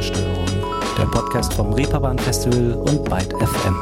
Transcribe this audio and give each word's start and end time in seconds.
Ruhestörung, 0.00 0.46
der 0.96 1.04
Podcast 1.04 1.52
vom 1.52 1.74
Reeperbahn 1.74 2.18
Festival 2.18 2.72
und 2.72 3.04
Byte 3.04 3.34
FM. 3.34 3.76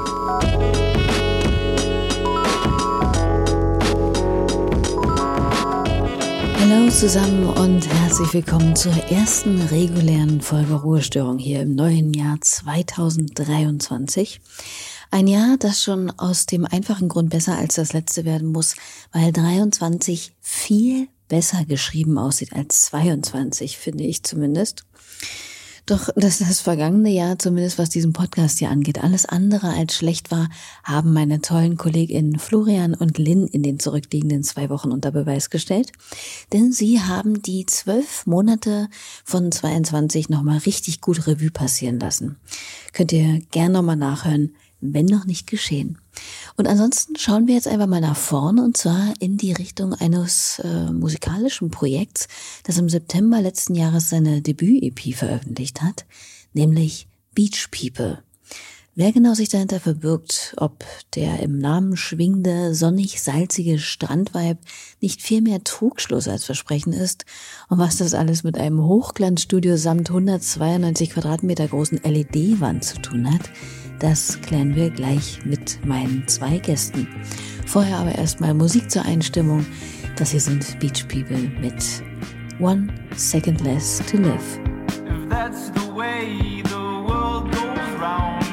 Hallo 6.59 6.91
zusammen 6.91 7.47
und 7.47 7.87
herzlich 7.87 8.35
willkommen 8.35 8.75
zur 8.75 8.95
ersten 9.13 9.61
regulären 9.71 10.41
Folge 10.41 10.75
Ruhestörung 10.75 11.39
hier 11.39 11.61
im 11.61 11.77
neuen 11.77 12.13
Jahr 12.13 12.41
2023. 12.41 14.41
Ein 15.13 15.29
Jahr, 15.29 15.57
das 15.57 15.85
schon 15.85 16.11
aus 16.19 16.47
dem 16.47 16.65
einfachen 16.65 17.09
Grund 17.09 17.31
besser 17.31 17.57
als 17.57 17.77
das 17.77 17.93
letzte 17.93 18.25
werden 18.25 18.51
muss, 18.51 18.75
weil 19.13 19.31
23 19.31 20.33
viel 20.41 21.07
besser 21.29 21.65
geschrieben 21.65 22.19
aussieht 22.19 22.55
als 22.55 22.83
22, 22.87 23.79
finde 23.79 24.03
ich 24.03 24.25
zumindest. 24.25 24.85
Doch 25.89 26.11
dass 26.17 26.41
das 26.41 26.61
vergangene 26.61 27.09
Jahr, 27.09 27.39
zumindest 27.39 27.79
was 27.79 27.89
diesen 27.89 28.13
Podcast 28.13 28.59
hier 28.59 28.69
angeht, 28.69 29.03
alles 29.03 29.25
andere 29.25 29.71
als 29.71 29.97
schlecht 29.97 30.31
war, 30.31 30.51
haben 30.85 31.15
meine 31.15 31.41
tollen 31.41 31.79
KollegInnen 31.79 32.39
Florian 32.39 32.93
und 32.93 33.17
Lynn 33.17 33.47
in 33.47 33.63
den 33.63 33.81
zurückliegenden 33.81 34.43
zwei 34.43 34.69
Wochen 34.69 34.93
unter 34.93 35.13
Beweis 35.13 35.49
gestellt. 35.49 35.93
Denn 36.53 36.73
sie 36.73 37.01
haben 37.01 37.41
die 37.41 37.65
zwölf 37.65 38.27
Monate 38.27 38.91
von 39.25 39.51
22 39.51 40.29
nochmal 40.29 40.59
richtig 40.59 41.01
gut 41.01 41.27
Revue 41.27 41.51
passieren 41.51 41.99
lassen. 41.99 42.37
Könnt 42.93 43.15
ihr 43.15 43.41
gern 43.51 43.73
nochmal 43.73 43.97
nachhören 43.97 44.55
wenn 44.81 45.07
noch 45.07 45.25
nicht 45.25 45.47
geschehen. 45.47 45.99
Und 46.57 46.67
ansonsten 46.67 47.17
schauen 47.17 47.47
wir 47.47 47.55
jetzt 47.55 47.69
einfach 47.69 47.87
mal 47.87 48.01
nach 48.01 48.17
vorne 48.17 48.63
und 48.63 48.77
zwar 48.77 49.13
in 49.21 49.37
die 49.37 49.53
Richtung 49.53 49.95
eines 49.95 50.61
äh, 50.65 50.91
musikalischen 50.91 51.71
Projekts, 51.71 52.29
das 52.65 52.79
im 52.79 52.89
September 52.89 53.41
letzten 53.41 53.75
Jahres 53.75 54.11
seine 54.11 54.43
Debüt-EP 54.43 55.15
veröffentlicht 55.15 55.83
hat, 55.83 56.07
nämlich 56.53 57.09
Beach 57.35 57.69
People. 57.71 58.23
Wer 59.01 59.13
genau 59.13 59.35
sich 59.35 59.49
dahinter 59.49 59.79
verbirgt, 59.79 60.55
ob 60.57 60.85
der 61.15 61.39
im 61.39 61.57
Namen 61.59 61.97
schwingende, 61.97 62.75
sonnig-salzige 62.75 63.79
Strandweib 63.79 64.59
nicht 65.01 65.23
viel 65.23 65.41
mehr 65.41 65.63
Trugschluss 65.63 66.27
als 66.27 66.45
Versprechen 66.45 66.93
ist 66.93 67.25
und 67.69 67.79
was 67.79 67.99
das 67.99 68.13
alles 68.13 68.43
mit 68.43 68.59
einem 68.59 68.83
Hochglanzstudio 68.83 69.77
samt 69.77 70.11
192 70.11 71.11
Quadratmeter 71.11 71.69
großen 71.69 72.01
LED-Wand 72.03 72.83
zu 72.83 73.01
tun 73.01 73.33
hat, 73.33 73.51
das 73.99 74.41
klären 74.41 74.75
wir 74.75 74.91
gleich 74.91 75.41
mit 75.45 75.85
meinen 75.85 76.27
zwei 76.27 76.59
Gästen. 76.59 77.09
Vorher 77.67 77.99
aber 77.99 78.15
erstmal 78.15 78.55
Musik 78.55 78.91
zur 78.91 79.05
Einstimmung. 79.05 79.65
Das 80.17 80.31
hier 80.31 80.41
sind 80.41 80.79
Beach 80.79 81.07
People 81.09 81.51
mit 81.61 81.85
One 82.61 82.89
Second 83.17 83.61
Less 83.63 84.03
to 84.11 84.17
Live. 84.19 84.59
I 88.01 88.48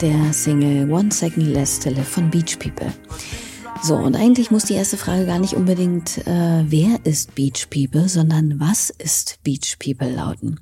der 0.00 0.32
Single 0.32 0.90
One 0.92 1.10
Second 1.10 1.48
Less 1.48 1.80
to 1.80 1.90
von 2.02 2.30
Beach 2.30 2.56
People. 2.58 2.92
So, 3.82 3.96
und 3.96 4.14
eigentlich 4.14 4.50
muss 4.50 4.64
die 4.64 4.74
erste 4.74 4.96
Frage 4.96 5.26
gar 5.26 5.40
nicht 5.40 5.54
unbedingt, 5.54 6.18
äh, 6.26 6.64
wer 6.66 7.00
ist 7.04 7.34
Beach 7.34 7.68
People, 7.68 8.08
sondern 8.08 8.60
was 8.60 8.90
ist 8.90 9.38
Beach 9.42 9.76
People 9.78 10.10
lauten. 10.10 10.60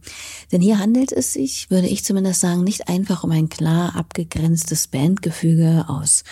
Denn 0.53 0.63
hier 0.63 0.79
handelt 0.79 1.13
es 1.13 1.35
sich, 1.35 1.71
würde 1.71 1.87
ich 1.87 2.05
zumindest 2.05 2.41
sagen, 2.41 2.65
nicht 2.65 2.89
einfach 2.89 3.25
um 3.25 3.31
ein 3.31 3.49
klar 3.49 3.95
abgegrenztes 3.95 4.87
Bandgefüge 4.87 5.85
aus 5.89 6.25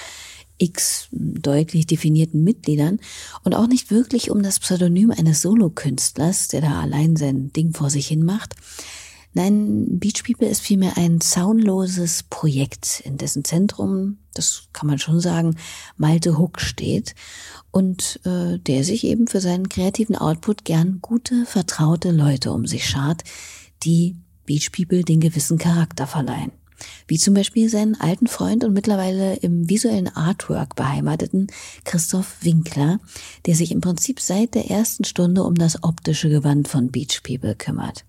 x 0.57 1.09
deutlich 1.11 1.87
definierten 1.87 2.43
Mitgliedern 2.43 3.01
und 3.43 3.55
auch 3.55 3.67
nicht 3.67 3.91
wirklich 3.91 4.31
um 4.31 4.43
das 4.43 4.61
Pseudonym 4.61 5.11
eines 5.11 5.43
Solokünstlers, 5.43 6.49
der 6.49 6.63
da 6.63 6.81
allein 6.81 7.17
sein 7.17 7.53
Ding 7.53 7.75
vor 7.75 7.91
sich 7.91 8.07
hin 8.07 8.25
macht, 8.25 8.55
Nein, 9.37 9.99
Beach 9.99 10.23
People 10.25 10.47
ist 10.47 10.61
vielmehr 10.61 10.97
ein 10.97 11.21
zaunloses 11.21 12.23
Projekt, 12.23 13.03
in 13.05 13.19
dessen 13.19 13.45
Zentrum, 13.45 14.19
das 14.33 14.69
kann 14.73 14.87
man 14.87 15.01
schon 15.01 15.19
sagen, 15.19 15.57
Malte 15.97 16.39
Hook 16.39 16.61
steht 16.61 17.17
und 17.73 18.21
äh, 18.25 18.59
der 18.61 18.85
sich 18.85 19.03
eben 19.03 19.27
für 19.27 19.41
seinen 19.41 19.69
kreativen 19.69 20.15
Output 20.15 20.65
gern 20.65 21.01
gute, 21.03 21.47
vertraute 21.47 22.13
Leute 22.13 22.53
um 22.53 22.65
sich 22.67 22.89
schart, 22.89 23.25
die 23.83 24.17
Beach 24.47 24.71
People 24.71 25.03
den 25.03 25.19
gewissen 25.19 25.59
Charakter 25.59 26.07
verleihen. 26.07 26.53
Wie 27.09 27.19
zum 27.19 27.35
Beispiel 27.35 27.69
seinen 27.69 28.01
alten 28.01 28.29
Freund 28.29 28.63
und 28.63 28.73
mittlerweile 28.73 29.35
im 29.37 29.69
visuellen 29.69 30.09
Artwork 30.09 30.77
beheimateten 30.77 31.49
Christoph 31.85 32.37
Winkler, 32.43 33.01
der 33.47 33.57
sich 33.57 33.73
im 33.73 33.81
Prinzip 33.81 34.21
seit 34.21 34.55
der 34.55 34.71
ersten 34.71 35.05
Stunde 35.05 35.43
um 35.43 35.57
das 35.57 35.83
optische 35.83 36.29
Gewand 36.29 36.69
von 36.69 36.93
Beach 36.93 37.23
People 37.25 37.57
kümmert. 37.57 38.05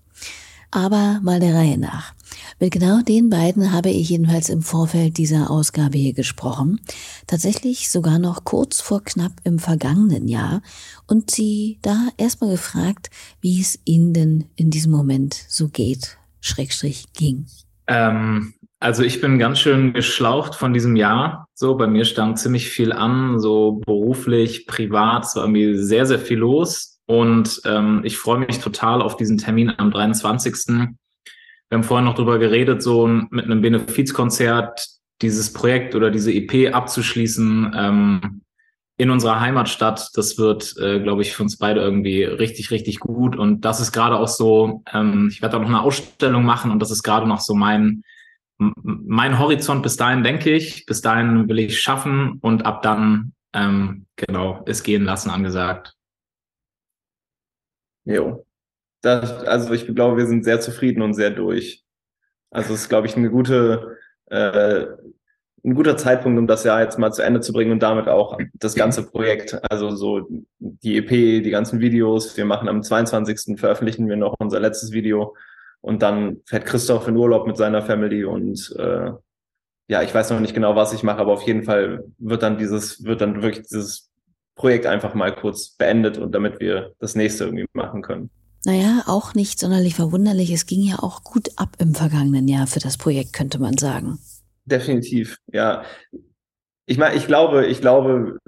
Aber 0.70 1.20
mal 1.22 1.40
der 1.40 1.54
Reihe 1.54 1.78
nach. 1.78 2.14
Mit 2.58 2.72
genau 2.72 3.00
den 3.02 3.30
beiden 3.30 3.72
habe 3.72 3.90
ich 3.90 4.08
jedenfalls 4.08 4.48
im 4.48 4.62
Vorfeld 4.62 5.18
dieser 5.18 5.50
Ausgabe 5.50 5.98
hier 5.98 6.12
gesprochen. 6.12 6.80
Tatsächlich 7.26 7.90
sogar 7.90 8.18
noch 8.18 8.44
kurz 8.44 8.80
vor 8.80 9.02
knapp 9.02 9.32
im 9.44 9.58
vergangenen 9.58 10.28
Jahr 10.28 10.62
und 11.06 11.30
sie 11.30 11.78
da 11.82 12.08
erstmal 12.16 12.50
gefragt, 12.50 13.10
wie 13.40 13.60
es 13.60 13.78
ihnen 13.84 14.12
denn 14.12 14.44
in 14.56 14.70
diesem 14.70 14.92
Moment 14.92 15.34
so 15.48 15.68
geht, 15.68 16.18
Schrägstrich 16.40 17.12
ging. 17.12 17.46
Ähm, 17.86 18.54
also 18.80 19.02
ich 19.02 19.20
bin 19.20 19.38
ganz 19.38 19.58
schön 19.58 19.92
geschlaucht 19.92 20.54
von 20.54 20.72
diesem 20.72 20.96
Jahr. 20.96 21.48
So, 21.54 21.76
bei 21.76 21.86
mir 21.86 22.04
stand 22.04 22.38
ziemlich 22.38 22.68
viel 22.68 22.92
an, 22.92 23.40
so 23.40 23.80
beruflich, 23.84 24.66
privat, 24.66 25.24
es 25.24 25.36
war 25.36 25.44
irgendwie 25.44 25.76
sehr, 25.76 26.06
sehr 26.06 26.18
viel 26.18 26.38
los. 26.38 26.95
Und 27.06 27.60
ähm, 27.64 28.00
ich 28.04 28.18
freue 28.18 28.38
mich 28.38 28.58
total 28.58 29.00
auf 29.00 29.16
diesen 29.16 29.38
Termin 29.38 29.72
am 29.76 29.90
23. 29.90 30.54
Wir 31.68 31.78
haben 31.78 31.84
vorhin 31.84 32.04
noch 32.04 32.14
drüber 32.14 32.38
geredet, 32.38 32.82
so 32.82 33.06
mit 33.06 33.44
einem 33.44 33.60
Benefizkonzert 33.60 34.86
dieses 35.22 35.52
Projekt 35.52 35.94
oder 35.94 36.10
diese 36.10 36.32
EP 36.32 36.74
abzuschließen 36.74 37.72
ähm, 37.76 38.42
in 38.98 39.10
unserer 39.10 39.40
Heimatstadt. 39.40 40.10
Das 40.14 40.38
wird, 40.38 40.76
äh, 40.78 41.00
glaube 41.00 41.22
ich, 41.22 41.32
für 41.32 41.42
uns 41.42 41.58
beide 41.58 41.80
irgendwie 41.80 42.24
richtig, 42.24 42.70
richtig 42.70 43.00
gut. 43.00 43.36
Und 43.36 43.64
das 43.64 43.80
ist 43.80 43.92
gerade 43.92 44.16
auch 44.16 44.28
so, 44.28 44.82
ähm, 44.92 45.28
ich 45.30 45.42
werde 45.42 45.56
auch 45.56 45.60
noch 45.60 45.68
eine 45.68 45.82
Ausstellung 45.82 46.44
machen 46.44 46.70
und 46.70 46.80
das 46.80 46.90
ist 46.90 47.02
gerade 47.02 47.26
noch 47.26 47.40
so 47.40 47.54
mein, 47.54 48.02
mein 48.58 49.38
Horizont 49.38 49.82
bis 49.82 49.96
dahin, 49.96 50.22
denke 50.22 50.50
ich. 50.50 50.86
Bis 50.86 51.00
dahin 51.00 51.48
will 51.48 51.58
ich 51.58 51.80
schaffen 51.80 52.38
und 52.40 52.64
ab 52.64 52.82
dann, 52.82 53.32
ähm, 53.52 54.06
genau, 54.16 54.62
es 54.66 54.82
gehen 54.82 55.04
lassen 55.04 55.30
angesagt. 55.30 55.95
Jo. 58.06 58.46
Das, 59.02 59.44
also 59.44 59.74
ich 59.74 59.86
glaube, 59.86 60.16
wir 60.16 60.26
sind 60.26 60.44
sehr 60.44 60.60
zufrieden 60.60 61.02
und 61.02 61.14
sehr 61.14 61.30
durch. 61.30 61.84
Also 62.50 62.72
es 62.72 62.82
ist, 62.82 62.88
glaube 62.88 63.06
ich, 63.06 63.16
eine 63.16 63.30
gute, 63.30 63.98
äh, 64.26 64.86
ein 65.64 65.74
guter 65.74 65.96
Zeitpunkt, 65.96 66.38
um 66.38 66.46
das 66.46 66.64
Jahr 66.64 66.80
jetzt 66.80 66.98
mal 66.98 67.12
zu 67.12 67.22
Ende 67.22 67.40
zu 67.40 67.52
bringen 67.52 67.72
und 67.72 67.82
damit 67.82 68.08
auch 68.08 68.38
das 68.54 68.74
ganze 68.74 69.04
Projekt, 69.04 69.60
also 69.70 69.90
so 69.90 70.26
die 70.58 70.96
EP, 70.96 71.42
die 71.42 71.50
ganzen 71.50 71.80
Videos. 71.80 72.36
Wir 72.36 72.44
machen 72.44 72.68
am 72.68 72.82
22. 72.82 73.58
veröffentlichen 73.58 74.08
wir 74.08 74.16
noch 74.16 74.36
unser 74.38 74.60
letztes 74.60 74.92
Video 74.92 75.36
und 75.80 76.02
dann 76.02 76.40
fährt 76.46 76.66
Christoph 76.66 77.08
in 77.08 77.16
Urlaub 77.16 77.46
mit 77.46 77.56
seiner 77.56 77.82
Family 77.82 78.24
und 78.24 78.74
äh, 78.78 79.10
ja, 79.88 80.02
ich 80.02 80.14
weiß 80.14 80.30
noch 80.30 80.40
nicht 80.40 80.54
genau, 80.54 80.74
was 80.74 80.92
ich 80.92 81.02
mache, 81.02 81.18
aber 81.18 81.32
auf 81.32 81.42
jeden 81.42 81.64
Fall 81.64 82.04
wird 82.18 82.42
dann 82.42 82.58
dieses, 82.58 83.04
wird 83.04 83.20
dann 83.20 83.42
wirklich 83.42 83.66
dieses 83.66 84.10
Projekt 84.56 84.86
einfach 84.86 85.14
mal 85.14 85.34
kurz 85.34 85.70
beendet 85.70 86.18
und 86.18 86.34
damit 86.34 86.60
wir 86.60 86.94
das 86.98 87.14
nächste 87.14 87.44
irgendwie 87.44 87.66
machen 87.72 88.02
können. 88.02 88.30
Naja, 88.64 89.04
auch 89.06 89.34
nicht 89.34 89.60
sonderlich 89.60 89.94
verwunderlich. 89.94 90.50
Es 90.50 90.66
ging 90.66 90.80
ja 90.80 90.98
auch 90.98 91.22
gut 91.22 91.50
ab 91.56 91.76
im 91.78 91.94
vergangenen 91.94 92.48
Jahr 92.48 92.66
für 92.66 92.80
das 92.80 92.96
Projekt, 92.96 93.32
könnte 93.32 93.60
man 93.60 93.76
sagen. 93.76 94.18
Definitiv, 94.64 95.38
ja. 95.52 95.84
Ich 96.86 96.98
meine, 96.98 97.14
ich 97.14 97.26
glaube, 97.26 97.66
ich 97.66 97.80
glaube, 97.80 98.38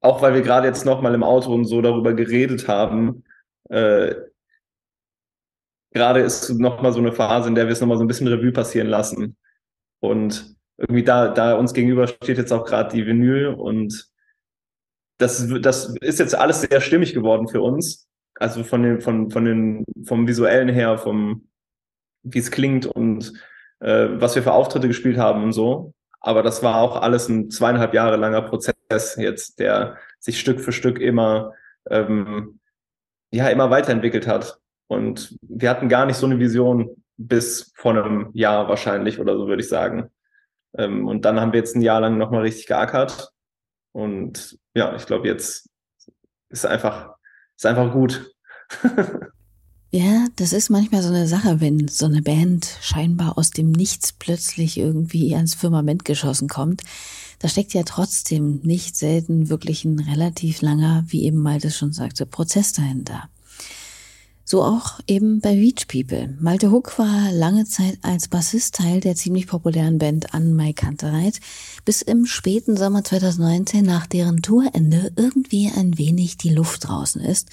auch 0.00 0.22
weil 0.22 0.34
wir 0.34 0.42
gerade 0.42 0.66
jetzt 0.66 0.86
nochmal 0.86 1.14
im 1.14 1.24
Auto 1.24 1.52
und 1.52 1.66
so 1.66 1.82
darüber 1.82 2.14
geredet 2.14 2.68
haben, 2.68 3.24
äh, 3.68 4.14
gerade 5.92 6.20
ist 6.20 6.48
nochmal 6.50 6.92
so 6.92 7.00
eine 7.00 7.12
Phase, 7.12 7.48
in 7.48 7.54
der 7.54 7.66
wir 7.66 7.72
es 7.72 7.80
nochmal 7.80 7.98
so 7.98 8.04
ein 8.04 8.08
bisschen 8.08 8.28
Revue 8.28 8.52
passieren 8.52 8.86
lassen. 8.86 9.36
Und 10.00 10.56
irgendwie 10.78 11.02
da, 11.02 11.28
da 11.28 11.54
uns 11.54 11.74
gegenüber 11.74 12.06
steht 12.06 12.38
jetzt 12.38 12.52
auch 12.52 12.64
gerade 12.64 12.94
die 12.94 13.04
Vinyl 13.04 13.48
und 13.48 14.08
das, 15.18 15.46
das 15.60 15.94
ist 16.00 16.18
jetzt 16.18 16.34
alles 16.34 16.62
sehr 16.62 16.80
stimmig 16.80 17.14
geworden 17.14 17.48
für 17.48 17.60
uns. 17.60 18.08
Also 18.36 18.62
von 18.62 18.82
den, 18.82 19.00
von, 19.00 19.30
von 19.30 19.44
den, 19.44 19.84
vom 20.04 20.26
visuellen 20.28 20.68
her, 20.68 20.96
vom, 20.96 21.48
wie 22.22 22.38
es 22.38 22.50
klingt 22.50 22.86
und 22.86 23.32
äh, 23.80 24.08
was 24.12 24.36
wir 24.36 24.42
für 24.42 24.52
Auftritte 24.52 24.88
gespielt 24.88 25.18
haben 25.18 25.42
und 25.42 25.52
so. 25.52 25.92
Aber 26.20 26.42
das 26.42 26.62
war 26.62 26.80
auch 26.80 27.00
alles 27.00 27.28
ein 27.28 27.50
zweieinhalb 27.50 27.94
Jahre 27.94 28.16
langer 28.16 28.42
Prozess 28.42 29.16
jetzt, 29.16 29.58
der 29.58 29.98
sich 30.18 30.40
Stück 30.40 30.60
für 30.60 30.72
Stück 30.72 31.00
immer, 31.00 31.52
ähm, 31.90 32.60
ja, 33.32 33.48
immer 33.48 33.70
weiterentwickelt 33.70 34.26
hat. 34.26 34.58
Und 34.88 35.36
wir 35.42 35.70
hatten 35.70 35.88
gar 35.88 36.06
nicht 36.06 36.16
so 36.16 36.26
eine 36.26 36.38
Vision 36.38 37.02
bis 37.16 37.72
vor 37.74 37.92
einem 37.92 38.30
Jahr 38.32 38.68
wahrscheinlich 38.68 39.20
oder 39.20 39.36
so, 39.36 39.48
würde 39.48 39.62
ich 39.62 39.68
sagen. 39.68 40.10
Ähm, 40.76 41.06
und 41.06 41.24
dann 41.24 41.40
haben 41.40 41.52
wir 41.52 41.60
jetzt 41.60 41.76
ein 41.76 41.82
Jahr 41.82 42.00
lang 42.00 42.18
nochmal 42.18 42.42
richtig 42.42 42.66
geackert. 42.66 43.32
Und 43.98 44.56
ja, 44.74 44.94
ich 44.94 45.06
glaube, 45.06 45.26
jetzt 45.26 45.68
ist 46.50 46.64
einfach, 46.64 47.16
ist 47.56 47.66
einfach 47.66 47.92
gut. 47.92 48.32
Ja, 49.90 50.26
das 50.36 50.52
ist 50.52 50.68
manchmal 50.68 51.00
so 51.00 51.08
eine 51.08 51.26
Sache, 51.26 51.62
wenn 51.62 51.88
so 51.88 52.04
eine 52.04 52.20
Band 52.20 52.76
scheinbar 52.82 53.38
aus 53.38 53.52
dem 53.52 53.72
Nichts 53.72 54.12
plötzlich 54.12 54.76
irgendwie 54.76 55.34
ans 55.34 55.54
Firmament 55.54 56.04
geschossen 56.04 56.46
kommt. 56.46 56.82
Da 57.38 57.48
steckt 57.48 57.72
ja 57.72 57.84
trotzdem 57.84 58.60
nicht 58.62 58.96
selten 58.96 59.48
wirklich 59.48 59.86
ein 59.86 59.98
relativ 59.98 60.60
langer, 60.60 61.04
wie 61.06 61.24
eben 61.24 61.38
Malte 61.38 61.70
schon 61.70 61.94
sagte, 61.94 62.26
Prozess 62.26 62.74
dahinter. 62.74 63.30
So 64.50 64.62
auch 64.62 64.98
eben 65.06 65.40
bei 65.42 65.56
Beach 65.56 65.86
People. 65.88 66.34
Malte 66.40 66.70
Hook 66.70 66.98
war 66.98 67.30
lange 67.32 67.66
Zeit 67.66 67.98
als 68.00 68.28
Bassist 68.28 68.76
Teil 68.76 69.00
der 69.00 69.14
ziemlich 69.14 69.46
populären 69.46 69.98
Band 69.98 70.32
An 70.32 70.56
My 70.56 70.72
Kantereit, 70.72 71.38
bis 71.84 72.00
im 72.00 72.24
späten 72.24 72.74
Sommer 72.74 73.04
2019 73.04 73.84
nach 73.84 74.06
deren 74.06 74.40
Tourende 74.40 75.12
irgendwie 75.16 75.70
ein 75.76 75.98
wenig 75.98 76.38
die 76.38 76.48
Luft 76.48 76.88
draußen 76.88 77.20
ist 77.20 77.50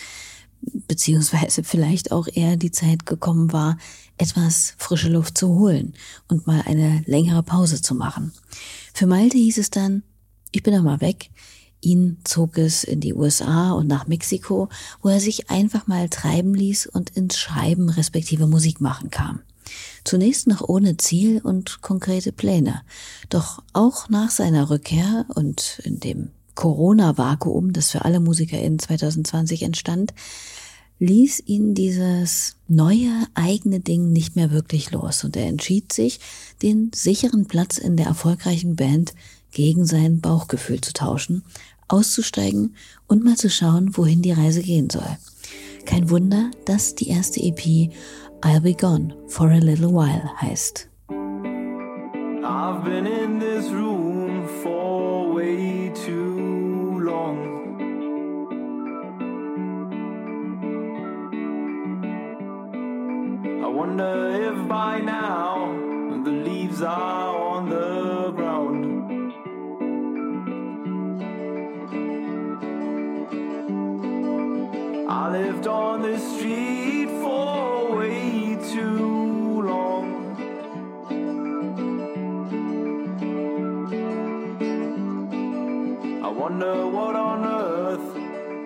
beziehungsweise 0.62 1.66
vielleicht 1.66 2.14
auch 2.14 2.30
eher 2.32 2.56
die 2.56 2.72
Zeit 2.72 3.06
gekommen 3.06 3.52
war, 3.52 3.78
etwas 4.18 4.74
frische 4.78 5.10
Luft 5.10 5.38
zu 5.38 5.50
holen 5.50 5.96
und 6.30 6.48
mal 6.48 6.64
eine 6.66 7.04
längere 7.08 7.44
Pause 7.44 7.82
zu 7.82 7.94
machen. 7.94 8.32
Für 8.94 9.06
Malte 9.06 9.38
hieß 9.38 9.58
es 9.58 9.70
dann, 9.70 10.04
ich 10.54 10.64
bin 10.64 10.82
mal 10.82 11.02
weg. 11.02 11.30
Ihn 11.86 12.18
zog 12.24 12.58
es 12.58 12.84
in 12.84 13.00
die 13.00 13.14
USA 13.14 13.72
und 13.74 13.86
nach 13.86 14.08
Mexiko, 14.08 14.70
wo 15.04 15.10
er 15.10 15.20
sich 15.20 15.52
einfach 15.52 15.86
mal 15.86 16.10
treiben 16.10 16.56
ließ 16.56 16.88
und 16.88 17.12
ins 17.12 17.38
Schreiben 17.38 17.90
respektive 17.90 18.48
Musik 18.48 18.82
machen 18.82 19.12
kam. 19.12 19.42
Zunächst 20.04 20.48
noch 20.48 20.68
ohne 20.68 20.98
Ziel 20.98 21.42
und 21.44 21.82
konkrete 21.82 22.32
Pläne. 22.32 22.82
Doch 23.30 23.62
auch 23.74 24.10
nach 24.10 24.32
seiner 24.32 24.72
Rückkehr 24.72 25.26
und 25.36 25.80
in 25.84 26.00
dem 26.00 26.32
Corona-Vakuum, 26.56 27.72
das 27.72 27.92
für 27.92 28.04
alle 28.04 28.20
Musiker 28.20 28.60
in 28.60 28.80
2020 28.80 29.62
entstand, 29.62 30.14
ließ 30.98 31.44
ihn 31.46 31.76
dieses 31.76 32.56
neue 32.68 33.28
eigene 33.36 33.80
Ding 33.80 34.12
nicht 34.12 34.36
mehr 34.36 34.50
wirklich 34.50 34.90
los 34.90 35.24
und 35.24 35.36
er 35.36 35.46
entschied 35.46 35.94
sich, 35.94 36.20
den 36.64 36.90
sicheren 36.96 37.46
Platz 37.46 37.78
in 37.78 37.96
der 37.96 38.08
erfolgreichen 38.08 38.76
Band 38.76 39.14
gegen 39.52 39.86
sein 39.86 40.20
Bauchgefühl 40.20 40.82
zu 40.82 40.94
tauschen, 40.94 41.44
auszusteigen 41.88 42.76
und 43.08 43.24
mal 43.24 43.36
zu 43.36 43.50
schauen, 43.50 43.96
wohin 43.98 44.22
die 44.22 44.32
Reise 44.32 44.62
gehen 44.62 44.90
soll. 44.90 45.18
Kein 45.86 46.10
Wunder, 46.10 46.52
dass 46.66 46.96
die 46.96 47.10
erste 47.10 47.42
EP 47.42 47.92
I'll 48.42 48.62
Be 48.62 48.74
Gone 48.74 49.16
for 49.28 49.50
a 49.50 49.58
Little 49.58 49.90
While 49.90 50.30
heißt. 50.42 50.90
I've 52.44 52.84
been 52.84 53.08
in 53.08 53.40
this 53.40 53.72
room 53.72 54.48
for 54.62 55.34
way 55.34 55.92
too 56.06 57.00
long. 57.00 57.56
wonder 63.76 64.32
if 64.32 64.68
by 64.70 65.00
now 65.00 65.72
the 66.24 66.32
leaves 66.32 66.82
are 66.82 67.15
lived 75.42 75.68
on 75.68 76.02
this 76.02 76.24
street 76.38 77.10
for 77.22 77.98
way 77.98 78.58
too 78.72 79.62
long. 79.62 80.08
I 86.24 86.30
wonder 86.30 86.88
what 86.88 87.16
on 87.18 87.40
earth 87.44 88.08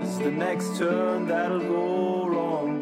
is 0.03 0.19
the 0.19 0.31
next 0.31 0.77
turn 0.77 1.27
that'll 1.27 1.59
go 1.59 2.27
wrong. 2.27 2.75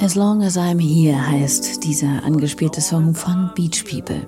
As 0.00 0.14
Long 0.14 0.42
as 0.42 0.56
I'm 0.58 0.78
Here 0.78 1.16
heißt 1.30 1.84
dieser 1.84 2.22
angespielte 2.22 2.82
Song 2.82 3.14
von 3.14 3.50
Beach 3.54 3.82
People. 3.84 4.20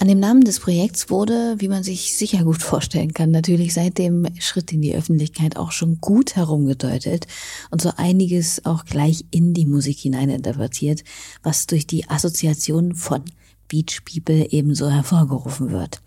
An 0.00 0.08
dem 0.08 0.18
Namen 0.18 0.44
des 0.44 0.60
Projekts 0.60 1.10
wurde, 1.10 1.56
wie 1.58 1.68
man 1.68 1.82
sich 1.82 2.16
sicher 2.16 2.42
gut 2.42 2.62
vorstellen 2.62 3.12
kann, 3.12 3.30
natürlich 3.30 3.74
seit 3.74 3.98
dem 3.98 4.26
Schritt 4.38 4.72
in 4.72 4.80
die 4.80 4.94
Öffentlichkeit 4.94 5.58
auch 5.58 5.72
schon 5.72 6.00
gut 6.00 6.36
herumgedeutet 6.36 7.26
und 7.70 7.82
so 7.82 7.92
einiges 7.98 8.64
auch 8.64 8.86
gleich 8.86 9.26
in 9.30 9.52
die 9.52 9.66
Musik 9.66 9.98
hineininterpretiert, 9.98 11.04
was 11.42 11.66
durch 11.66 11.86
die 11.86 12.08
Assoziation 12.08 12.94
von 12.94 13.24
Beach 13.68 14.00
People 14.06 14.46
ebenso 14.50 14.88
hervorgerufen 14.88 15.70
wird. 15.70 16.00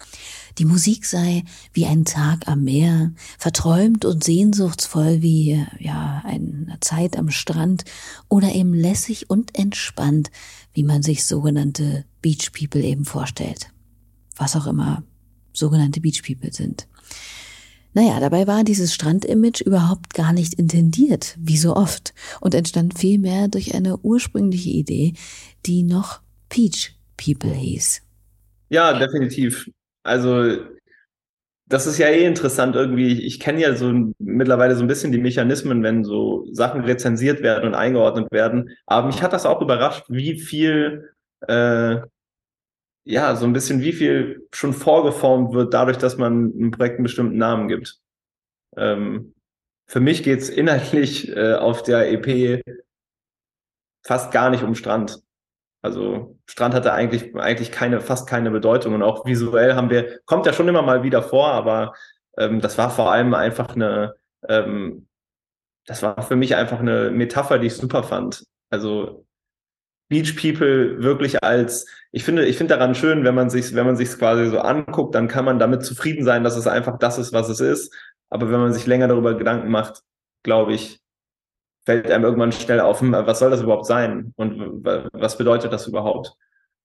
Die 0.57 0.65
Musik 0.65 1.05
sei 1.05 1.43
wie 1.71 1.85
ein 1.85 2.03
Tag 2.03 2.47
am 2.47 2.63
Meer, 2.63 3.11
verträumt 3.37 4.05
und 4.05 4.23
sehnsuchtsvoll 4.23 5.21
wie 5.21 5.63
ja 5.77 6.23
eine 6.25 6.77
Zeit 6.81 7.15
am 7.15 7.29
Strand 7.29 7.85
oder 8.27 8.53
eben 8.55 8.73
lässig 8.73 9.29
und 9.29 9.55
entspannt, 9.55 10.31
wie 10.73 10.83
man 10.83 11.03
sich 11.03 11.25
sogenannte 11.25 12.05
Beach 12.23 12.51
People 12.53 12.81
eben 12.81 13.05
vorstellt. 13.05 13.72
Was 14.35 14.55
auch 14.55 14.67
immer 14.67 15.03
sogenannte 15.53 16.01
Beach 16.01 16.23
People 16.25 16.51
sind. 16.51 16.87
Naja, 17.93 18.19
dabei 18.19 18.47
war 18.47 18.63
dieses 18.63 18.93
Strandimage 18.93 19.63
überhaupt 19.63 20.15
gar 20.15 20.33
nicht 20.33 20.55
intendiert, 20.55 21.35
wie 21.39 21.57
so 21.57 21.75
oft, 21.75 22.13
und 22.41 22.55
entstand 22.55 22.97
vielmehr 22.97 23.47
durch 23.47 23.75
eine 23.75 23.97
ursprüngliche 23.97 24.71
Idee, 24.71 25.13
die 25.67 25.83
noch 25.83 26.21
Peach 26.49 26.97
People 27.17 27.53
hieß. 27.53 28.01
Ja, 28.69 28.97
definitiv. 28.97 29.69
Also 30.01 30.57
das 31.67 31.87
ist 31.87 31.97
ja 31.97 32.07
eh 32.07 32.25
interessant 32.25 32.75
irgendwie. 32.75 33.21
Ich 33.21 33.39
kenne 33.39 33.61
ja 33.61 33.75
so 33.75 33.93
mittlerweile 34.19 34.75
so 34.75 34.83
ein 34.83 34.87
bisschen 34.87 35.11
die 35.11 35.19
Mechanismen, 35.19 35.83
wenn 35.83 36.03
so 36.03 36.45
Sachen 36.51 36.81
rezensiert 36.81 37.41
werden 37.41 37.67
und 37.67 37.75
eingeordnet 37.75 38.31
werden. 38.31 38.69
Aber 38.85 39.07
mich 39.07 39.21
hat 39.21 39.33
das 39.33 39.45
auch 39.45 39.61
überrascht, 39.61 40.05
wie 40.09 40.39
viel, 40.39 41.09
äh, 41.47 41.97
ja, 43.05 43.35
so 43.35 43.45
ein 43.45 43.53
bisschen, 43.53 43.81
wie 43.81 43.93
viel 43.93 44.47
schon 44.53 44.73
vorgeformt 44.73 45.53
wird, 45.53 45.73
dadurch, 45.73 45.97
dass 45.97 46.17
man 46.17 46.53
einem 46.53 46.71
Projekt 46.71 46.95
einen 46.95 47.03
bestimmten 47.03 47.37
Namen 47.37 47.67
gibt. 47.67 47.99
Ähm, 48.77 49.33
für 49.87 49.99
mich 49.99 50.23
geht's 50.23 50.49
inhaltlich 50.49 51.29
äh, 51.35 51.55
auf 51.55 51.83
der 51.83 52.11
EP 52.11 52.61
fast 54.05 54.31
gar 54.31 54.49
nicht 54.49 54.63
um 54.63 54.75
Strand. 54.75 55.21
Also 55.81 56.39
Strand 56.45 56.73
hatte 56.73 56.93
eigentlich, 56.93 57.35
eigentlich 57.35 57.71
keine, 57.71 57.99
fast 57.99 58.27
keine 58.27 58.51
Bedeutung 58.51 58.93
und 58.93 59.03
auch 59.03 59.25
visuell 59.25 59.75
haben 59.75 59.89
wir, 59.89 60.19
kommt 60.25 60.45
ja 60.45 60.53
schon 60.53 60.67
immer 60.69 60.81
mal 60.81 61.03
wieder 61.03 61.21
vor, 61.21 61.47
aber 61.47 61.93
ähm, 62.37 62.61
das 62.61 62.77
war 62.77 62.89
vor 62.89 63.11
allem 63.11 63.33
einfach 63.33 63.75
eine, 63.75 64.15
ähm, 64.47 65.07
das 65.85 66.01
war 66.01 66.21
für 66.21 66.37
mich 66.37 66.55
einfach 66.55 66.79
eine 66.79 67.11
Metapher, 67.11 67.59
die 67.59 67.67
ich 67.67 67.75
super 67.75 68.03
fand. 68.03 68.45
Also 68.69 69.25
Beach 70.09 70.35
People 70.37 71.03
wirklich 71.03 71.43
als, 71.43 71.85
ich 72.15 72.23
finde, 72.23 72.45
ich 72.45 72.57
finde 72.57 72.77
daran 72.77 72.93
schön, 72.93 73.23
wenn 73.23 73.33
man 73.33 73.49
sich, 73.49 73.73
wenn 73.73 73.87
man 73.87 73.95
sich 73.95 74.09
quasi 74.09 74.47
so 74.47 74.59
anguckt, 74.59 75.15
dann 75.15 75.27
kann 75.27 75.45
man 75.45 75.57
damit 75.57 75.83
zufrieden 75.83 76.23
sein, 76.23 76.43
dass 76.43 76.55
es 76.55 76.67
einfach 76.67 76.99
das 76.99 77.17
ist, 77.17 77.33
was 77.33 77.49
es 77.49 77.59
ist. 77.59 77.91
Aber 78.29 78.51
wenn 78.51 78.59
man 78.59 78.71
sich 78.71 78.85
länger 78.85 79.07
darüber 79.07 79.35
Gedanken 79.35 79.69
macht, 79.69 80.03
glaube 80.43 80.73
ich, 80.73 81.01
fällt 81.85 82.11
einem 82.11 82.23
irgendwann 82.23 82.51
schnell 82.51 82.81
auf, 82.81 83.01
hm, 83.01 83.13
was 83.13 83.39
soll 83.39 83.49
das 83.49 83.63
überhaupt 83.63 83.87
sein 83.87 84.31
und 84.35 84.85
was 85.13 85.37
bedeutet 85.39 85.73
das 85.73 85.87
überhaupt? 85.87 86.35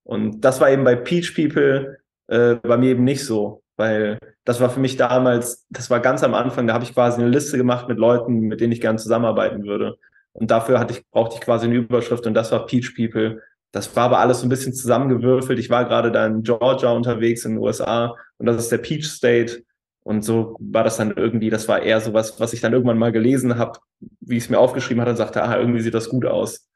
Und 0.03 0.41
das 0.41 0.59
war 0.61 0.71
eben 0.71 0.83
bei 0.83 0.95
Peach 0.95 1.35
People 1.35 1.99
äh, 2.27 2.55
bei 2.55 2.77
mir 2.77 2.89
eben 2.89 3.03
nicht 3.03 3.23
so, 3.23 3.61
weil 3.77 4.17
das 4.45 4.59
war 4.59 4.71
für 4.71 4.79
mich 4.79 4.97
damals, 4.97 5.67
das 5.69 5.91
war 5.91 5.99
ganz 5.99 6.23
am 6.23 6.33
Anfang, 6.33 6.65
da 6.65 6.73
habe 6.73 6.85
ich 6.85 6.95
quasi 6.95 7.21
eine 7.21 7.29
Liste 7.29 7.57
gemacht 7.57 7.87
mit 7.87 7.99
Leuten, 7.99 8.39
mit 8.41 8.61
denen 8.61 8.73
ich 8.73 8.81
gerne 8.81 8.97
zusammenarbeiten 8.97 9.63
würde. 9.63 9.97
Und 10.33 10.49
dafür 10.49 10.79
hatte 10.79 10.93
ich, 10.93 11.07
brauchte 11.11 11.35
ich 11.35 11.41
quasi 11.41 11.67
eine 11.67 11.75
Überschrift 11.75 12.25
und 12.25 12.33
das 12.33 12.51
war 12.51 12.65
Peach 12.65 12.95
People. 12.95 13.41
Das 13.71 13.95
war 13.95 14.05
aber 14.05 14.19
alles 14.19 14.39
so 14.39 14.45
ein 14.45 14.49
bisschen 14.49 14.73
zusammengewürfelt. 14.73 15.59
Ich 15.59 15.69
war 15.69 15.85
gerade 15.85 16.11
da 16.11 16.25
in 16.25 16.43
Georgia 16.43 16.91
unterwegs 16.91 17.45
in 17.45 17.53
den 17.53 17.59
USA 17.59 18.15
und 18.37 18.45
das 18.45 18.57
ist 18.57 18.71
der 18.71 18.79
Peach 18.79 19.05
State. 19.05 19.63
Und 20.03 20.23
so 20.23 20.55
war 20.59 20.83
das 20.83 20.97
dann 20.97 21.15
irgendwie, 21.15 21.49
das 21.49 21.67
war 21.67 21.83
eher 21.83 22.01
so 22.01 22.13
was, 22.13 22.39
was 22.39 22.53
ich 22.53 22.61
dann 22.61 22.73
irgendwann 22.73 22.97
mal 22.97 23.11
gelesen 23.11 23.57
habe, 23.57 23.79
wie 24.21 24.37
ich 24.37 24.45
es 24.45 24.49
mir 24.49 24.57
aufgeschrieben 24.57 25.01
hatte 25.01 25.11
und 25.11 25.17
sagte, 25.17 25.43
ah, 25.43 25.57
irgendwie 25.57 25.81
sieht 25.81 25.93
das 25.93 26.09
gut 26.09 26.25
aus. 26.25 26.67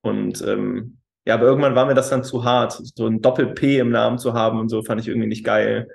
Und 0.00 0.42
ähm, 0.42 0.98
ja, 1.26 1.34
aber 1.34 1.46
irgendwann 1.46 1.74
war 1.74 1.86
mir 1.86 1.94
das 1.94 2.08
dann 2.08 2.24
zu 2.24 2.44
hart, 2.44 2.80
so 2.94 3.06
ein 3.06 3.20
Doppel-P 3.20 3.78
im 3.78 3.90
Namen 3.90 4.18
zu 4.18 4.32
haben 4.32 4.60
und 4.60 4.68
so 4.68 4.82
fand 4.82 5.00
ich 5.00 5.08
irgendwie 5.08 5.28
nicht 5.28 5.44
geil. 5.44 5.88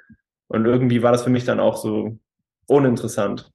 Und 0.47 0.65
irgendwie 0.65 1.01
war 1.01 1.13
das 1.13 1.23
für 1.23 1.29
mich 1.29 1.45
dann 1.45 1.59
auch 1.61 1.77
so 1.77 2.19
uninteressant. 2.67 3.49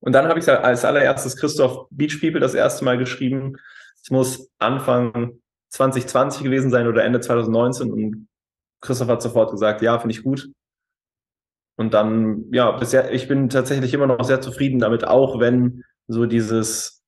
Und 0.00 0.12
dann 0.12 0.26
habe 0.26 0.38
ich 0.38 0.48
als 0.48 0.84
allererstes 0.84 1.36
Christoph 1.36 1.86
Beach 1.90 2.20
People 2.20 2.40
das 2.40 2.54
erste 2.54 2.84
Mal 2.84 2.98
geschrieben. 2.98 3.56
Ich 4.02 4.10
muss 4.10 4.50
Anfang 4.58 5.38
2020 5.70 6.42
gewesen 6.42 6.70
sein 6.70 6.86
oder 6.86 7.04
Ende 7.04 7.20
2019 7.20 7.92
und 7.92 8.28
Christoph 8.80 9.08
hat 9.08 9.22
sofort 9.22 9.50
gesagt, 9.50 9.82
ja, 9.82 9.98
finde 9.98 10.14
ich 10.14 10.22
gut. 10.22 10.50
Und 11.76 11.94
dann, 11.94 12.44
ja, 12.52 12.72
bisher, 12.72 13.12
ich 13.12 13.28
bin 13.28 13.48
tatsächlich 13.48 13.94
immer 13.94 14.06
noch 14.06 14.24
sehr 14.24 14.40
zufrieden 14.40 14.78
damit, 14.78 15.06
auch 15.06 15.38
wenn 15.40 15.84
so 16.08 16.26
dieses 16.26 17.04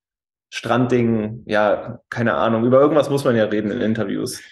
Strandding, 0.52 1.42
ja, 1.46 2.00
keine 2.10 2.34
Ahnung, 2.34 2.64
über 2.64 2.80
irgendwas 2.80 3.10
muss 3.10 3.24
man 3.24 3.36
ja 3.36 3.44
reden 3.44 3.70
in 3.70 3.80
Interviews. 3.80 4.42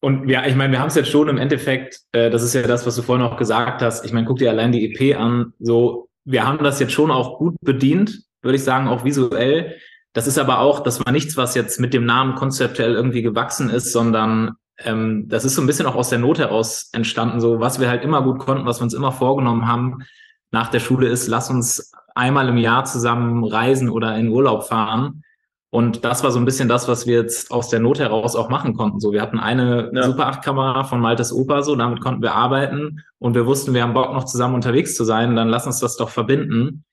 Und 0.00 0.28
ja, 0.28 0.46
ich 0.46 0.54
meine, 0.54 0.72
wir 0.72 0.80
haben 0.80 0.88
es 0.88 0.94
jetzt 0.94 1.10
schon 1.10 1.28
im 1.28 1.38
Endeffekt, 1.38 2.00
äh, 2.12 2.30
das 2.30 2.42
ist 2.42 2.54
ja 2.54 2.62
das, 2.62 2.86
was 2.86 2.96
du 2.96 3.02
vorhin 3.02 3.24
auch 3.24 3.36
gesagt 3.36 3.82
hast. 3.82 4.04
Ich 4.04 4.12
meine, 4.12 4.26
guck 4.26 4.38
dir 4.38 4.50
allein 4.50 4.72
die 4.72 4.92
EP 4.92 5.18
an. 5.18 5.52
So, 5.58 6.08
wir 6.24 6.46
haben 6.46 6.62
das 6.62 6.78
jetzt 6.80 6.92
schon 6.92 7.10
auch 7.10 7.38
gut 7.38 7.56
bedient, 7.60 8.22
würde 8.42 8.56
ich 8.56 8.64
sagen, 8.64 8.88
auch 8.88 9.04
visuell. 9.04 9.78
Das 10.16 10.26
ist 10.26 10.38
aber 10.38 10.60
auch, 10.60 10.80
das 10.80 11.04
war 11.04 11.12
nichts, 11.12 11.36
was 11.36 11.54
jetzt 11.54 11.78
mit 11.78 11.92
dem 11.92 12.06
Namen 12.06 12.36
konzeptuell 12.36 12.94
irgendwie 12.94 13.20
gewachsen 13.20 13.68
ist, 13.68 13.92
sondern 13.92 14.52
ähm, 14.78 15.28
das 15.28 15.44
ist 15.44 15.56
so 15.56 15.60
ein 15.60 15.66
bisschen 15.66 15.84
auch 15.84 15.94
aus 15.94 16.08
der 16.08 16.18
Not 16.18 16.38
heraus 16.38 16.88
entstanden. 16.94 17.38
So, 17.38 17.60
was 17.60 17.80
wir 17.80 17.90
halt 17.90 18.02
immer 18.02 18.22
gut 18.22 18.38
konnten, 18.38 18.64
was 18.64 18.80
wir 18.80 18.84
uns 18.84 18.94
immer 18.94 19.12
vorgenommen 19.12 19.68
haben 19.68 20.06
nach 20.52 20.68
der 20.68 20.80
Schule 20.80 21.06
ist, 21.08 21.28
lass 21.28 21.50
uns 21.50 21.92
einmal 22.14 22.48
im 22.48 22.56
Jahr 22.56 22.86
zusammen 22.86 23.44
reisen 23.44 23.90
oder 23.90 24.16
in 24.16 24.28
Urlaub 24.28 24.64
fahren. 24.64 25.22
Und 25.68 26.06
das 26.06 26.24
war 26.24 26.30
so 26.30 26.38
ein 26.38 26.46
bisschen 26.46 26.70
das, 26.70 26.88
was 26.88 27.06
wir 27.06 27.20
jetzt 27.20 27.50
aus 27.50 27.68
der 27.68 27.80
Not 27.80 27.98
heraus 27.98 28.36
auch 28.36 28.48
machen 28.48 28.74
konnten. 28.74 29.00
So, 29.00 29.12
wir 29.12 29.20
hatten 29.20 29.38
eine 29.38 29.90
ja. 29.92 30.04
Super 30.04 30.28
8 30.28 30.42
Kamera 30.42 30.84
von 30.84 30.98
Maltes 30.98 31.30
Opa, 31.30 31.60
so, 31.60 31.76
damit 31.76 32.00
konnten 32.00 32.22
wir 32.22 32.32
arbeiten 32.32 33.02
und 33.18 33.34
wir 33.34 33.44
wussten, 33.44 33.74
wir 33.74 33.82
haben 33.82 33.92
Bock 33.92 34.14
noch 34.14 34.24
zusammen 34.24 34.54
unterwegs 34.54 34.96
zu 34.96 35.04
sein, 35.04 35.36
dann 35.36 35.50
lass 35.50 35.66
uns 35.66 35.78
das 35.78 35.98
doch 35.98 36.08
verbinden. 36.08 36.84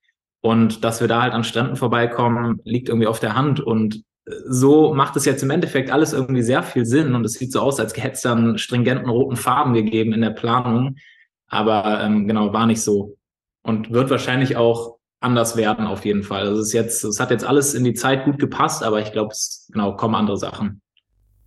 Und 0.44 0.84
dass 0.84 1.00
wir 1.00 1.08
da 1.08 1.22
halt 1.22 1.34
an 1.34 1.46
Stränden 1.46 1.78
vorbeikommen, 1.78 2.60
liegt 2.66 2.90
irgendwie 2.90 3.08
auf 3.08 3.22
der 3.22 3.34
Hand. 3.34 3.62
Und 3.62 4.04
so 4.46 4.94
macht 4.94 5.16
es 5.16 5.24
jetzt 5.24 5.42
im 5.42 5.50
Endeffekt 5.50 5.90
alles 5.90 6.12
irgendwie 6.12 6.42
sehr 6.42 6.64
viel 6.64 6.86
Sinn 6.86 7.16
und 7.16 7.26
es 7.26 7.34
sieht 7.34 7.52
so 7.52 7.62
aus, 7.62 7.80
als 7.80 7.96
hätte 7.96 8.14
es 8.14 8.22
dann 8.22 8.58
stringenten 8.58 9.10
roten 9.10 9.38
Farben 9.38 9.74
gegeben 9.74 10.12
in 10.12 10.22
der 10.22 10.32
Planung. 10.32 10.98
Aber 11.48 12.04
ähm, 12.04 12.28
genau, 12.28 12.52
war 12.52 12.66
nicht 12.66 12.82
so. 12.82 13.18
Und 13.64 13.92
wird 13.92 14.10
wahrscheinlich 14.10 14.58
auch 14.58 14.98
anders 15.22 15.56
werden 15.56 15.88
auf 15.88 16.04
jeden 16.04 16.24
Fall. 16.24 16.42
Also 16.42 16.60
es 16.60 16.68
ist 16.68 16.74
jetzt, 16.74 17.04
es 17.06 17.20
hat 17.22 17.32
jetzt 17.32 17.46
alles 17.46 17.74
in 17.74 17.86
die 17.86 17.94
Zeit 17.94 18.26
gut 18.26 18.38
gepasst, 18.38 18.84
aber 18.84 19.02
ich 19.02 19.14
glaube, 19.14 19.32
es 19.32 19.70
genau 19.72 19.96
kommen 19.96 20.16
andere 20.16 20.38
Sachen. 20.38 20.82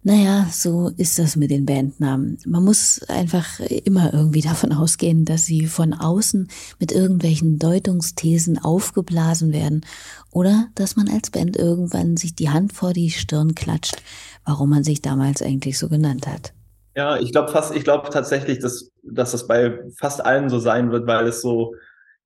Naja, 0.07 0.47
so 0.53 0.93
ist 0.97 1.19
das 1.19 1.35
mit 1.35 1.51
den 1.51 1.67
Bandnamen. 1.67 2.39
Man 2.47 2.63
muss 2.63 3.03
einfach 3.09 3.59
immer 3.59 4.15
irgendwie 4.15 4.41
davon 4.41 4.73
ausgehen, 4.73 5.25
dass 5.25 5.47
sie 5.47 5.67
von 5.67 5.95
außen 5.95 6.47
mit 6.79 6.93
irgendwelchen 6.93 7.59
Deutungsthesen 7.59 8.57
aufgeblasen 8.57 9.53
werden 9.53 9.85
oder 10.31 10.69
dass 10.77 10.95
man 10.95 11.09
als 11.09 11.31
Band 11.31 11.57
irgendwann 11.57 12.17
sich 12.17 12.37
die 12.37 12.51
Hand 12.51 12.73
vor 12.73 12.93
die 12.93 13.11
Stirn 13.11 13.57
klatscht, 13.57 13.97
warum 14.45 14.71
man 14.71 14.85
sich 14.85 15.03
damals 15.03 15.43
eigentlich 15.43 15.77
so 15.77 15.89
genannt 15.89 16.29
hat. 16.29 16.53
Ja, 16.95 17.19
ich 17.19 17.33
glaube 17.33 17.51
fast, 17.51 17.75
ich 17.75 17.83
glaube 17.83 18.09
tatsächlich, 18.09 18.61
dass, 18.61 18.93
dass 19.03 19.33
das 19.33 19.49
bei 19.49 19.81
fast 19.97 20.25
allen 20.25 20.49
so 20.51 20.61
sein 20.61 20.93
wird, 20.93 21.09
weil 21.09 21.27
es 21.27 21.41
so 21.41 21.75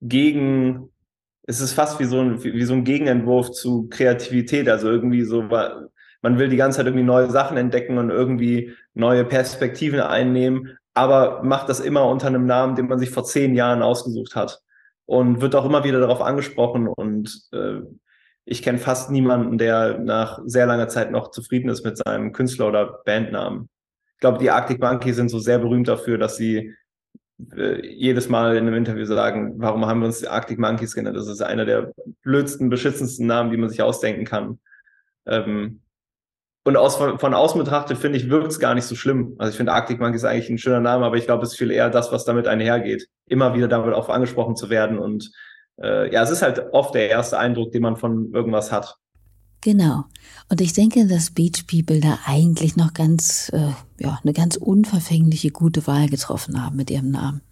gegen 0.03 0.91
es 1.45 1.63
ist 1.63 1.73
fast 1.73 1.99
wie 1.99 2.05
so 2.05 2.21
ein, 2.21 2.45
wie 2.45 2.65
so 2.65 2.75
ein 2.75 2.85
Gegenentwurf 2.85 3.53
zu 3.53 3.89
Kreativität. 3.89 4.69
Also 4.69 4.91
irgendwie 4.91 5.25
so, 5.25 5.49
man 6.23 6.39
will 6.39 6.49
die 6.49 6.57
ganze 6.57 6.79
Zeit 6.79 6.87
irgendwie 6.87 7.05
neue 7.05 7.31
Sachen 7.31 7.57
entdecken 7.57 7.99
und 7.99 8.11
irgendwie 8.11 8.75
neue 8.95 9.25
Perspektiven 9.25 10.01
einnehmen, 10.01 10.79
aber 10.95 11.43
macht 11.43 11.69
das 11.69 11.81
immer 11.81 12.07
unter 12.07 12.27
einem 12.27 12.47
Namen, 12.47 12.77
den 12.77 12.89
man 12.89 12.99
sich 12.99 13.11
vor 13.11 13.25
zehn 13.25 13.55
Jahren 13.55 13.83
ausgesucht 13.83 14.37
hat. 14.37 14.61
Und 15.07 15.41
wird 15.41 15.57
auch 15.57 15.65
immer 15.65 15.83
wieder 15.83 15.99
darauf 15.99 16.21
angesprochen. 16.21 16.87
Und 16.87 17.49
äh, 17.53 17.81
ich 18.45 18.63
kenne 18.63 18.79
fast 18.79 19.11
niemanden, 19.11 19.59
der 19.59 19.99
nach 19.99 20.41
sehr 20.45 20.67
langer 20.67 20.89
Zeit 20.89 21.11
noch 21.11 21.31
zufrieden 21.31 21.69
ist 21.69 21.85
mit 21.85 21.97
seinem 21.97 22.33
Künstler- 22.33 22.69
oder 22.69 23.01
Bandnamen. 23.05 23.69
Ich 24.15 24.21
glaube, 24.21 24.39
die 24.39 24.51
Arctic 24.51 24.81
Monkeys 24.81 25.17
sind 25.17 25.29
so 25.29 25.39
sehr 25.39 25.59
berühmt 25.59 25.89
dafür, 25.89 26.19
dass 26.19 26.37
sie 26.37 26.75
äh, 27.57 27.87
jedes 27.87 28.29
Mal 28.29 28.57
in 28.57 28.67
einem 28.67 28.75
Interview 28.75 29.05
sagen, 29.05 29.55
warum 29.57 29.87
haben 29.87 30.01
wir 30.01 30.07
uns 30.07 30.25
Arctic 30.25 30.59
Monkeys 30.59 30.95
genannt? 30.95 31.17
Das 31.17 31.27
ist 31.27 31.43
einer 31.43 31.65
der 31.65 31.93
blödsten, 32.23 32.69
beschissensten 32.69 33.27
Namen, 33.27 33.51
die 33.51 33.57
man 33.57 33.71
sich 33.71 33.83
ausdenken 33.83 34.25
kann. 34.25 34.61
Ähm, 35.27 35.81
und 36.65 36.77
aus, 36.77 36.97
von, 36.97 37.19
von 37.19 37.35
außen 37.35 37.59
betrachtet, 37.59 37.99
finde 37.99 38.19
ich, 38.19 38.29
wirkt 38.29 38.49
es 38.49 38.59
gar 38.59 38.75
nicht 38.75 38.85
so 38.85 38.95
schlimm. 38.95 39.35
Also 39.39 39.51
ich 39.51 39.57
finde 39.57 39.73
Arctic 39.73 39.99
Monkeys 39.99 40.25
eigentlich 40.25 40.51
ein 40.51 40.59
schöner 40.59 40.81
Name, 40.81 41.07
aber 41.07 41.17
ich 41.17 41.25
glaube, 41.25 41.45
es 41.45 41.53
ist 41.53 41.59
viel 41.59 41.71
eher 41.71 41.89
das, 41.89 42.13
was 42.13 42.25
damit 42.25 42.47
einhergeht. 42.47 43.09
Immer 43.27 43.55
wieder 43.55 43.69
damit 43.69 43.95
auch 43.95 44.09
angesprochen 44.09 44.57
zu 44.57 44.69
werden. 44.69 44.99
Und 44.99 45.31
äh, 45.83 46.13
ja, 46.13 46.23
es 46.23 46.31
ist 46.31 46.43
halt 46.43 46.63
oft 46.73 46.95
der 46.95 47.09
erste 47.09 47.39
Eindruck, 47.39 47.73
den 47.73 47.83
man 47.83 47.97
von 47.97 48.31
irgendwas 48.35 48.73
hat. 48.73 48.97
Genau. 49.63 50.05
Und 50.49 50.61
ich 50.61 50.73
denke, 50.73 51.07
dass 51.07 51.31
Beach 51.31 51.67
People 51.67 52.01
da 52.01 52.19
eigentlich 52.27 52.77
noch 52.77 52.95
ganz, 52.95 53.51
äh, 53.53 53.73
ja, 53.99 54.19
eine 54.23 54.33
ganz 54.33 54.57
unverfängliche 54.57 55.51
gute 55.51 55.87
Wahl 55.87 56.09
getroffen 56.09 56.63
haben 56.63 56.77
mit 56.77 56.91
ihrem 56.91 57.11
Namen. 57.11 57.43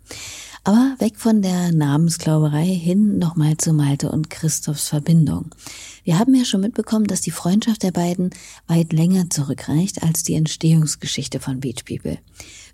Aber 0.65 0.95
weg 0.99 1.17
von 1.17 1.43
der 1.43 1.73
Namensglauberei 1.73 2.67
hin 2.67 3.19
nochmal 3.19 3.57
zu 3.57 3.73
Malte 3.73 4.11
und 4.11 4.31
Christophs 4.31 4.88
Verbindung. 4.88 5.55
Wir 6.05 6.19
haben 6.19 6.35
ja 6.35 6.45
schon 6.45 6.61
mitbekommen, 6.61 7.07
dass 7.07 7.21
die 7.21 7.31
Freundschaft 7.31 7.83
der 7.83 7.93
beiden 7.93 8.31
weit 8.67 8.93
länger 8.93 9.31
zurückreicht 9.31 10.03
als 10.03 10.23
die 10.23 10.35
Entstehungsgeschichte 10.35 11.41
von 11.41 11.61
Beach 11.61 11.85
People. 11.87 12.19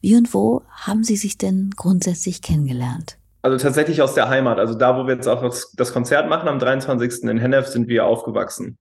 Wie 0.01 0.17
und 0.17 0.35
wo 0.35 0.63
haben 0.71 1.05
sie 1.05 1.17
sich 1.17 1.39
denn 1.39 1.71
grundsätzlich 1.77 2.43
kennengelernt? 2.43 3.19
Also 3.43 3.59
tatsächlich 3.59 4.01
aus 4.01 4.15
der 4.15 4.29
Heimat. 4.29 4.59
Also 4.59 4.75
da, 4.75 4.97
wo 4.97 5.07
wir 5.07 5.15
jetzt 5.15 5.29
auch 5.29 5.43
das 5.77 5.93
Konzert 5.93 6.29
machen 6.29 6.49
am 6.49 6.59
23. 6.59 7.25
in 7.25 7.39
Hennef, 7.39 7.67
sind 7.67 7.89
wir 7.89 8.07
aufgewachsen. 8.07 8.79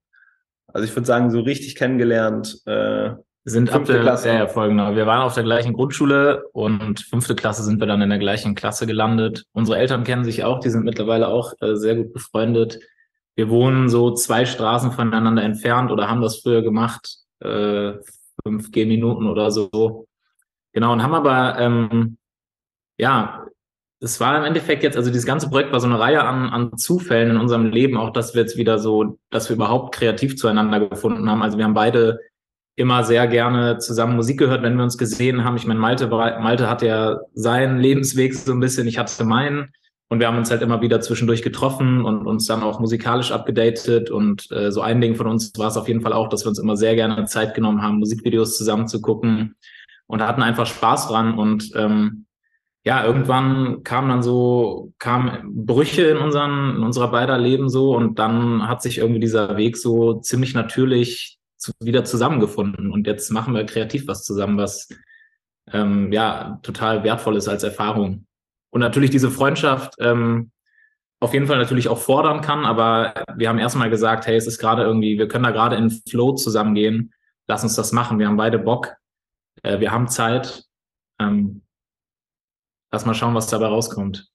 Also 0.68 0.86
ich 0.86 0.96
würde 0.96 1.06
sagen, 1.06 1.30
so 1.30 1.40
richtig 1.40 1.76
kennengelernt. 1.76 2.60
Äh, 2.66 3.10
sind 3.44 3.70
ab 3.72 3.84
der 3.84 4.00
Klasse. 4.00 4.28
Ja, 4.28 4.34
ja, 4.34 4.46
folgender. 4.46 4.96
Wir 4.96 5.06
waren 5.06 5.22
auf 5.22 5.34
der 5.34 5.44
gleichen 5.44 5.74
Grundschule 5.74 6.48
und 6.52 7.00
fünfte 7.00 7.34
Klasse 7.34 7.62
sind 7.62 7.78
wir 7.78 7.86
dann 7.86 8.00
in 8.00 8.08
der 8.08 8.18
gleichen 8.18 8.54
Klasse 8.54 8.86
gelandet. 8.86 9.44
Unsere 9.52 9.78
Eltern 9.78 10.04
kennen 10.04 10.24
sich 10.24 10.44
auch, 10.44 10.60
die 10.60 10.70
sind 10.70 10.84
mittlerweile 10.84 11.28
auch 11.28 11.52
äh, 11.60 11.74
sehr 11.76 11.96
gut 11.96 12.12
befreundet. 12.12 12.80
Wir 13.36 13.50
wohnen 13.50 13.88
so 13.88 14.12
zwei 14.12 14.46
Straßen 14.46 14.92
voneinander 14.92 15.42
entfernt 15.42 15.90
oder 15.90 16.08
haben 16.08 16.22
das 16.22 16.40
früher 16.40 16.62
gemacht, 16.62 17.18
äh, 17.40 17.92
fünf 18.42 18.70
G-Minuten 18.70 19.26
oder 19.26 19.50
so. 19.50 20.06
Genau, 20.72 20.92
und 20.92 21.02
haben 21.02 21.14
aber 21.14 21.58
ähm, 21.58 22.16
ja 22.98 23.44
es 24.04 24.20
war 24.20 24.36
im 24.36 24.44
Endeffekt 24.44 24.82
jetzt, 24.82 24.96
also 24.96 25.10
dieses 25.10 25.24
ganze 25.26 25.48
Projekt 25.48 25.72
war 25.72 25.80
so 25.80 25.86
eine 25.86 25.98
Reihe 25.98 26.22
an, 26.22 26.50
an 26.50 26.76
Zufällen 26.76 27.30
in 27.30 27.36
unserem 27.38 27.66
Leben, 27.66 27.96
auch 27.96 28.10
dass 28.10 28.34
wir 28.34 28.42
jetzt 28.42 28.56
wieder 28.56 28.78
so, 28.78 29.18
dass 29.30 29.48
wir 29.48 29.56
überhaupt 29.56 29.94
kreativ 29.94 30.36
zueinander 30.36 30.88
gefunden 30.88 31.28
haben. 31.30 31.42
Also 31.42 31.56
wir 31.56 31.64
haben 31.64 31.74
beide 31.74 32.20
immer 32.76 33.04
sehr 33.04 33.26
gerne 33.28 33.78
zusammen 33.78 34.16
Musik 34.16 34.38
gehört, 34.38 34.62
wenn 34.62 34.76
wir 34.76 34.84
uns 34.84 34.98
gesehen 34.98 35.44
haben. 35.44 35.56
Ich 35.56 35.66
meine, 35.66 35.80
Malte, 35.80 36.08
Malte 36.08 36.68
hatte 36.68 36.86
ja 36.86 37.20
seinen 37.34 37.78
Lebensweg 37.78 38.34
so 38.34 38.52
ein 38.52 38.60
bisschen, 38.60 38.86
ich 38.88 38.98
hatte 38.98 39.24
meinen. 39.24 39.72
Und 40.08 40.20
wir 40.20 40.26
haben 40.26 40.36
uns 40.36 40.50
halt 40.50 40.62
immer 40.62 40.82
wieder 40.82 41.00
zwischendurch 41.00 41.42
getroffen 41.42 42.04
und 42.04 42.26
uns 42.26 42.46
dann 42.46 42.62
auch 42.62 42.78
musikalisch 42.78 43.32
abgedatet. 43.32 44.10
Und 44.10 44.50
äh, 44.52 44.70
so 44.70 44.80
ein 44.80 45.00
Ding 45.00 45.14
von 45.14 45.26
uns 45.26 45.52
war 45.56 45.68
es 45.68 45.76
auf 45.76 45.88
jeden 45.88 46.02
Fall 46.02 46.12
auch, 46.12 46.28
dass 46.28 46.44
wir 46.44 46.50
uns 46.50 46.58
immer 46.58 46.76
sehr 46.76 46.94
gerne 46.94 47.24
Zeit 47.24 47.54
genommen 47.54 47.82
haben, 47.82 47.98
Musikvideos 47.98 48.56
zusammen 48.56 48.86
zu 48.86 49.00
gucken 49.00 49.56
und 50.06 50.22
hatten 50.22 50.42
einfach 50.42 50.66
Spaß 50.66 51.08
dran. 51.08 51.38
Und 51.38 51.70
ähm, 51.74 52.26
ja, 52.84 53.04
irgendwann 53.04 53.82
kam 53.82 54.08
dann 54.08 54.22
so, 54.22 54.92
kamen 54.98 55.66
Brüche 55.66 56.02
in 56.02 56.18
unseren, 56.18 56.76
in 56.76 56.82
unserer 56.82 57.10
beider 57.10 57.38
Leben 57.38 57.70
so 57.70 57.96
und 57.96 58.18
dann 58.18 58.68
hat 58.68 58.82
sich 58.82 58.98
irgendwie 58.98 59.20
dieser 59.20 59.56
Weg 59.56 59.76
so 59.78 60.20
ziemlich 60.20 60.54
natürlich 60.54 61.38
zu, 61.64 61.72
wieder 61.80 62.04
zusammengefunden 62.04 62.92
und 62.92 63.06
jetzt 63.06 63.30
machen 63.30 63.54
wir 63.54 63.64
kreativ 63.66 64.06
was 64.06 64.24
zusammen, 64.24 64.58
was 64.58 64.88
ähm, 65.72 66.12
ja 66.12 66.58
total 66.62 67.04
wertvoll 67.04 67.36
ist 67.36 67.48
als 67.48 67.62
Erfahrung. 67.62 68.26
Und 68.70 68.80
natürlich 68.80 69.10
diese 69.10 69.30
Freundschaft 69.30 69.94
ähm, 69.98 70.50
auf 71.20 71.32
jeden 71.32 71.46
Fall 71.46 71.58
natürlich 71.58 71.88
auch 71.88 71.98
fordern 71.98 72.40
kann, 72.40 72.64
aber 72.64 73.14
wir 73.36 73.48
haben 73.48 73.58
erstmal 73.58 73.90
gesagt, 73.90 74.26
hey, 74.26 74.36
es 74.36 74.46
ist 74.46 74.58
gerade 74.58 74.82
irgendwie, 74.82 75.18
wir 75.18 75.28
können 75.28 75.44
da 75.44 75.52
gerade 75.52 75.76
in 75.76 75.90
Flow 75.90 76.32
zusammengehen, 76.32 77.12
lass 77.48 77.62
uns 77.62 77.76
das 77.76 77.92
machen, 77.92 78.18
wir 78.18 78.26
haben 78.26 78.36
beide 78.36 78.58
Bock, 78.58 78.94
äh, 79.62 79.80
wir 79.80 79.90
haben 79.90 80.08
Zeit. 80.08 80.64
Ähm, 81.20 81.62
Lass 82.94 83.04
mal 83.04 83.14
schauen, 83.14 83.34
was 83.34 83.48
dabei 83.48 83.66
rauskommt. 83.66 84.28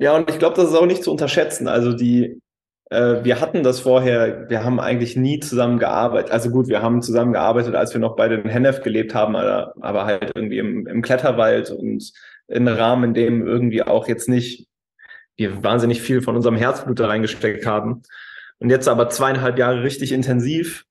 Ja, 0.00 0.16
und 0.16 0.28
ich 0.28 0.40
glaube, 0.40 0.56
das 0.56 0.70
ist 0.70 0.74
auch 0.74 0.84
nicht 0.84 1.04
zu 1.04 1.12
unterschätzen. 1.12 1.68
Also 1.68 1.92
die, 1.92 2.42
äh, 2.90 3.22
wir 3.22 3.40
hatten 3.40 3.62
das 3.62 3.80
vorher, 3.80 4.48
wir 4.48 4.64
haben 4.64 4.80
eigentlich 4.80 5.16
nie 5.16 5.40
zusammen 5.40 5.78
gearbeitet. 5.78 6.32
Also 6.32 6.50
gut, 6.50 6.68
wir 6.68 6.82
haben 6.82 7.02
zusammen 7.02 7.32
gearbeitet, 7.32 7.74
als 7.74 7.92
wir 7.92 8.00
noch 8.00 8.16
bei 8.16 8.28
den 8.28 8.48
Hennef 8.48 8.82
gelebt 8.82 9.14
haben, 9.14 9.36
aber, 9.36 9.74
aber 9.80 10.06
halt 10.06 10.32
irgendwie 10.34 10.58
im, 10.58 10.86
im 10.86 11.02
Kletterwald 11.02 11.70
und 11.70 12.12
in 12.48 12.66
einem 12.66 12.78
Rahmen, 12.78 13.04
in 13.04 13.14
dem 13.14 13.46
irgendwie 13.46 13.82
auch 13.82 14.08
jetzt 14.08 14.28
nicht 14.28 14.68
wir 15.36 15.62
wahnsinnig 15.62 16.02
viel 16.02 16.20
von 16.20 16.34
unserem 16.34 16.56
Herzblut 16.56 16.98
da 16.98 17.06
reingesteckt 17.06 17.64
haben. 17.64 18.02
Und 18.58 18.70
jetzt 18.70 18.88
aber 18.88 19.08
zweieinhalb 19.08 19.56
Jahre 19.58 19.84
richtig 19.84 20.10
intensiv. 20.10 20.84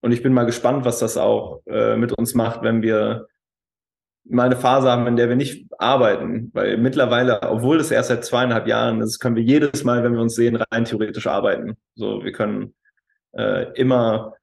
Und 0.00 0.12
ich 0.12 0.22
bin 0.22 0.32
mal 0.32 0.46
gespannt, 0.46 0.84
was 0.84 0.98
das 0.98 1.18
auch 1.18 1.60
äh, 1.66 1.96
mit 1.96 2.12
uns 2.12 2.34
macht, 2.34 2.62
wenn 2.62 2.82
wir 2.82 3.26
mal 4.32 4.46
eine 4.46 4.56
Phase 4.56 4.90
haben, 4.90 5.06
in 5.06 5.16
der 5.16 5.28
wir 5.28 5.36
nicht 5.36 5.66
arbeiten. 5.78 6.50
Weil 6.54 6.78
mittlerweile, 6.78 7.42
obwohl 7.42 7.78
es 7.78 7.90
erst 7.90 8.08
seit 8.08 8.24
zweieinhalb 8.24 8.66
Jahren 8.66 9.00
ist, 9.00 9.18
können 9.18 9.36
wir 9.36 9.42
jedes 9.42 9.84
Mal, 9.84 10.02
wenn 10.02 10.14
wir 10.14 10.20
uns 10.20 10.34
sehen, 10.34 10.56
rein 10.56 10.84
theoretisch 10.84 11.26
arbeiten. 11.26 11.76
So, 11.94 12.24
wir 12.24 12.32
können 12.32 12.74
äh, 13.32 13.72
immer 13.74 14.34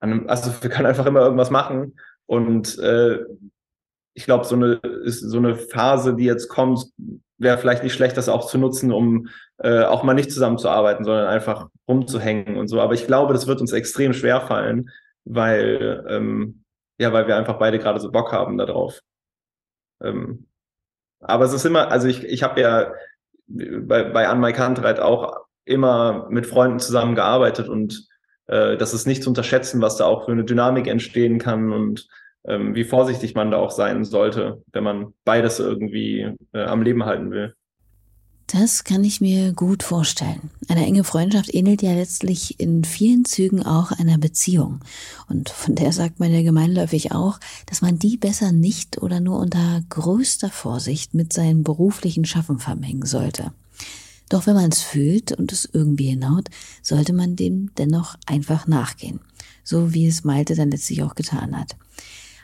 einem, 0.00 0.28
also 0.28 0.50
wir 0.60 0.70
können 0.70 0.86
einfach 0.86 1.06
immer 1.06 1.20
irgendwas 1.20 1.50
machen. 1.50 1.96
Und 2.26 2.78
äh, 2.78 3.20
ich 4.14 4.24
glaube, 4.24 4.44
so 4.44 4.56
eine, 4.56 4.74
ist 5.04 5.20
so 5.20 5.38
eine 5.38 5.56
Phase, 5.56 6.14
die 6.14 6.24
jetzt 6.24 6.48
kommt, 6.48 6.84
wäre 7.38 7.58
vielleicht 7.58 7.82
nicht 7.82 7.94
schlecht, 7.94 8.16
das 8.16 8.28
auch 8.28 8.46
zu 8.46 8.58
nutzen, 8.58 8.92
um 8.92 9.28
äh, 9.58 9.82
auch 9.82 10.02
mal 10.02 10.14
nicht 10.14 10.30
zusammenzuarbeiten, 10.30 11.04
sondern 11.04 11.26
einfach 11.26 11.68
rumzuhängen 11.88 12.56
und 12.56 12.68
so. 12.68 12.80
Aber 12.80 12.94
ich 12.94 13.06
glaube, 13.06 13.32
das 13.32 13.46
wird 13.46 13.60
uns 13.60 13.72
extrem 13.72 14.12
schwer 14.12 14.40
fallen, 14.40 14.90
weil, 15.24 16.04
ähm, 16.08 16.62
ja, 16.98 17.12
weil 17.12 17.26
wir 17.26 17.36
einfach 17.36 17.58
beide 17.58 17.78
gerade 17.78 18.00
so 18.00 18.10
Bock 18.10 18.32
haben 18.32 18.58
darauf. 18.58 19.00
Ähm, 20.02 20.46
aber 21.20 21.44
es 21.44 21.52
ist 21.52 21.64
immer, 21.64 21.90
also 21.90 22.08
ich, 22.08 22.24
ich 22.24 22.42
habe 22.42 22.60
ja 22.60 22.92
bei, 23.46 24.04
bei 24.04 24.28
An 24.28 24.40
My 24.40 24.52
Kantreit 24.52 25.00
auch 25.00 25.46
immer 25.64 26.26
mit 26.30 26.46
Freunden 26.46 26.78
zusammengearbeitet 26.78 27.68
und 27.68 28.06
äh, 28.46 28.76
das 28.76 28.94
ist 28.94 29.06
nicht 29.06 29.22
zu 29.22 29.30
unterschätzen, 29.30 29.80
was 29.82 29.96
da 29.96 30.04
auch 30.06 30.26
für 30.26 30.32
eine 30.32 30.44
Dynamik 30.44 30.86
entstehen 30.86 31.38
kann 31.38 31.72
und 31.72 32.06
ähm, 32.44 32.74
wie 32.74 32.84
vorsichtig 32.84 33.34
man 33.34 33.50
da 33.50 33.58
auch 33.58 33.72
sein 33.72 34.04
sollte, 34.04 34.62
wenn 34.72 34.84
man 34.84 35.14
beides 35.24 35.58
irgendwie 35.58 36.32
äh, 36.52 36.64
am 36.64 36.82
Leben 36.82 37.04
halten 37.04 37.30
will. 37.30 37.54
Das 38.48 38.84
kann 38.84 39.02
ich 39.02 39.20
mir 39.20 39.52
gut 39.52 39.82
vorstellen. 39.82 40.50
Eine 40.68 40.86
enge 40.86 41.02
Freundschaft 41.02 41.52
ähnelt 41.52 41.82
ja 41.82 41.94
letztlich 41.94 42.60
in 42.60 42.84
vielen 42.84 43.24
Zügen 43.24 43.64
auch 43.64 43.90
einer 43.90 44.18
Beziehung. 44.18 44.80
Und 45.28 45.48
von 45.48 45.74
der 45.74 45.92
sagt 45.92 46.20
man 46.20 46.32
ja 46.32 46.42
gemeinläufig 46.42 47.10
auch, 47.10 47.40
dass 47.66 47.82
man 47.82 47.98
die 47.98 48.16
besser 48.16 48.52
nicht 48.52 49.02
oder 49.02 49.18
nur 49.18 49.40
unter 49.40 49.82
größter 49.88 50.50
Vorsicht 50.50 51.12
mit 51.12 51.32
seinem 51.32 51.64
beruflichen 51.64 52.24
Schaffen 52.24 52.60
vermengen 52.60 53.04
sollte. 53.04 53.52
Doch 54.28 54.46
wenn 54.46 54.54
man 54.54 54.70
es 54.70 54.80
fühlt 54.80 55.32
und 55.32 55.50
es 55.50 55.68
irgendwie 55.72 56.10
hinhaut, 56.10 56.48
sollte 56.82 57.12
man 57.12 57.34
dem 57.34 57.74
dennoch 57.78 58.14
einfach 58.26 58.68
nachgehen. 58.68 59.18
So 59.64 59.92
wie 59.92 60.06
es 60.06 60.22
Malte 60.22 60.54
dann 60.54 60.70
letztlich 60.70 61.02
auch 61.02 61.16
getan 61.16 61.58
hat. 61.58 61.76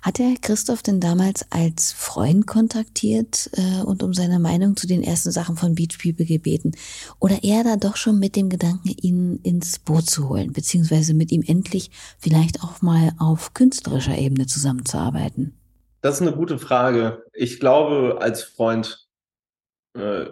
Hat 0.02 0.18
er 0.18 0.34
Christoph 0.42 0.82
denn 0.82 0.98
damals 0.98 1.46
als 1.50 1.92
Freund 1.92 2.48
kontaktiert 2.48 3.48
äh, 3.52 3.84
und 3.84 4.02
um 4.02 4.12
seine 4.12 4.40
Meinung 4.40 4.76
zu 4.76 4.88
den 4.88 5.04
ersten 5.04 5.30
Sachen 5.30 5.56
von 5.56 5.76
Beach 5.76 5.96
People 6.02 6.26
gebeten? 6.26 6.72
Oder 7.20 7.44
eher 7.44 7.62
da 7.62 7.76
doch 7.76 7.94
schon 7.94 8.18
mit 8.18 8.34
dem 8.34 8.48
Gedanken, 8.48 8.88
ihn 9.00 9.38
ins 9.44 9.78
Boot 9.78 10.10
zu 10.10 10.28
holen, 10.28 10.52
beziehungsweise 10.52 11.14
mit 11.14 11.30
ihm 11.30 11.44
endlich 11.46 11.92
vielleicht 12.18 12.64
auch 12.64 12.82
mal 12.82 13.12
auf 13.20 13.54
künstlerischer 13.54 14.18
Ebene 14.18 14.46
zusammenzuarbeiten? 14.46 15.54
Das 16.00 16.16
ist 16.16 16.22
eine 16.22 16.36
gute 16.36 16.58
Frage. 16.58 17.22
Ich 17.32 17.60
glaube, 17.60 18.18
als 18.20 18.42
Freund, 18.42 19.06
äh, 19.96 20.26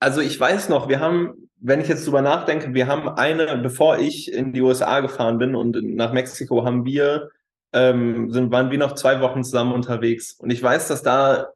also 0.00 0.22
ich 0.22 0.40
weiß 0.40 0.68
noch, 0.68 0.88
wir 0.88 0.98
haben, 0.98 1.48
wenn 1.60 1.80
ich 1.80 1.86
jetzt 1.86 2.04
drüber 2.04 2.20
nachdenke, 2.20 2.74
wir 2.74 2.88
haben 2.88 3.08
eine, 3.08 3.58
bevor 3.58 3.98
ich 3.98 4.32
in 4.32 4.52
die 4.52 4.60
USA 4.60 4.98
gefahren 4.98 5.38
bin 5.38 5.54
und 5.54 5.80
nach 5.94 6.12
Mexiko, 6.12 6.64
haben 6.64 6.84
wir 6.84 7.30
ähm, 7.74 8.30
sind, 8.30 8.52
waren 8.52 8.70
wir 8.70 8.78
noch 8.78 8.94
zwei 8.94 9.20
Wochen 9.20 9.42
zusammen 9.42 9.72
unterwegs. 9.72 10.32
Und 10.32 10.50
ich 10.50 10.62
weiß, 10.62 10.88
dass 10.88 11.02
da 11.02 11.48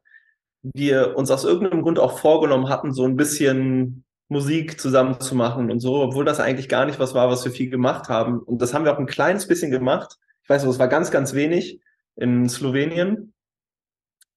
wir 0.61 1.15
uns 1.15 1.31
aus 1.31 1.45
irgendeinem 1.45 1.81
Grund 1.81 1.97
auch 1.97 2.19
vorgenommen 2.19 2.67
hatten, 2.67 2.93
so 2.93 3.05
ein 3.05 3.15
bisschen 3.15 4.03
Musik 4.27 4.79
zusammen 4.79 5.21
zu 5.21 5.33
machen 5.33 5.71
und 5.71 5.79
so, 5.79 5.95
obwohl 6.01 6.25
das 6.25 6.41
eigentlich 6.41 6.67
gar 6.67 6.85
nicht 6.85 6.99
was 6.99 7.13
war, 7.13 7.29
was 7.29 7.45
wir 7.45 7.53
viel 7.53 7.69
gemacht 7.69 8.09
haben. 8.09 8.39
Und 8.39 8.61
das 8.61 8.73
haben 8.73 8.83
wir 8.83 8.93
auch 8.93 8.99
ein 8.99 9.05
kleines 9.07 9.47
bisschen 9.47 9.71
gemacht. 9.71 10.17
Ich 10.43 10.49
weiß, 10.49 10.65
es 10.65 10.77
war 10.77 10.89
ganz, 10.89 11.09
ganz 11.09 11.33
wenig 11.33 11.79
in 12.17 12.49
Slowenien. 12.49 13.33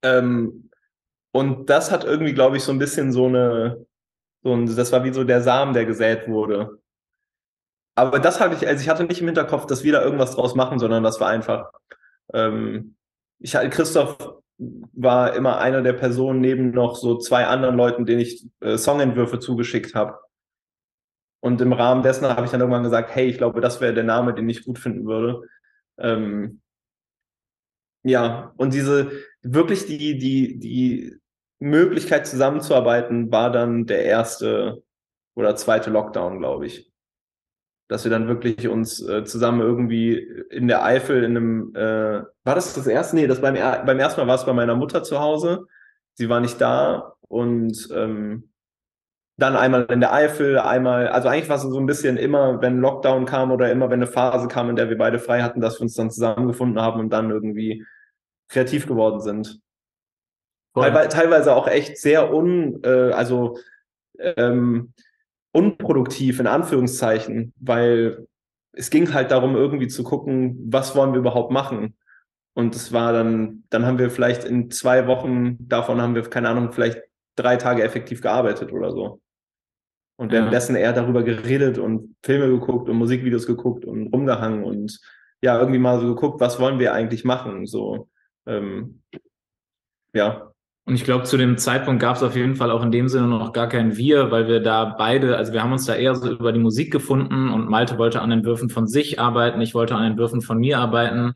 Ähm, 0.02 0.70
und 1.32 1.68
das 1.68 1.90
hat 1.90 2.04
irgendwie, 2.04 2.32
glaube 2.32 2.58
ich, 2.58 2.62
so 2.62 2.70
ein 2.70 2.78
bisschen 2.78 3.10
so 3.10 3.26
eine, 3.26 3.84
so 4.44 4.54
ein, 4.54 4.66
das 4.76 4.92
war 4.92 5.02
wie 5.02 5.12
so 5.12 5.24
der 5.24 5.42
Samen, 5.42 5.74
der 5.74 5.84
gesät 5.84 6.28
wurde 6.28 6.81
aber 7.94 8.18
das 8.18 8.40
hatte 8.40 8.54
ich, 8.54 8.66
also 8.66 8.82
ich 8.82 8.88
hatte 8.88 9.04
nicht 9.04 9.20
im 9.20 9.26
Hinterkopf, 9.26 9.66
dass 9.66 9.84
wir 9.84 9.92
da 9.92 10.02
irgendwas 10.02 10.34
draus 10.34 10.54
machen, 10.54 10.78
sondern 10.78 11.02
das 11.02 11.20
war 11.20 11.28
einfach, 11.28 11.70
ähm, 12.32 12.96
ich 13.38 13.54
hatte, 13.54 13.70
Christoph 13.70 14.16
war 14.58 15.34
immer 15.34 15.58
einer 15.58 15.82
der 15.82 15.92
Personen 15.92 16.40
neben 16.40 16.70
noch 16.70 16.96
so 16.96 17.18
zwei 17.18 17.46
anderen 17.46 17.76
Leuten, 17.76 18.06
denen 18.06 18.20
ich 18.20 18.46
äh, 18.60 18.78
Songentwürfe 18.78 19.40
zugeschickt 19.40 19.94
habe. 19.94 20.18
Und 21.40 21.60
im 21.60 21.72
Rahmen 21.72 22.02
dessen 22.02 22.28
habe 22.28 22.44
ich 22.44 22.52
dann 22.52 22.60
irgendwann 22.60 22.84
gesagt, 22.84 23.14
hey, 23.14 23.26
ich 23.26 23.38
glaube, 23.38 23.60
das 23.60 23.80
wäre 23.80 23.94
der 23.94 24.04
Name, 24.04 24.32
den 24.32 24.48
ich 24.48 24.64
gut 24.64 24.78
finden 24.78 25.06
würde. 25.06 25.42
Ähm, 25.98 26.62
ja, 28.04 28.52
und 28.56 28.72
diese 28.74 29.10
wirklich 29.42 29.86
die, 29.86 30.18
die, 30.18 30.58
die 30.58 31.16
Möglichkeit 31.58 32.26
zusammenzuarbeiten 32.26 33.30
war 33.32 33.50
dann 33.50 33.86
der 33.86 34.04
erste 34.04 34.82
oder 35.34 35.56
zweite 35.56 35.90
Lockdown, 35.90 36.38
glaube 36.38 36.66
ich 36.66 36.91
dass 37.92 38.04
wir 38.04 38.10
dann 38.10 38.26
wirklich 38.26 38.68
uns 38.68 39.06
äh, 39.06 39.22
zusammen 39.24 39.60
irgendwie 39.60 40.16
in 40.50 40.66
der 40.66 40.82
Eifel 40.82 41.24
in 41.24 41.36
einem, 41.36 41.76
äh, 41.76 42.22
war 42.42 42.54
das 42.54 42.72
das 42.72 42.86
erste? 42.86 43.16
Nee, 43.16 43.26
das 43.26 43.42
beim, 43.42 43.54
beim 43.54 43.98
ersten 43.98 44.22
Mal 44.22 44.26
war 44.26 44.36
es 44.36 44.46
bei 44.46 44.54
meiner 44.54 44.74
Mutter 44.74 45.02
zu 45.02 45.20
Hause. 45.20 45.66
Sie 46.14 46.30
war 46.30 46.40
nicht 46.40 46.58
da 46.58 47.16
und 47.28 47.88
ähm, 47.94 48.48
dann 49.36 49.56
einmal 49.56 49.84
in 49.90 50.00
der 50.00 50.14
Eifel, 50.14 50.58
einmal, 50.58 51.08
also 51.08 51.28
eigentlich 51.28 51.50
war 51.50 51.56
es 51.56 51.62
so 51.62 51.78
ein 51.78 51.84
bisschen 51.84 52.16
immer, 52.16 52.62
wenn 52.62 52.80
Lockdown 52.80 53.26
kam 53.26 53.52
oder 53.52 53.70
immer, 53.70 53.90
wenn 53.90 54.00
eine 54.00 54.06
Phase 54.06 54.48
kam, 54.48 54.70
in 54.70 54.76
der 54.76 54.88
wir 54.88 54.96
beide 54.96 55.18
frei 55.18 55.42
hatten, 55.42 55.60
dass 55.60 55.78
wir 55.78 55.82
uns 55.82 55.94
dann 55.94 56.10
zusammengefunden 56.10 56.80
haben 56.80 56.98
und 56.98 57.10
dann 57.10 57.30
irgendwie 57.30 57.84
kreativ 58.48 58.86
geworden 58.86 59.20
sind. 59.20 59.60
Teilweise, 60.74 61.08
teilweise 61.10 61.54
auch 61.54 61.68
echt 61.68 61.98
sehr 61.98 62.32
un, 62.32 62.82
äh, 62.84 63.12
also 63.12 63.58
ähm, 64.18 64.94
unproduktiv 65.52 66.40
in 66.40 66.46
Anführungszeichen, 66.46 67.52
weil 67.60 68.26
es 68.72 68.90
ging 68.90 69.12
halt 69.12 69.30
darum, 69.30 69.54
irgendwie 69.54 69.88
zu 69.88 70.02
gucken, 70.02 70.58
was 70.70 70.96
wollen 70.96 71.12
wir 71.12 71.20
überhaupt 71.20 71.52
machen. 71.52 71.96
Und 72.54 72.74
es 72.74 72.92
war 72.92 73.12
dann, 73.12 73.64
dann 73.70 73.86
haben 73.86 73.98
wir 73.98 74.10
vielleicht 74.10 74.44
in 74.44 74.70
zwei 74.70 75.06
Wochen, 75.06 75.56
davon 75.68 76.00
haben 76.00 76.14
wir, 76.14 76.22
keine 76.22 76.48
Ahnung, 76.48 76.72
vielleicht 76.72 77.02
drei 77.36 77.56
Tage 77.56 77.82
effektiv 77.82 78.20
gearbeitet 78.20 78.72
oder 78.72 78.90
so. 78.90 79.20
Und 80.16 80.30
währenddessen 80.30 80.76
eher 80.76 80.92
darüber 80.92 81.22
geredet 81.22 81.78
und 81.78 82.14
Filme 82.22 82.48
geguckt 82.48 82.88
und 82.88 82.96
Musikvideos 82.96 83.46
geguckt 83.46 83.84
und 83.84 84.12
rumgehangen 84.12 84.64
und 84.64 85.00
ja, 85.42 85.58
irgendwie 85.58 85.80
mal 85.80 85.98
so 85.98 86.06
geguckt, 86.14 86.40
was 86.40 86.60
wollen 86.60 86.78
wir 86.78 86.92
eigentlich 86.92 87.24
machen. 87.24 87.66
So, 87.66 88.08
ähm, 88.46 89.02
ja, 90.14 90.51
und 90.84 90.94
ich 90.94 91.04
glaube, 91.04 91.24
zu 91.24 91.36
dem 91.36 91.58
Zeitpunkt 91.58 92.02
gab 92.02 92.16
es 92.16 92.24
auf 92.24 92.34
jeden 92.34 92.56
Fall 92.56 92.72
auch 92.72 92.82
in 92.82 92.90
dem 92.90 93.08
Sinne 93.08 93.28
noch 93.28 93.52
gar 93.52 93.68
kein 93.68 93.96
Wir, 93.96 94.32
weil 94.32 94.48
wir 94.48 94.60
da 94.60 94.84
beide, 94.84 95.36
also 95.36 95.52
wir 95.52 95.62
haben 95.62 95.72
uns 95.72 95.86
da 95.86 95.94
eher 95.94 96.16
so 96.16 96.28
über 96.32 96.52
die 96.52 96.58
Musik 96.58 96.90
gefunden 96.90 97.50
und 97.50 97.68
Malte 97.68 97.98
wollte 97.98 98.20
an 98.20 98.30
den 98.30 98.44
Würfen 98.44 98.68
von 98.68 98.88
sich 98.88 99.20
arbeiten, 99.20 99.60
ich 99.60 99.74
wollte 99.74 99.94
an 99.94 100.02
den 100.02 100.18
Würfen 100.18 100.40
von 100.40 100.58
mir 100.58 100.80
arbeiten. 100.80 101.34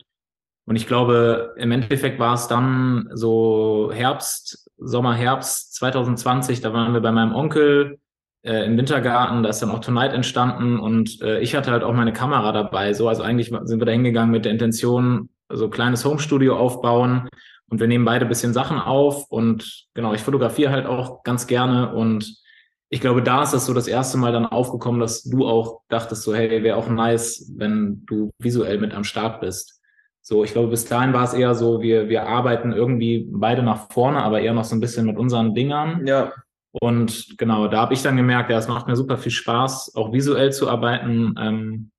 Und 0.69 0.75
ich 0.75 0.89
glaube, 0.89 1.55
im 1.59 1.71
Endeffekt 1.71 2.19
war 2.19 2.35
es 2.35 2.49
dann 2.49 3.09
so 3.15 3.93
Herbst, 3.95 4.69
Sommer, 4.79 5.15
Herbst 5.15 5.75
2020, 5.77 6.61
da 6.61 6.73
waren 6.73 6.93
wir 6.93 7.01
bei 7.01 7.13
meinem 7.13 7.33
Onkel 7.33 8.01
äh, 8.43 8.65
im 8.67 8.77
Wintergarten, 8.77 9.45
da 9.45 9.51
ist 9.51 9.61
dann 9.63 9.71
auch 9.71 9.79
Tonight 9.79 10.13
entstanden 10.13 10.81
und 10.81 11.23
äh, 11.23 11.39
ich 11.39 11.55
hatte 11.55 11.71
halt 11.71 11.85
auch 11.85 11.95
meine 11.95 12.13
Kamera 12.13 12.51
dabei. 12.51 12.93
So, 12.95 13.09
also 13.09 13.23
eigentlich 13.23 13.53
sind 13.63 13.81
wir 13.81 13.87
da 13.87 13.93
hingegangen 13.93 14.33
mit 14.33 14.45
der 14.45 14.51
Intention, 14.51 15.29
so 15.49 15.71
kleines 15.71 16.05
Homestudio 16.05 16.57
aufbauen 16.57 17.29
und 17.69 17.81
wir 17.81 17.87
nehmen 17.87 18.05
beide 18.05 18.25
ein 18.25 18.29
bisschen 18.29 18.53
Sachen 18.53 18.79
auf 18.79 19.31
und 19.31 19.87
genau, 19.95 20.13
ich 20.15 20.23
fotografiere 20.23 20.71
halt 20.71 20.87
auch 20.87 21.23
ganz 21.23 21.47
gerne 21.47 21.95
und 21.95 22.41
ich 22.89 23.01
glaube, 23.01 23.23
da 23.23 23.43
ist 23.43 23.53
es 23.53 23.67
so 23.67 23.75
das 23.75 23.89
erste 23.89 24.17
Mal 24.17 24.33
dann 24.33 24.47
aufgekommen, 24.47 25.01
dass 25.01 25.25
du 25.25 25.47
auch 25.47 25.81
dachtest, 25.89 26.23
so, 26.23 26.35
hey, 26.35 26.63
wäre 26.63 26.77
auch 26.77 26.89
nice, 26.89 27.53
wenn 27.57 28.05
du 28.07 28.31
visuell 28.39 28.79
mit 28.79 28.95
am 28.95 29.03
Start 29.03 29.41
bist. 29.41 29.81
So, 30.23 30.45
ich 30.45 30.53
glaube, 30.53 30.69
bis 30.69 30.85
dahin 30.85 31.13
war 31.13 31.25
es 31.25 31.35
eher 31.35 31.55
so, 31.55 31.83
wir, 31.83 32.09
wir 32.09 32.29
arbeiten 32.29 32.73
irgendwie 32.73 33.29
beide 33.31 33.63
nach 33.63 33.91
vorne, 33.91 34.23
aber 34.23 34.41
eher 34.41 34.55
noch 34.55 34.65
so 34.65 34.77
ein 34.77 34.81
bisschen 34.81 35.07
mit 35.07 35.17
unseren 35.19 35.55
Dingern. 35.55 36.07
Ja. 36.07 36.33
Und 36.73 37.39
genau, 37.39 37.69
da 37.69 37.81
habe 37.81 37.95
ich 37.95 38.03
dann 38.03 38.17
gemerkt, 38.17 38.51
ja, 38.51 38.59
es 38.59 38.69
macht 38.69 38.87
mir 38.87 38.97
super 38.97 39.19
viel 39.19 39.33
Spaß, 39.33 39.95
auch 39.97 40.13
visuell 40.13 40.53
zu 40.53 40.69
arbeiten. 40.69 41.35
Ähm, 41.39 41.91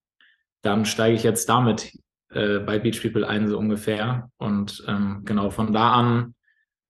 dann 0.62 0.86
steige 0.86 1.16
ich 1.16 1.24
jetzt 1.24 1.50
damit 1.50 1.98
äh, 2.30 2.60
bei 2.60 2.80
Beach 2.80 3.02
People 3.02 3.28
ein, 3.28 3.48
so 3.48 3.58
ungefähr. 3.58 4.30
Und 4.38 4.84
ähm, 4.88 5.22
genau 5.26 5.50
von 5.50 5.74
da 5.74 5.94
an 5.94 6.34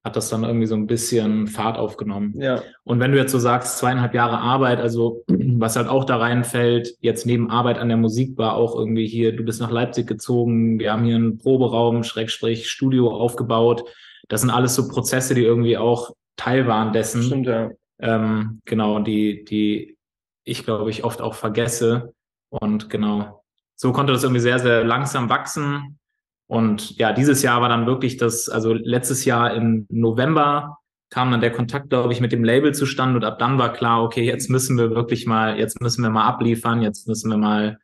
hat 0.07 0.15
das 0.15 0.29
dann 0.29 0.43
irgendwie 0.43 0.67
so 0.67 0.75
ein 0.75 0.87
bisschen 0.87 1.47
Fahrt 1.47 1.77
aufgenommen. 1.77 2.33
Ja. 2.39 2.63
Und 2.83 2.99
wenn 2.99 3.11
du 3.11 3.17
jetzt 3.17 3.33
so 3.33 3.39
sagst, 3.39 3.77
zweieinhalb 3.77 4.13
Jahre 4.13 4.37
Arbeit, 4.37 4.79
also 4.79 5.23
was 5.27 5.75
halt 5.75 5.89
auch 5.89 6.05
da 6.05 6.17
reinfällt, 6.17 6.95
jetzt 7.01 7.25
neben 7.25 7.51
Arbeit 7.51 7.77
an 7.77 7.89
der 7.89 7.97
Musik 7.97 8.37
war 8.37 8.55
auch 8.55 8.75
irgendwie 8.75 9.05
hier, 9.05 9.35
du 9.35 9.43
bist 9.43 9.59
nach 9.59 9.69
Leipzig 9.69 10.07
gezogen, 10.07 10.79
wir 10.79 10.93
haben 10.93 11.03
hier 11.03 11.17
einen 11.17 11.37
Proberaum, 11.37 12.03
Schrägstrich, 12.03 12.69
Studio 12.69 13.11
aufgebaut. 13.11 13.83
Das 14.29 14.41
sind 14.41 14.49
alles 14.49 14.75
so 14.75 14.87
Prozesse, 14.87 15.35
die 15.35 15.43
irgendwie 15.43 15.77
auch 15.77 16.15
Teil 16.37 16.67
waren 16.67 16.93
dessen. 16.93 17.23
Stimmt, 17.23 17.47
ja. 17.47 17.71
Ähm, 17.99 18.61
genau, 18.65 18.99
die, 18.99 19.43
die 19.43 19.97
ich 20.45 20.63
glaube 20.63 20.89
ich 20.89 21.03
oft 21.03 21.21
auch 21.21 21.33
vergesse. 21.33 22.13
Und 22.49 22.89
genau, 22.89 23.36
so 23.77 23.93
konnte 23.93 24.11
das 24.11 24.23
irgendwie 24.23 24.41
sehr, 24.41 24.59
sehr 24.59 24.83
langsam 24.83 25.29
wachsen. 25.29 25.99
Und 26.47 26.97
ja, 26.97 27.13
dieses 27.13 27.43
Jahr 27.43 27.61
war 27.61 27.69
dann 27.69 27.85
wirklich 27.85 28.17
das, 28.17 28.49
also 28.49 28.73
letztes 28.73 29.23
Jahr 29.23 29.53
im 29.53 29.85
November 29.89 30.79
kam 31.09 31.31
dann 31.31 31.41
der 31.41 31.51
Kontakt, 31.51 31.89
glaube 31.89 32.11
ich, 32.11 32.19
mit 32.19 32.31
dem 32.31 32.43
Label 32.43 32.73
zustande 32.73 33.17
und 33.17 33.23
ab 33.23 33.39
dann 33.39 33.57
war 33.57 33.71
klar, 33.71 34.03
okay, 34.03 34.25
jetzt 34.25 34.49
müssen 34.49 34.77
wir 34.77 34.91
wirklich 34.91 35.25
mal, 35.25 35.57
jetzt 35.57 35.79
müssen 35.81 36.03
wir 36.03 36.09
mal 36.09 36.27
abliefern, 36.27 36.81
jetzt 36.81 37.07
müssen 37.07 37.29
wir 37.29 37.37
mal 37.37 37.79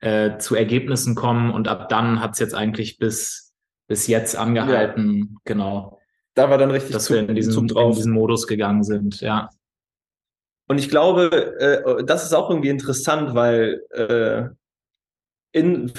äh, 0.00 0.38
zu 0.38 0.54
Ergebnissen 0.54 1.14
kommen 1.14 1.50
und 1.52 1.66
ab 1.66 1.88
dann 1.88 2.20
hat 2.20 2.32
es 2.34 2.38
jetzt 2.38 2.54
eigentlich 2.54 2.98
bis, 2.98 3.54
bis 3.88 4.06
jetzt 4.06 4.36
angehalten, 4.36 5.18
ja. 5.18 5.40
genau. 5.44 5.98
Da 6.34 6.48
war 6.48 6.58
dann 6.58 6.70
richtig 6.70 6.92
dass 6.92 7.06
Zug, 7.06 7.16
wir 7.16 7.28
in 7.28 7.34
diesen, 7.34 7.68
in 7.68 7.92
diesen 7.92 8.12
Modus 8.12 8.46
gegangen 8.46 8.84
sind, 8.84 9.20
ja. 9.20 9.50
Und 10.68 10.78
ich 10.78 10.88
glaube, 10.88 11.58
äh, 11.58 12.04
das 12.04 12.24
ist 12.24 12.32
auch 12.32 12.50
irgendwie 12.50 12.68
interessant, 12.68 13.34
weil 13.34 13.82
äh, 13.90 14.54
in, 15.52 15.92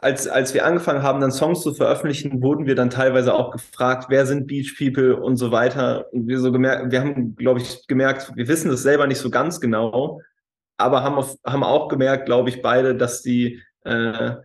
als, 0.00 0.28
als 0.28 0.54
wir 0.54 0.64
angefangen 0.64 1.02
haben, 1.02 1.20
dann 1.20 1.32
Songs 1.32 1.62
zu 1.62 1.74
veröffentlichen, 1.74 2.40
wurden 2.40 2.66
wir 2.66 2.76
dann 2.76 2.90
teilweise 2.90 3.34
auch 3.34 3.50
gefragt, 3.50 4.06
wer 4.10 4.26
sind 4.26 4.46
Beach 4.46 4.76
People 4.78 5.16
und 5.16 5.36
so 5.36 5.50
weiter. 5.50 6.12
Und 6.12 6.28
wir 6.28 6.38
so 6.38 6.52
gemerkt, 6.52 6.92
wir 6.92 7.00
haben, 7.00 7.34
glaube 7.34 7.60
ich, 7.60 7.86
gemerkt, 7.88 8.32
wir 8.36 8.46
wissen 8.46 8.70
das 8.70 8.82
selber 8.82 9.06
nicht 9.06 9.18
so 9.18 9.30
ganz 9.30 9.60
genau, 9.60 10.20
aber 10.76 11.02
haben, 11.02 11.16
auf, 11.16 11.36
haben 11.44 11.64
auch 11.64 11.88
gemerkt, 11.88 12.26
glaube 12.26 12.48
ich, 12.48 12.62
beide, 12.62 12.94
dass 12.94 13.22
die 13.22 13.60
äh, 13.84 14.36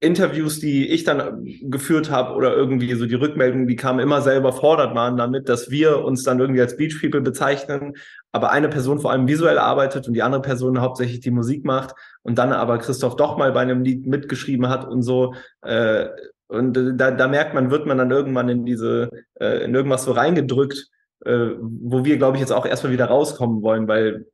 Interviews, 0.00 0.60
die 0.60 0.88
ich 0.88 1.04
dann 1.04 1.44
geführt 1.62 2.10
habe 2.10 2.34
oder 2.34 2.56
irgendwie 2.56 2.94
so 2.94 3.04
die 3.04 3.14
Rückmeldungen, 3.14 3.68
die 3.68 3.76
kamen 3.76 4.00
immer 4.00 4.22
selber 4.22 4.52
fordert 4.52 4.94
waren 4.94 5.18
damit, 5.18 5.50
dass 5.50 5.70
wir 5.70 6.02
uns 6.02 6.22
dann 6.22 6.40
irgendwie 6.40 6.62
als 6.62 6.76
Beach 6.76 6.98
People 7.00 7.20
bezeichnen, 7.20 7.92
aber 8.32 8.50
eine 8.50 8.70
Person 8.70 8.98
vor 8.98 9.12
allem 9.12 9.28
visuell 9.28 9.58
arbeitet 9.58 10.08
und 10.08 10.14
die 10.14 10.22
andere 10.22 10.40
Person 10.40 10.80
hauptsächlich 10.80 11.20
die 11.20 11.30
Musik 11.30 11.66
macht 11.66 11.94
und 12.22 12.38
dann 12.38 12.52
aber 12.52 12.78
Christoph 12.78 13.16
doch 13.16 13.36
mal 13.36 13.52
bei 13.52 13.60
einem 13.60 13.84
Lied 13.84 14.06
mitgeschrieben 14.06 14.68
hat 14.70 14.88
und 14.88 15.02
so. 15.02 15.34
Äh, 15.60 16.08
und 16.48 16.98
da, 16.98 17.10
da 17.10 17.28
merkt 17.28 17.52
man, 17.52 17.70
wird 17.70 17.86
man 17.86 17.98
dann 17.98 18.10
irgendwann 18.10 18.48
in 18.48 18.64
diese, 18.64 19.10
äh, 19.34 19.64
in 19.64 19.74
irgendwas 19.74 20.04
so 20.04 20.12
reingedrückt, 20.12 20.88
äh, 21.26 21.50
wo 21.60 22.06
wir, 22.06 22.16
glaube 22.16 22.38
ich, 22.38 22.40
jetzt 22.40 22.52
auch 22.52 22.64
erstmal 22.64 22.92
wieder 22.92 23.04
rauskommen 23.04 23.60
wollen, 23.62 23.86
weil 23.86 24.26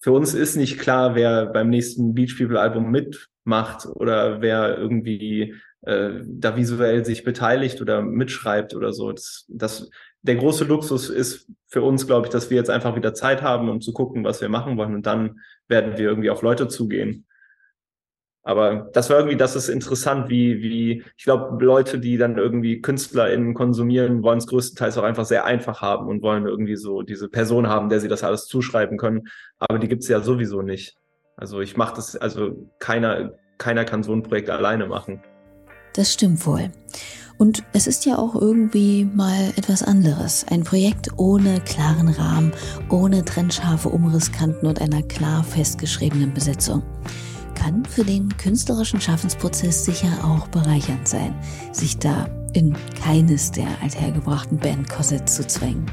für 0.00 0.12
uns 0.12 0.34
ist 0.34 0.56
nicht 0.56 0.78
klar, 0.78 1.16
wer 1.16 1.46
beim 1.46 1.68
nächsten 1.68 2.14
Beach 2.14 2.38
People 2.38 2.60
Album 2.60 2.90
mitmacht 3.44 3.86
oder 3.86 4.40
wer 4.40 4.78
irgendwie 4.78 5.54
äh, 5.82 6.10
da 6.24 6.56
visuell 6.56 7.04
sich 7.04 7.24
beteiligt 7.24 7.80
oder 7.80 8.02
mitschreibt 8.02 8.74
oder 8.74 8.92
so. 8.92 9.12
Das, 9.12 9.46
das, 9.48 9.90
der 10.22 10.36
große 10.36 10.64
Luxus 10.64 11.08
ist 11.10 11.48
für 11.66 11.82
uns, 11.82 12.06
glaube 12.06 12.26
ich, 12.26 12.32
dass 12.32 12.50
wir 12.50 12.56
jetzt 12.56 12.70
einfach 12.70 12.96
wieder 12.96 13.14
Zeit 13.14 13.42
haben, 13.42 13.68
um 13.68 13.80
zu 13.80 13.92
gucken, 13.92 14.24
was 14.24 14.40
wir 14.40 14.48
machen 14.48 14.76
wollen 14.76 14.94
und 14.94 15.06
dann 15.06 15.40
werden 15.68 15.96
wir 15.96 16.08
irgendwie 16.08 16.30
auf 16.30 16.42
Leute 16.42 16.68
zugehen. 16.68 17.26
Aber 18.42 18.88
das 18.94 19.10
war 19.10 19.18
irgendwie, 19.18 19.36
das 19.36 19.54
ist 19.54 19.68
interessant, 19.68 20.30
wie, 20.30 20.62
wie, 20.62 21.04
ich 21.18 21.24
glaube, 21.24 21.62
Leute, 21.62 21.98
die 21.98 22.16
dann 22.16 22.38
irgendwie 22.38 22.80
KünstlerInnen 22.80 23.52
konsumieren, 23.52 24.22
wollen 24.22 24.38
es 24.38 24.46
größtenteils 24.46 24.96
auch 24.96 25.02
einfach 25.02 25.26
sehr 25.26 25.44
einfach 25.44 25.82
haben 25.82 26.08
und 26.08 26.22
wollen 26.22 26.46
irgendwie 26.46 26.76
so 26.76 27.02
diese 27.02 27.28
Person 27.28 27.68
haben, 27.68 27.90
der 27.90 28.00
sie 28.00 28.08
das 28.08 28.24
alles 28.24 28.46
zuschreiben 28.46 28.96
können. 28.96 29.28
Aber 29.58 29.78
die 29.78 29.88
gibt's 29.88 30.08
ja 30.08 30.20
sowieso 30.20 30.62
nicht. 30.62 30.96
Also 31.40 31.60
ich 31.60 31.76
mache 31.76 31.96
das, 31.96 32.16
also 32.16 32.52
keiner, 32.78 33.32
keiner 33.58 33.84
kann 33.84 34.02
so 34.02 34.12
ein 34.12 34.22
Projekt 34.22 34.50
alleine 34.50 34.86
machen. 34.86 35.22
Das 35.94 36.12
stimmt 36.12 36.46
wohl. 36.46 36.70
Und 37.38 37.62
es 37.72 37.86
ist 37.86 38.04
ja 38.04 38.18
auch 38.18 38.34
irgendwie 38.34 39.06
mal 39.06 39.48
etwas 39.56 39.82
anderes. 39.82 40.44
Ein 40.50 40.62
Projekt 40.62 41.08
ohne 41.16 41.60
klaren 41.62 42.08
Rahmen, 42.08 42.52
ohne 42.90 43.24
trennscharfe 43.24 43.88
Umrisskanten 43.88 44.68
und 44.68 44.80
einer 44.82 45.02
klar 45.02 45.42
festgeschriebenen 45.42 46.34
Besetzung 46.34 46.82
kann 47.54 47.84
für 47.84 48.04
den 48.04 48.34
künstlerischen 48.36 49.00
Schaffensprozess 49.00 49.84
sicher 49.84 50.08
auch 50.22 50.48
bereichernd 50.48 51.06
sein, 51.06 51.34
sich 51.72 51.98
da 51.98 52.28
in 52.52 52.74
keines 53.02 53.50
der 53.50 53.68
althergebrachten 53.82 54.58
Bandkorsetts 54.58 55.36
zu 55.36 55.46
zwängen. 55.46 55.86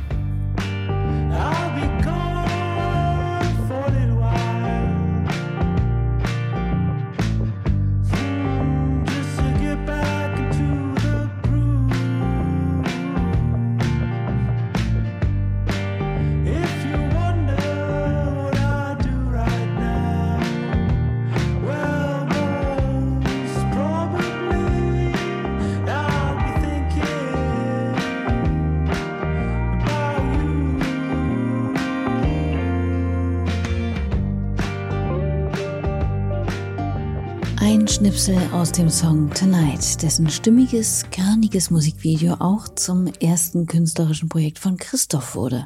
Schnipsel 37.68 38.38
aus 38.54 38.72
dem 38.72 38.88
Song 38.88 39.30
Tonight, 39.34 40.02
dessen 40.02 40.30
stimmiges, 40.30 41.06
kerniges 41.12 41.70
Musikvideo 41.70 42.36
auch 42.40 42.70
zum 42.70 43.08
ersten 43.20 43.66
künstlerischen 43.66 44.30
Projekt 44.30 44.58
von 44.58 44.78
Christoph 44.78 45.36
wurde, 45.36 45.66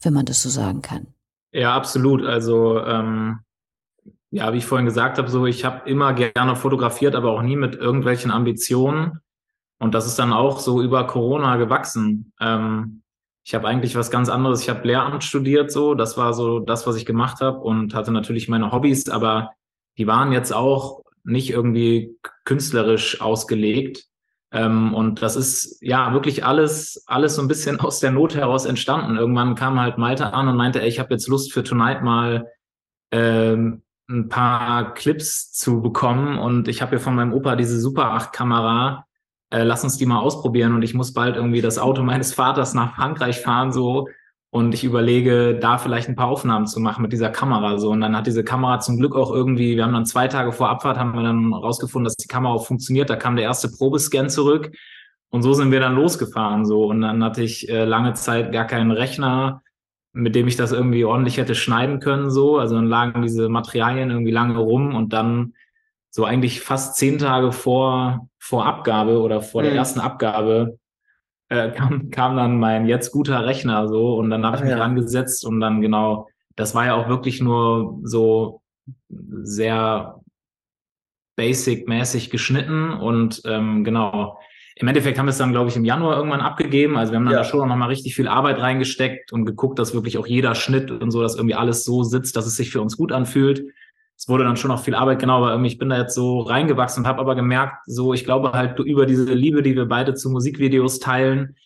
wenn 0.00 0.12
man 0.12 0.26
das 0.26 0.44
so 0.44 0.48
sagen 0.48 0.80
kann. 0.80 1.08
Ja, 1.50 1.74
absolut. 1.74 2.24
Also 2.24 2.78
ähm, 2.84 3.40
ja, 4.30 4.52
wie 4.52 4.58
ich 4.58 4.64
vorhin 4.66 4.86
gesagt 4.86 5.18
habe, 5.18 5.28
so 5.28 5.44
ich 5.44 5.64
habe 5.64 5.90
immer 5.90 6.12
gerne 6.12 6.54
fotografiert, 6.54 7.16
aber 7.16 7.32
auch 7.32 7.42
nie 7.42 7.56
mit 7.56 7.74
irgendwelchen 7.74 8.30
Ambitionen. 8.30 9.18
Und 9.80 9.92
das 9.94 10.06
ist 10.06 10.20
dann 10.20 10.32
auch 10.32 10.60
so 10.60 10.80
über 10.80 11.08
Corona 11.08 11.56
gewachsen. 11.56 12.32
Ähm, 12.38 13.02
ich 13.44 13.56
habe 13.56 13.66
eigentlich 13.66 13.96
was 13.96 14.12
ganz 14.12 14.28
anderes. 14.28 14.62
Ich 14.62 14.70
habe 14.70 14.86
Lehramt 14.86 15.24
studiert, 15.24 15.72
so 15.72 15.94
das 15.94 16.16
war 16.16 16.32
so 16.32 16.60
das, 16.60 16.86
was 16.86 16.94
ich 16.94 17.06
gemacht 17.06 17.40
habe 17.40 17.58
und 17.58 17.92
hatte 17.92 18.12
natürlich 18.12 18.48
meine 18.48 18.70
Hobbys, 18.70 19.08
aber 19.08 19.50
die 19.98 20.06
waren 20.06 20.30
jetzt 20.30 20.52
auch 20.52 20.99
nicht 21.24 21.50
irgendwie 21.50 22.16
künstlerisch 22.44 23.20
ausgelegt. 23.20 24.06
Ähm, 24.52 24.94
und 24.94 25.22
das 25.22 25.36
ist 25.36 25.78
ja 25.80 26.12
wirklich 26.12 26.44
alles, 26.44 27.04
alles 27.06 27.36
so 27.36 27.42
ein 27.42 27.48
bisschen 27.48 27.80
aus 27.80 28.00
der 28.00 28.10
Not 28.10 28.34
heraus 28.34 28.66
entstanden. 28.66 29.16
Irgendwann 29.16 29.54
kam 29.54 29.80
halt 29.80 29.98
Malte 29.98 30.32
an 30.32 30.48
und 30.48 30.56
meinte, 30.56 30.82
ey, 30.82 30.88
ich 30.88 30.98
habe 30.98 31.14
jetzt 31.14 31.28
Lust 31.28 31.52
für 31.52 31.62
Tonight 31.62 32.02
mal 32.02 32.46
ähm, 33.12 33.82
ein 34.08 34.28
paar 34.28 34.94
Clips 34.94 35.52
zu 35.52 35.80
bekommen. 35.80 36.38
Und 36.38 36.68
ich 36.68 36.82
habe 36.82 36.90
hier 36.90 37.00
von 37.00 37.14
meinem 37.14 37.32
Opa 37.32 37.56
diese 37.56 37.78
Super 37.80 38.12
8 38.12 38.32
Kamera. 38.32 39.06
Äh, 39.50 39.62
lass 39.62 39.84
uns 39.84 39.98
die 39.98 40.06
mal 40.06 40.18
ausprobieren. 40.18 40.74
Und 40.74 40.82
ich 40.82 40.94
muss 40.94 41.12
bald 41.12 41.36
irgendwie 41.36 41.60
das 41.60 41.78
Auto 41.78 42.02
meines 42.02 42.34
Vaters 42.34 42.74
nach 42.74 42.96
Frankreich 42.96 43.40
fahren, 43.40 43.72
so 43.72 44.08
und 44.52 44.74
ich 44.74 44.82
überlege, 44.82 45.56
da 45.60 45.78
vielleicht 45.78 46.08
ein 46.08 46.16
paar 46.16 46.26
Aufnahmen 46.26 46.66
zu 46.66 46.80
machen 46.80 47.02
mit 47.02 47.12
dieser 47.12 47.30
Kamera. 47.30 47.78
So, 47.78 47.90
und 47.90 48.00
dann 48.00 48.16
hat 48.16 48.26
diese 48.26 48.42
Kamera 48.42 48.80
zum 48.80 48.98
Glück 48.98 49.14
auch 49.14 49.30
irgendwie, 49.30 49.76
wir 49.76 49.84
haben 49.84 49.92
dann 49.92 50.06
zwei 50.06 50.26
Tage 50.26 50.50
vor 50.50 50.68
Abfahrt, 50.68 50.98
haben 50.98 51.14
wir 51.14 51.22
dann 51.22 51.54
rausgefunden, 51.54 52.04
dass 52.04 52.16
die 52.16 52.26
Kamera 52.26 52.54
auch 52.54 52.66
funktioniert. 52.66 53.10
Da 53.10 53.16
kam 53.16 53.36
der 53.36 53.44
erste 53.44 53.68
Probescan 53.68 54.28
zurück. 54.28 54.72
Und 55.30 55.42
so 55.42 55.52
sind 55.52 55.70
wir 55.70 55.78
dann 55.78 55.94
losgefahren. 55.94 56.66
So, 56.66 56.86
und 56.86 57.02
dann 57.02 57.22
hatte 57.22 57.44
ich 57.44 57.68
äh, 57.68 57.84
lange 57.84 58.14
Zeit 58.14 58.50
gar 58.50 58.64
keinen 58.66 58.90
Rechner, 58.90 59.62
mit 60.12 60.34
dem 60.34 60.48
ich 60.48 60.56
das 60.56 60.72
irgendwie 60.72 61.04
ordentlich 61.04 61.36
hätte 61.36 61.54
schneiden 61.54 62.00
können. 62.00 62.32
So, 62.32 62.58
also 62.58 62.74
dann 62.74 62.88
lagen 62.88 63.22
diese 63.22 63.48
Materialien 63.48 64.10
irgendwie 64.10 64.32
lange 64.32 64.58
rum 64.58 64.96
und 64.96 65.12
dann 65.12 65.54
so 66.10 66.24
eigentlich 66.24 66.60
fast 66.60 66.96
zehn 66.96 67.18
Tage 67.18 67.52
vor, 67.52 68.28
vor 68.40 68.66
Abgabe 68.66 69.20
oder 69.20 69.42
vor 69.42 69.62
mhm. 69.62 69.66
der 69.66 69.74
ersten 69.76 70.00
Abgabe 70.00 70.79
äh, 71.50 71.70
kam, 71.72 72.10
kam 72.10 72.36
dann 72.36 72.58
mein 72.58 72.86
jetzt 72.86 73.10
guter 73.10 73.44
Rechner 73.44 73.88
so 73.88 74.14
und 74.14 74.30
dann 74.30 74.46
habe 74.46 74.56
ich 74.56 74.62
mich 74.62 74.70
ja. 74.70 74.78
rangesetzt 74.78 75.44
und 75.44 75.60
dann 75.60 75.80
genau, 75.80 76.28
das 76.56 76.74
war 76.74 76.86
ja 76.86 76.94
auch 76.94 77.08
wirklich 77.08 77.40
nur 77.40 77.98
so 78.04 78.62
sehr 79.08 80.20
basic-mäßig 81.36 82.30
geschnitten 82.30 82.92
und 82.92 83.42
ähm, 83.44 83.84
genau. 83.84 84.38
Im 84.76 84.88
Endeffekt 84.88 85.18
haben 85.18 85.26
wir 85.26 85.30
es 85.30 85.38
dann, 85.38 85.52
glaube 85.52 85.68
ich, 85.68 85.76
im 85.76 85.84
Januar 85.84 86.16
irgendwann 86.16 86.40
abgegeben. 86.40 86.96
Also 86.96 87.12
wir 87.12 87.18
haben 87.18 87.26
dann 87.26 87.34
ja. 87.34 87.40
da 87.40 87.44
schon 87.44 87.68
noch 87.68 87.76
mal 87.76 87.88
richtig 87.88 88.14
viel 88.14 88.28
Arbeit 88.28 88.58
reingesteckt 88.60 89.30
und 89.30 89.44
geguckt, 89.44 89.78
dass 89.78 89.92
wirklich 89.92 90.16
auch 90.16 90.26
jeder 90.26 90.54
Schnitt 90.54 90.90
und 90.90 91.10
so, 91.10 91.20
dass 91.20 91.36
irgendwie 91.36 91.54
alles 91.54 91.84
so 91.84 92.02
sitzt, 92.02 92.34
dass 92.34 92.46
es 92.46 92.56
sich 92.56 92.70
für 92.70 92.80
uns 92.80 92.96
gut 92.96 93.12
anfühlt 93.12 93.74
es 94.20 94.28
wurde 94.28 94.44
dann 94.44 94.58
schon 94.58 94.68
noch 94.68 94.84
viel 94.84 94.94
Arbeit, 94.94 95.18
genau, 95.18 95.46
aber 95.46 95.64
ich 95.64 95.78
bin 95.78 95.88
da 95.88 95.96
jetzt 95.96 96.14
so 96.14 96.40
reingewachsen 96.40 97.02
und 97.02 97.08
habe 97.08 97.20
aber 97.20 97.34
gemerkt, 97.34 97.78
so 97.86 98.12
ich 98.12 98.24
glaube 98.24 98.52
halt 98.52 98.78
über 98.78 99.06
diese 99.06 99.32
Liebe, 99.32 99.62
die 99.62 99.74
wir 99.74 99.86
beide 99.86 100.12
zu 100.12 100.28
Musikvideos 100.28 100.98
teilen, 100.98 101.56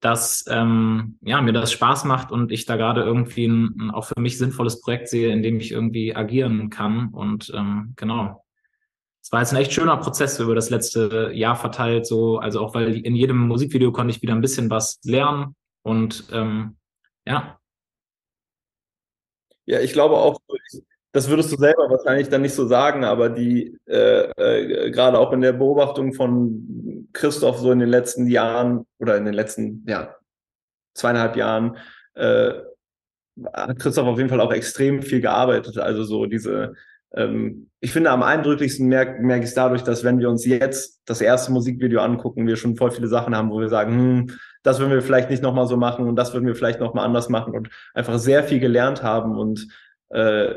dass 0.00 0.44
ähm, 0.50 1.16
ja 1.22 1.40
mir 1.40 1.54
das 1.54 1.72
Spaß 1.72 2.04
macht 2.04 2.30
und 2.30 2.52
ich 2.52 2.66
da 2.66 2.76
gerade 2.76 3.02
irgendwie 3.02 3.46
ein, 3.46 3.74
ein, 3.80 3.90
auch 3.90 4.04
für 4.04 4.20
mich 4.20 4.36
sinnvolles 4.36 4.82
Projekt 4.82 5.08
sehe, 5.08 5.32
in 5.32 5.42
dem 5.42 5.58
ich 5.58 5.72
irgendwie 5.72 6.14
agieren 6.14 6.68
kann 6.68 7.08
und 7.08 7.50
ähm, 7.54 7.94
genau. 7.96 8.44
Es 9.22 9.32
war 9.32 9.40
jetzt 9.40 9.54
ein 9.54 9.62
echt 9.62 9.72
schöner 9.72 9.96
Prozess 9.96 10.38
über 10.38 10.54
das 10.54 10.68
letzte 10.68 11.30
Jahr 11.32 11.56
verteilt, 11.56 12.04
so 12.06 12.36
also 12.36 12.60
auch 12.60 12.74
weil 12.74 12.98
in 12.98 13.16
jedem 13.16 13.48
Musikvideo 13.48 13.92
konnte 13.92 14.14
ich 14.14 14.20
wieder 14.20 14.34
ein 14.34 14.42
bisschen 14.42 14.68
was 14.68 15.00
lernen 15.04 15.56
und 15.82 16.24
ähm, 16.32 16.76
ja. 17.26 17.58
Ja, 19.64 19.80
ich 19.80 19.94
glaube 19.94 20.16
auch, 20.16 20.38
das 21.14 21.30
würdest 21.30 21.52
du 21.52 21.56
selber 21.56 21.88
wahrscheinlich 21.88 22.28
dann 22.28 22.42
nicht 22.42 22.54
so 22.54 22.66
sagen, 22.66 23.04
aber 23.04 23.28
die 23.28 23.78
äh, 23.86 24.30
äh, 24.36 24.90
gerade 24.90 25.16
auch 25.16 25.32
in 25.32 25.42
der 25.42 25.52
Beobachtung 25.52 26.12
von 26.12 27.08
Christoph 27.12 27.58
so 27.58 27.70
in 27.70 27.78
den 27.78 27.88
letzten 27.88 28.26
Jahren 28.26 28.84
oder 28.98 29.16
in 29.16 29.24
den 29.24 29.32
letzten 29.32 29.84
ja, 29.86 30.16
zweieinhalb 30.94 31.36
Jahren 31.36 31.76
äh, 32.14 32.54
hat 33.52 33.78
Christoph 33.78 34.08
auf 34.08 34.18
jeden 34.18 34.28
Fall 34.28 34.40
auch 34.40 34.52
extrem 34.52 35.02
viel 35.02 35.20
gearbeitet. 35.20 35.78
Also 35.78 36.02
so 36.02 36.26
diese 36.26 36.74
ähm, 37.14 37.70
ich 37.78 37.92
finde, 37.92 38.10
am 38.10 38.24
eindrücklichsten 38.24 38.88
merke 38.88 39.22
merk 39.22 39.42
ich 39.42 39.50
es 39.50 39.54
dadurch, 39.54 39.82
dass 39.82 40.02
wenn 40.02 40.18
wir 40.18 40.28
uns 40.28 40.44
jetzt 40.44 41.00
das 41.04 41.20
erste 41.20 41.52
Musikvideo 41.52 42.00
angucken, 42.00 42.48
wir 42.48 42.56
schon 42.56 42.74
voll 42.74 42.90
viele 42.90 43.06
Sachen 43.06 43.36
haben, 43.36 43.50
wo 43.50 43.60
wir 43.60 43.68
sagen, 43.68 43.92
hm, 43.92 44.38
das 44.64 44.80
würden 44.80 44.90
wir 44.90 45.02
vielleicht 45.02 45.30
nicht 45.30 45.44
nochmal 45.44 45.68
so 45.68 45.76
machen 45.76 46.08
und 46.08 46.16
das 46.16 46.32
würden 46.32 46.46
wir 46.46 46.56
vielleicht 46.56 46.80
nochmal 46.80 47.04
anders 47.04 47.28
machen 47.28 47.54
und 47.54 47.68
einfach 47.94 48.18
sehr 48.18 48.42
viel 48.42 48.58
gelernt 48.58 49.04
haben 49.04 49.38
und 49.38 49.68
äh, 50.08 50.54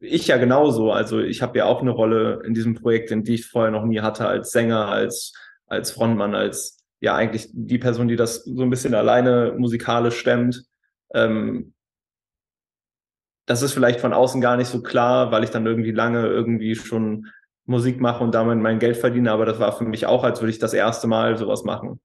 ich 0.00 0.26
ja 0.26 0.36
genauso. 0.36 0.92
Also 0.92 1.20
ich 1.20 1.42
habe 1.42 1.58
ja 1.58 1.64
auch 1.64 1.80
eine 1.80 1.90
Rolle 1.90 2.42
in 2.44 2.54
diesem 2.54 2.74
Projekt, 2.74 3.10
in 3.10 3.24
die 3.24 3.34
ich 3.34 3.46
vorher 3.46 3.70
noch 3.70 3.84
nie 3.84 4.00
hatte, 4.00 4.26
als 4.26 4.50
Sänger, 4.50 4.88
als, 4.88 5.32
als 5.66 5.90
Frontmann, 5.92 6.34
als 6.34 6.84
ja 7.00 7.14
eigentlich 7.14 7.48
die 7.52 7.78
Person, 7.78 8.08
die 8.08 8.16
das 8.16 8.44
so 8.44 8.62
ein 8.62 8.70
bisschen 8.70 8.94
alleine 8.94 9.54
musikalisch 9.56 10.18
stemmt. 10.18 10.64
Ähm, 11.14 11.74
das 13.46 13.62
ist 13.62 13.72
vielleicht 13.72 14.00
von 14.00 14.12
außen 14.12 14.40
gar 14.40 14.56
nicht 14.56 14.68
so 14.68 14.82
klar, 14.82 15.30
weil 15.30 15.44
ich 15.44 15.50
dann 15.50 15.66
irgendwie 15.66 15.92
lange 15.92 16.26
irgendwie 16.26 16.74
schon 16.74 17.26
Musik 17.66 18.00
mache 18.00 18.22
und 18.22 18.34
damit 18.34 18.58
mein 18.58 18.78
Geld 18.78 18.96
verdiene, 18.96 19.32
aber 19.32 19.46
das 19.46 19.58
war 19.58 19.72
für 19.72 19.84
mich 19.84 20.06
auch, 20.06 20.24
als 20.24 20.40
würde 20.40 20.50
ich 20.50 20.58
das 20.58 20.74
erste 20.74 21.06
Mal 21.06 21.36
sowas 21.36 21.64
machen. 21.64 22.00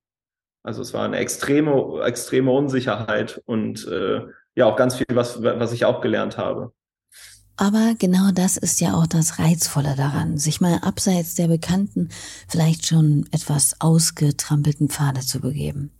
Also 0.64 0.82
es 0.82 0.94
war 0.94 1.06
eine 1.06 1.18
extreme, 1.18 2.02
extreme 2.04 2.52
Unsicherheit 2.52 3.42
und 3.46 3.88
äh, 3.88 4.22
ja 4.56 4.66
auch 4.66 4.76
ganz 4.76 4.96
viel, 4.96 5.06
was, 5.14 5.42
was 5.42 5.74
ich 5.74 5.86
auch 5.86 6.02
gelernt 6.02 6.38
habe. 6.38 6.74
Aber 7.60 7.94
genau 8.00 8.32
das 8.32 8.56
ist 8.56 8.80
ja 8.80 8.94
auch 8.94 9.06
das 9.06 9.38
Reizvolle 9.38 9.94
daran, 9.98 10.38
sich 10.38 10.62
mal 10.62 10.76
abseits 10.76 11.36
der 11.36 11.50
bekannten, 11.50 12.08
vielleicht 12.48 12.88
schon 12.88 13.26
etwas 13.32 13.82
ausgetrampelten 13.82 14.88
Pfade 14.88 15.20
zu 15.20 15.42
begeben. 15.42 15.92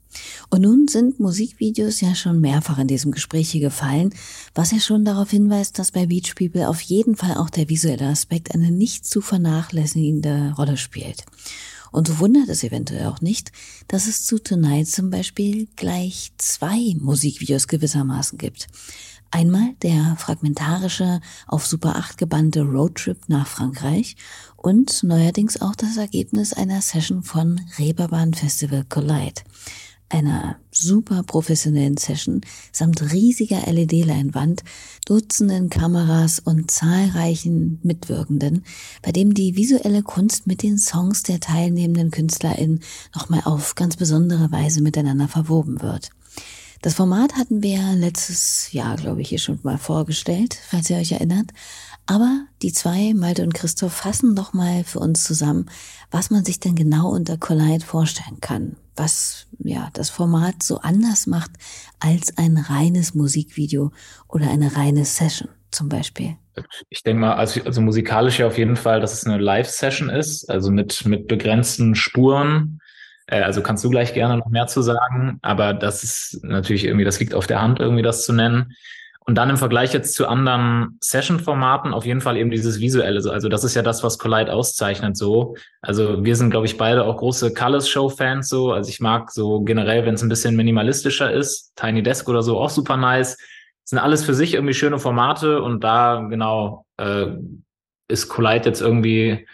Und 0.50 0.62
nun 0.62 0.88
sind 0.88 1.20
Musikvideos 1.20 2.00
ja 2.00 2.16
schon 2.16 2.40
mehrfach 2.40 2.80
in 2.80 2.88
diesem 2.88 3.12
Gespräch 3.12 3.52
hier 3.52 3.60
gefallen, 3.60 4.12
was 4.56 4.72
ja 4.72 4.80
schon 4.80 5.04
darauf 5.04 5.32
hinweist, 5.32 5.78
dass 5.78 5.92
bei 5.92 6.06
Beach 6.06 6.34
People 6.34 6.70
auf 6.70 6.80
jeden 6.80 7.18
Fall 7.18 7.36
auch 7.36 7.50
der 7.50 7.68
visuelle 7.68 8.08
Aspekt 8.08 8.56
eine 8.56 8.72
nicht 8.72 9.06
zu 9.06 9.20
vernachlässigende 9.20 10.54
Rolle 10.58 10.78
spielt. 10.78 11.26
Und 11.92 12.08
so 12.08 12.20
wundert 12.20 12.48
es 12.48 12.64
eventuell 12.64 13.08
auch 13.08 13.20
nicht, 13.20 13.52
dass 13.90 14.08
es 14.08 14.26
zu 14.26 14.42
Tonight 14.42 14.88
zum 14.88 15.10
Beispiel 15.10 15.68
gleich 15.76 16.32
zwei 16.38 16.96
Musikvideos 16.98 17.68
gewissermaßen 17.68 18.38
gibt. 18.38 18.68
Einmal 19.32 19.76
der 19.84 20.16
fragmentarische, 20.18 21.22
auf 21.48 21.68
Super 21.68 21.96
8 21.96 22.18
gebannte 22.18 22.64
Roadtrip 22.64 23.30
nach 23.30 23.46
Frankreich 23.46 24.16
und 24.56 25.04
neuerdings 25.04 25.62
auch 25.62 25.76
das 25.76 25.98
Ergebnis 25.98 26.54
einer 26.54 26.82
Session 26.82 27.22
von 27.22 27.62
Reeperbahn 27.78 28.34
Festival 28.34 28.86
Collide. 28.90 29.42
Einer 30.12 30.58
super 30.72 31.22
professionellen 31.22 31.98
Session 31.98 32.42
samt 32.72 33.14
riesiger 33.14 33.72
LED-Leinwand, 33.72 34.64
Dutzenden 35.06 35.70
Kameras 35.70 36.40
und 36.40 36.72
zahlreichen 36.72 37.80
Mitwirkenden, 37.84 38.64
bei 39.04 39.12
dem 39.12 39.36
die 39.36 39.56
visuelle 39.56 40.02
Kunst 40.02 40.48
mit 40.48 40.64
den 40.64 40.80
Songs 40.80 41.22
der 41.22 41.40
teilnehmenden 41.40 42.10
KünstlerInnen 42.10 42.80
nochmal 43.14 43.42
auf 43.46 43.76
ganz 43.76 43.98
besondere 43.98 44.52
Weise 44.52 44.82
miteinander 44.82 45.28
verwoben 45.28 45.84
wird. 45.84 46.10
Das 46.82 46.94
Format 46.94 47.36
hatten 47.36 47.62
wir 47.62 47.82
letztes 47.96 48.72
Jahr, 48.72 48.96
glaube 48.96 49.22
ich, 49.22 49.30
hier 49.30 49.40
schon 49.40 49.60
mal 49.64 49.78
vorgestellt, 49.78 50.58
falls 50.70 50.90
ihr 50.90 50.98
euch 50.98 51.12
erinnert. 51.12 51.52
Aber 52.06 52.46
die 52.62 52.72
zwei, 52.72 53.14
Malte 53.14 53.44
und 53.44 53.54
Christoph, 53.54 53.94
fassen 53.94 54.34
doch 54.34 54.54
mal 54.54 54.86
für 54.86 55.00
uns 55.00 55.26
zusammen, 55.26 55.70
was 56.10 56.32
man 56.32 56.46
sich 56.46 56.60
denn 56.62 56.76
genau 56.76 57.10
unter 57.10 57.38
Collide 57.38 57.86
vorstellen 57.86 58.40
kann. 58.40 58.78
Was, 58.96 59.48
ja, 59.60 59.90
das 59.94 60.10
Format 60.10 60.64
so 60.64 60.80
anders 60.80 61.28
macht 61.28 61.52
als 62.00 62.38
ein 62.38 62.58
reines 62.58 63.14
Musikvideo 63.14 63.92
oder 64.30 64.50
eine 64.50 64.76
reine 64.76 65.04
Session 65.04 65.50
zum 65.72 65.90
Beispiel. 65.90 66.38
Ich 66.90 67.04
denke 67.04 67.22
mal, 67.22 67.34
also, 67.34 67.62
also 67.64 67.82
musikalisch 67.82 68.40
ja 68.40 68.48
auf 68.48 68.58
jeden 68.58 68.76
Fall, 68.76 69.02
dass 69.02 69.14
es 69.14 69.26
eine 69.26 69.38
Live-Session 69.38 70.10
ist, 70.10 70.50
also 70.50 70.72
mit, 70.72 71.06
mit 71.06 71.28
begrenzten 71.28 71.96
Spuren, 71.96 72.79
also 73.30 73.62
kannst 73.62 73.84
du 73.84 73.90
gleich 73.90 74.14
gerne 74.14 74.38
noch 74.38 74.48
mehr 74.48 74.68
zu 74.68 74.82
sagen, 74.82 75.40
aber 75.42 75.74
das 75.74 76.04
ist 76.04 76.44
natürlich 76.44 76.86
irgendwie, 76.86 77.06
das 77.06 77.20
liegt 77.20 77.34
auf 77.34 77.48
der 77.48 77.62
Hand, 77.62 77.80
irgendwie 77.80 78.02
das 78.02 78.24
zu 78.24 78.34
nennen. 78.34 78.76
Und 79.30 79.36
dann 79.36 79.52
im 79.52 79.58
Vergleich 79.58 79.94
jetzt 79.94 80.16
zu 80.16 80.28
anderen 80.28 80.98
Session-Formaten 81.02 81.94
auf 81.94 82.04
jeden 82.04 82.22
Fall 82.22 82.36
eben 82.36 82.50
dieses 82.50 82.80
Visuelle. 82.80 83.22
Also 83.32 83.48
das 83.48 83.64
ist 83.64 83.76
ja 83.76 83.84
das, 83.84 84.04
was 84.04 84.18
Collide 84.18 84.52
auszeichnet 84.52 85.16
so. 85.16 85.56
Also 85.82 86.26
wir 86.26 86.36
sind, 86.36 86.50
glaube 86.50 86.66
ich, 86.66 86.78
beide 86.78 87.06
auch 87.06 87.18
große 87.18 87.54
Colors-Show-Fans 87.54 88.50
so. 88.50 88.72
Also 88.72 88.90
ich 88.90 89.00
mag 89.00 89.30
so 89.30 89.62
generell, 89.62 90.04
wenn 90.08 90.16
es 90.16 90.24
ein 90.24 90.30
bisschen 90.30 90.56
minimalistischer 90.56 91.32
ist. 91.32 91.74
Tiny 91.76 92.02
Desk 92.02 92.28
oder 92.28 92.42
so 92.42 92.60
auch 92.60 92.72
super 92.72 92.98
nice. 92.98 93.38
Das 93.38 93.92
sind 93.92 94.00
alles 94.00 94.24
für 94.24 94.34
sich 94.34 94.56
irgendwie 94.56 94.74
schöne 94.74 94.98
Formate 94.98 95.62
und 95.62 95.84
da 95.84 96.26
genau 96.28 96.88
äh, 96.98 97.28
ist 98.08 98.30
Collide 98.30 98.66
jetzt 98.66 98.82
irgendwie 98.82 99.46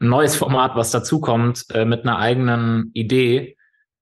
ein 0.00 0.08
neues 0.08 0.36
Format, 0.36 0.76
was 0.76 0.90
dazukommt, 0.90 1.66
äh, 1.72 1.84
mit 1.84 2.02
einer 2.02 2.18
eigenen 2.18 2.90
Idee, 2.94 3.56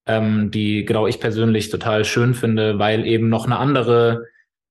ähm, 0.07 0.51
die 0.51 0.85
genau 0.85 1.07
ich 1.07 1.21
persönlich 1.21 1.71
total 1.71 2.05
schön 2.05 2.35
finde, 2.35 2.79
weil 2.79 3.07
eben 3.07 3.29
noch 3.29 3.47
eine 3.47 3.59
andere 3.59 4.25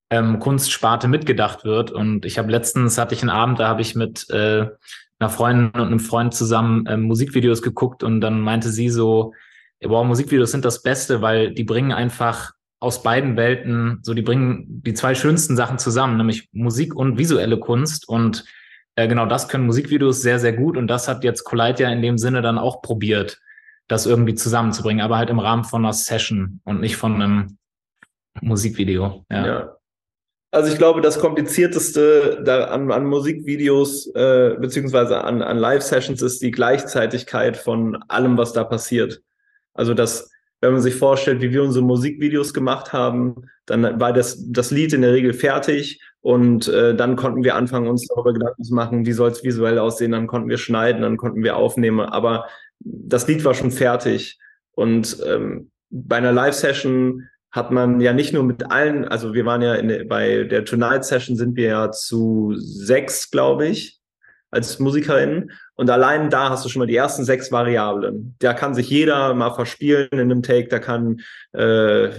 ähm, 0.09 0.39
Kunstsparte 0.39 1.07
mitgedacht 1.07 1.65
wird. 1.65 1.91
Und 1.91 2.25
ich 2.25 2.37
habe 2.37 2.51
letztens 2.51 2.97
hatte 2.97 3.15
ich 3.15 3.21
einen 3.21 3.29
Abend, 3.29 3.59
da 3.59 3.67
habe 3.67 3.81
ich 3.81 3.95
mit 3.95 4.29
äh, 4.29 4.67
einer 5.19 5.29
Freundin 5.29 5.69
und 5.81 5.87
einem 5.87 5.99
Freund 5.99 6.33
zusammen 6.33 6.85
ähm, 6.87 7.03
Musikvideos 7.03 7.61
geguckt 7.61 8.03
und 8.03 8.21
dann 8.21 8.41
meinte 8.41 8.69
sie 8.69 8.89
so, 8.89 9.33
wow, 9.83 10.05
Musikvideos 10.05 10.51
sind 10.51 10.65
das 10.65 10.81
Beste, 10.81 11.21
weil 11.21 11.53
die 11.53 11.63
bringen 11.63 11.91
einfach 11.91 12.51
aus 12.79 13.01
beiden 13.01 13.37
Welten, 13.37 13.99
so 14.03 14.13
die 14.13 14.21
bringen 14.21 14.81
die 14.85 14.93
zwei 14.93 15.15
schönsten 15.15 15.55
Sachen 15.55 15.79
zusammen, 15.79 16.17
nämlich 16.17 16.49
Musik 16.51 16.93
und 16.95 17.17
visuelle 17.17 17.57
Kunst 17.57 18.07
und 18.07 18.45
äh, 18.95 19.07
genau 19.07 19.25
das 19.25 19.47
können 19.47 19.65
Musikvideos 19.65 20.21
sehr, 20.21 20.39
sehr 20.39 20.53
gut 20.53 20.77
und 20.77 20.87
das 20.87 21.07
hat 21.07 21.23
jetzt 21.23 21.43
Collide 21.43 21.83
ja 21.83 21.89
in 21.89 22.01
dem 22.01 22.17
Sinne 22.17 22.41
dann 22.41 22.57
auch 22.57 22.81
probiert, 22.81 23.41
das 23.87 24.05
irgendwie 24.05 24.35
zusammenzubringen, 24.35 25.03
aber 25.03 25.17
halt 25.17 25.29
im 25.29 25.39
Rahmen 25.39 25.63
von 25.63 25.83
einer 25.83 25.93
Session 25.93 26.61
und 26.63 26.81
nicht 26.81 26.97
von 26.97 27.21
einem 27.21 27.57
Musikvideo. 28.41 29.25
Ja. 29.31 29.45
ja. 29.45 29.75
Also 30.51 30.71
ich 30.71 30.77
glaube, 30.77 31.01
das 31.01 31.19
Komplizierteste 31.19 32.41
an, 32.71 32.89
an 32.89 33.05
Musikvideos 33.05 34.07
äh, 34.15 34.55
beziehungsweise 34.57 35.21
an, 35.21 35.41
an 35.41 35.57
Live-Sessions 35.57 36.21
ist 36.21 36.41
die 36.41 36.51
Gleichzeitigkeit 36.51 37.57
von 37.57 38.01
allem, 38.07 38.37
was 38.37 38.53
da 38.53 38.63
passiert. 38.63 39.21
Also 39.73 39.93
das, 39.93 40.31
wenn 40.61 40.71
man 40.71 40.81
sich 40.81 40.95
vorstellt, 40.95 41.41
wie 41.41 41.51
wir 41.51 41.61
unsere 41.61 41.83
Musikvideos 41.83 42.53
gemacht 42.53 42.93
haben, 42.93 43.49
dann 43.65 43.99
war 43.99 44.13
das, 44.13 44.37
das 44.49 44.71
Lied 44.71 44.93
in 44.93 45.01
der 45.01 45.11
Regel 45.11 45.33
fertig 45.33 45.99
und 46.25 46.67
äh, 46.69 46.95
dann 46.95 47.17
konnten 47.17 47.43
wir 47.43 47.53
anfangen, 47.53 47.87
uns 47.87 48.07
darüber 48.07 48.33
Gedanken 48.33 48.63
zu 48.63 48.73
machen, 48.73 49.05
wie 49.05 49.11
soll 49.11 49.29
es 49.29 49.43
visuell 49.43 49.77
aussehen. 49.77 50.11
Dann 50.11 50.25
konnten 50.25 50.49
wir 50.49 50.57
schneiden, 50.57 51.03
dann 51.03 51.17
konnten 51.17 51.43
wir 51.43 51.55
aufnehmen. 51.55 51.99
Aber 51.99 52.47
das 52.79 53.27
Lied 53.27 53.45
war 53.45 53.53
schon 53.53 53.69
fertig. 53.69 54.39
Und 54.71 55.17
ähm, 55.23 55.69
bei 55.91 56.15
einer 56.15 56.31
Live-Session 56.31 57.27
hat 57.51 57.69
man 57.69 58.01
ja 58.01 58.11
nicht 58.11 58.33
nur 58.33 58.41
mit 58.41 58.71
allen, 58.71 59.05
also 59.05 59.35
wir 59.35 59.45
waren 59.45 59.61
ja 59.61 59.75
in, 59.75 60.07
bei 60.07 60.45
der 60.45 60.65
Tonight-Session 60.65 61.37
sind 61.37 61.55
wir 61.57 61.67
ja 61.67 61.91
zu 61.91 62.55
sechs, 62.55 63.29
glaube 63.29 63.67
ich, 63.67 63.99
als 64.49 64.79
MusikerInnen. 64.79 65.51
Und 65.75 65.91
allein 65.91 66.31
da 66.31 66.49
hast 66.49 66.65
du 66.65 66.69
schon 66.69 66.79
mal 66.79 66.87
die 66.87 66.95
ersten 66.95 67.23
sechs 67.23 67.51
Variablen. 67.51 68.35
Da 68.39 68.55
kann 68.55 68.73
sich 68.73 68.89
jeder 68.89 69.35
mal 69.35 69.53
verspielen 69.53 70.07
in 70.09 70.21
einem 70.21 70.41
Take, 70.41 70.69
da 70.69 70.79
kann 70.79 71.21
äh, 71.53 72.09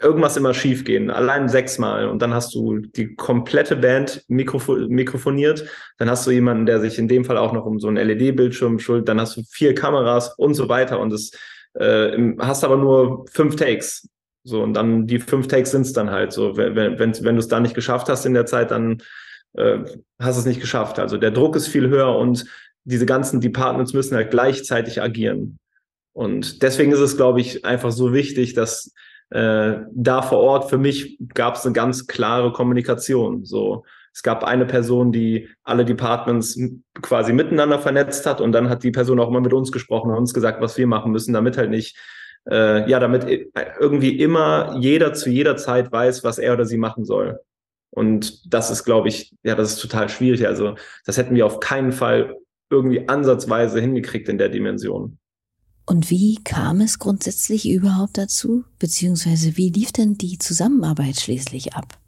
irgendwas 0.00 0.36
immer 0.36 0.54
schief 0.54 0.84
gehen, 0.84 1.10
allein 1.10 1.48
sechsmal 1.48 2.08
und 2.08 2.22
dann 2.22 2.32
hast 2.32 2.54
du 2.54 2.78
die 2.78 3.14
komplette 3.14 3.76
Band 3.76 4.24
mikrofo 4.28 4.76
mikrofoniert, 4.88 5.64
dann 5.98 6.08
hast 6.08 6.26
du 6.26 6.30
jemanden, 6.30 6.66
der 6.66 6.80
sich 6.80 6.98
in 6.98 7.08
dem 7.08 7.24
Fall 7.24 7.36
auch 7.36 7.52
noch 7.52 7.66
um 7.66 7.78
so 7.78 7.88
einen 7.88 8.06
LED-Bildschirm 8.08 8.78
schuld, 8.78 9.08
dann 9.08 9.20
hast 9.20 9.36
du 9.36 9.42
vier 9.50 9.74
Kameras 9.74 10.34
und 10.38 10.54
so 10.54 10.68
weiter 10.68 11.00
und 11.00 11.12
es 11.12 11.32
äh, 11.74 12.34
hast 12.38 12.64
aber 12.64 12.76
nur 12.76 13.26
fünf 13.30 13.56
Takes. 13.56 14.08
So, 14.42 14.62
und 14.62 14.72
dann 14.72 15.06
die 15.06 15.18
fünf 15.18 15.48
Takes 15.48 15.70
sind 15.70 15.82
es 15.82 15.92
dann 15.92 16.10
halt 16.10 16.32
so. 16.32 16.56
Wenn, 16.56 16.74
wenn, 16.76 16.98
wenn 16.98 17.34
du 17.34 17.40
es 17.40 17.48
da 17.48 17.60
nicht 17.60 17.74
geschafft 17.74 18.08
hast 18.08 18.24
in 18.24 18.32
der 18.34 18.46
Zeit, 18.46 18.70
dann 18.70 19.02
äh, 19.52 19.78
hast 20.18 20.36
du 20.36 20.40
es 20.40 20.46
nicht 20.46 20.60
geschafft. 20.60 20.98
Also 20.98 21.18
der 21.18 21.30
Druck 21.30 21.56
ist 21.56 21.68
viel 21.68 21.88
höher 21.88 22.16
und 22.16 22.46
diese 22.84 23.04
ganzen 23.04 23.40
Departments 23.40 23.92
müssen 23.92 24.16
halt 24.16 24.30
gleichzeitig 24.30 25.02
agieren. 25.02 25.58
Und 26.12 26.62
deswegen 26.62 26.92
ist 26.92 27.00
es, 27.00 27.16
glaube 27.16 27.40
ich, 27.40 27.64
einfach 27.64 27.92
so 27.92 28.12
wichtig, 28.12 28.54
dass 28.54 28.92
äh, 29.30 29.78
da 29.92 30.22
vor 30.22 30.38
Ort 30.38 30.68
für 30.68 30.78
mich 30.78 31.18
gab 31.34 31.54
es 31.54 31.64
eine 31.64 31.72
ganz 31.72 32.06
klare 32.06 32.52
Kommunikation. 32.52 33.44
So, 33.44 33.84
es 34.12 34.22
gab 34.22 34.44
eine 34.44 34.66
Person, 34.66 35.12
die 35.12 35.48
alle 35.62 35.84
Departments 35.84 36.60
quasi 37.00 37.32
miteinander 37.32 37.78
vernetzt 37.78 38.26
hat 38.26 38.40
und 38.40 38.52
dann 38.52 38.68
hat 38.68 38.82
die 38.82 38.90
Person 38.90 39.20
auch 39.20 39.28
immer 39.28 39.40
mit 39.40 39.52
uns 39.52 39.70
gesprochen 39.70 40.10
und 40.10 40.16
uns 40.16 40.34
gesagt, 40.34 40.60
was 40.60 40.76
wir 40.76 40.86
machen 40.86 41.12
müssen, 41.12 41.32
damit 41.32 41.56
halt 41.56 41.70
nicht, 41.70 41.96
äh, 42.50 42.90
ja, 42.90 42.98
damit 42.98 43.24
irgendwie 43.78 44.18
immer 44.20 44.76
jeder 44.80 45.12
zu 45.12 45.30
jeder 45.30 45.56
Zeit 45.56 45.92
weiß, 45.92 46.24
was 46.24 46.38
er 46.38 46.54
oder 46.54 46.64
sie 46.66 46.78
machen 46.78 47.04
soll. 47.04 47.38
Und 47.90 48.52
das 48.52 48.70
ist, 48.70 48.84
glaube 48.84 49.08
ich, 49.08 49.32
ja, 49.42 49.54
das 49.54 49.74
ist 49.74 49.80
total 49.80 50.08
schwierig. 50.08 50.46
Also 50.46 50.74
das 51.06 51.16
hätten 51.16 51.34
wir 51.34 51.46
auf 51.46 51.60
keinen 51.60 51.92
Fall 51.92 52.36
irgendwie 52.68 53.08
ansatzweise 53.08 53.80
hingekriegt 53.80 54.28
in 54.28 54.38
der 54.38 54.48
Dimension. 54.48 55.19
Und 55.90 56.08
wie 56.08 56.38
kam 56.44 56.80
es 56.80 57.00
grundsätzlich 57.00 57.68
überhaupt 57.68 58.16
dazu? 58.16 58.64
Beziehungsweise 58.78 59.56
wie 59.56 59.70
lief 59.70 59.90
denn 59.90 60.14
die 60.14 60.38
Zusammenarbeit 60.38 61.16
schließlich 61.16 61.74
ab? 61.74 61.98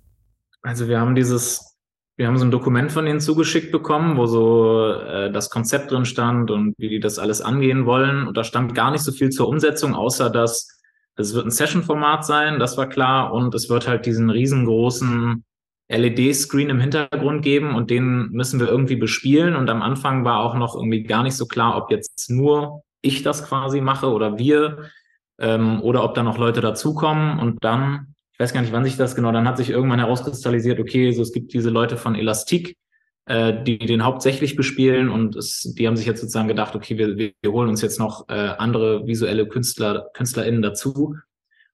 Also 0.63 0.87
wir 0.87 1.01
haben 1.01 1.17
dieses 1.17 1.77
wir 2.17 2.29
haben 2.29 2.39
so 2.39 2.45
ein 2.45 2.53
Dokument 2.53 2.93
von 2.93 3.07
denen 3.07 3.19
zugeschickt 3.19 3.73
bekommen, 3.73 4.17
wo 4.17 4.27
so 4.27 4.87
äh, 4.93 5.33
das 5.33 5.51
Konzept 5.51 5.91
drin 5.91 6.05
stand 6.05 6.53
und 6.53 6.75
wie 6.79 6.91
die 6.91 7.01
das 7.01 7.19
alles 7.19 7.41
angehen 7.41 7.85
wollen. 7.85 8.29
Und 8.29 8.37
da 8.37 8.45
stand 8.45 8.77
gar 8.77 8.93
nicht 8.93 9.03
so 9.03 9.11
viel 9.11 9.31
zur 9.31 9.49
Umsetzung, 9.49 9.97
außer 9.97 10.31
dass 10.31 10.69
es 11.17 11.35
wird 11.35 11.47
ein 11.47 11.51
Session-Format 11.51 12.25
sein, 12.25 12.61
das 12.61 12.77
war 12.77 12.89
klar. 12.89 13.33
Und 13.33 13.53
es 13.53 13.69
wird 13.69 13.89
halt 13.89 14.07
diesen 14.07 14.31
riesengroßen 14.31 15.45
LED-Screen 15.89 16.71
im 16.71 16.79
Hintergrund 16.79 17.43
geben 17.43 17.75
und 17.75 17.91
den 17.91 18.29
müssen 18.31 18.61
wir 18.61 18.69
irgendwie 18.69 18.95
bespielen. 18.95 19.57
Und 19.57 19.69
am 19.69 19.83
Anfang 19.83 20.25
war 20.25 20.39
auch 20.39 20.55
noch 20.55 20.77
irgendwie 20.77 21.03
gar 21.03 21.25
nicht 21.25 21.35
so 21.35 21.47
klar, 21.47 21.77
ob 21.77 21.91
jetzt 21.91 22.31
nur 22.31 22.85
ich 23.03 23.23
das 23.23 23.47
quasi 23.47 23.81
mache 23.81 24.11
oder 24.11 24.39
wir 24.39 24.91
ähm, 25.39 25.83
oder 25.83 26.05
ob 26.05 26.15
da 26.15 26.23
noch 26.23 26.39
Leute 26.39 26.61
dazukommen. 26.61 27.39
Und 27.39 27.65
dann, 27.65 28.15
ich 28.33 28.41
weiß 28.41 28.53
gar 28.53 28.63
nicht, 28.63 28.73
wann 28.73 28.85
sich 28.85 28.97
das 28.97 29.15
genau, 29.15 29.33
dann 29.33 29.47
hat 29.47 29.59
sich 29.59 29.71
irgendwann 29.71 29.99
herauskristallisiert, 29.99 30.81
okay, 30.81 31.13
so 31.13 31.23
es 31.23 31.33
gibt 31.33 31.53
diese 31.53 31.71
Leute 31.71 31.97
von 31.97 32.15
Elastik, 32.15 32.79
äh, 33.27 33.63
die 33.63 33.79
den 33.79 34.05
hauptsächlich 34.05 34.57
bespielen 34.57 35.09
und 35.09 35.37
es, 35.37 35.75
die 35.77 35.87
haben 35.87 35.97
sich 35.97 36.07
jetzt 36.07 36.21
sozusagen 36.21 36.49
gedacht, 36.49 36.75
okay, 36.75 36.97
wir, 36.97 37.17
wir 37.17 37.53
holen 37.53 37.69
uns 37.69 37.83
jetzt 37.83 37.99
noch 37.99 38.29
äh, 38.29 38.33
andere 38.33 39.07
visuelle 39.07 39.47
Künstler, 39.47 40.09
KünstlerInnen 40.15 40.63
dazu. 40.63 41.17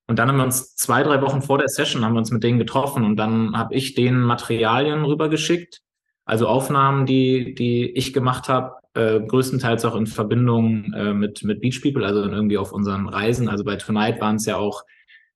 Und 0.07 0.19
dann 0.19 0.29
haben 0.29 0.39
wir 0.39 0.45
uns 0.45 0.75
zwei, 0.75 1.03
drei 1.03 1.21
Wochen 1.21 1.43
vor 1.43 1.59
der 1.59 1.69
Session 1.69 2.03
haben 2.05 2.15
wir 2.15 2.21
uns 2.21 2.31
mit 2.31 2.43
denen 2.43 2.59
getroffen 2.59 3.05
und 3.05 3.17
dann 3.17 3.57
habe 3.57 3.75
ich 3.75 3.95
denen 3.95 4.23
Materialien 4.23 5.05
rübergeschickt, 5.05 5.83
also 6.25 6.49
Aufnahmen, 6.49 7.05
die, 7.05 7.55
die 7.55 7.91
ich 7.91 8.15
gemacht 8.15 8.49
habe, 8.49 8.77
äh, 8.99 9.21
größtenteils 9.21 9.85
auch 9.85 9.95
in 9.95 10.07
Verbindung 10.07 10.93
äh, 10.93 11.15
mit, 11.15 11.45
mit 11.45 11.61
Beach 11.61 11.81
People, 11.83 12.05
also 12.05 12.23
irgendwie 12.23 12.59
auf 12.59 12.73
unseren 12.73 13.09
Reisen. 13.09 13.49
Also 13.49 13.65
bei 13.65 13.77
Tonight 13.77 14.21
waren 14.21 14.37
es 14.37 14.47
ja 14.47 14.57
auch 14.57 14.85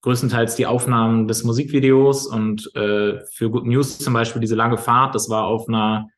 größtenteils 0.03 0.57
die 0.57 0.67
Aufnahmen 0.67 1.29
des 1.29 1.45
Musikvideos 1.45 2.27
und 2.27 2.75
äh, 2.75 3.21
für 3.31 3.51
Good 3.51 3.67
News 3.67 3.99
zum 3.99 4.15
Beispiel 4.15 4.41
diese 4.41 4.57
lange 4.57 4.77
Fahrt, 4.77 5.15
das 5.15 5.31
war 5.31 5.45
auf 5.45 5.69
einer 5.69 6.09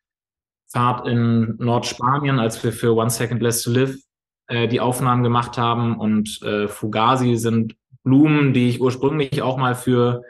Fahrt 0.72 1.06
in 1.06 1.56
Nordspanien, 1.58 2.38
als 2.38 2.64
wir 2.64 2.72
für 2.72 2.96
One 2.96 3.10
Second 3.10 3.42
Less 3.42 3.62
to 3.62 3.70
Live 3.70 3.96
äh, 4.48 4.66
die 4.66 4.80
Aufnahmen 4.80 5.22
gemacht 5.22 5.58
haben 5.58 5.98
und 5.98 6.42
äh, 6.42 6.66
Fugazi 6.66 7.36
sind 7.36 7.76
Blumen, 8.04 8.54
die 8.54 8.68
ich 8.70 8.80
ursprünglich 8.80 9.42
auch 9.42 9.58
mal 9.58 9.74
für 9.74 10.22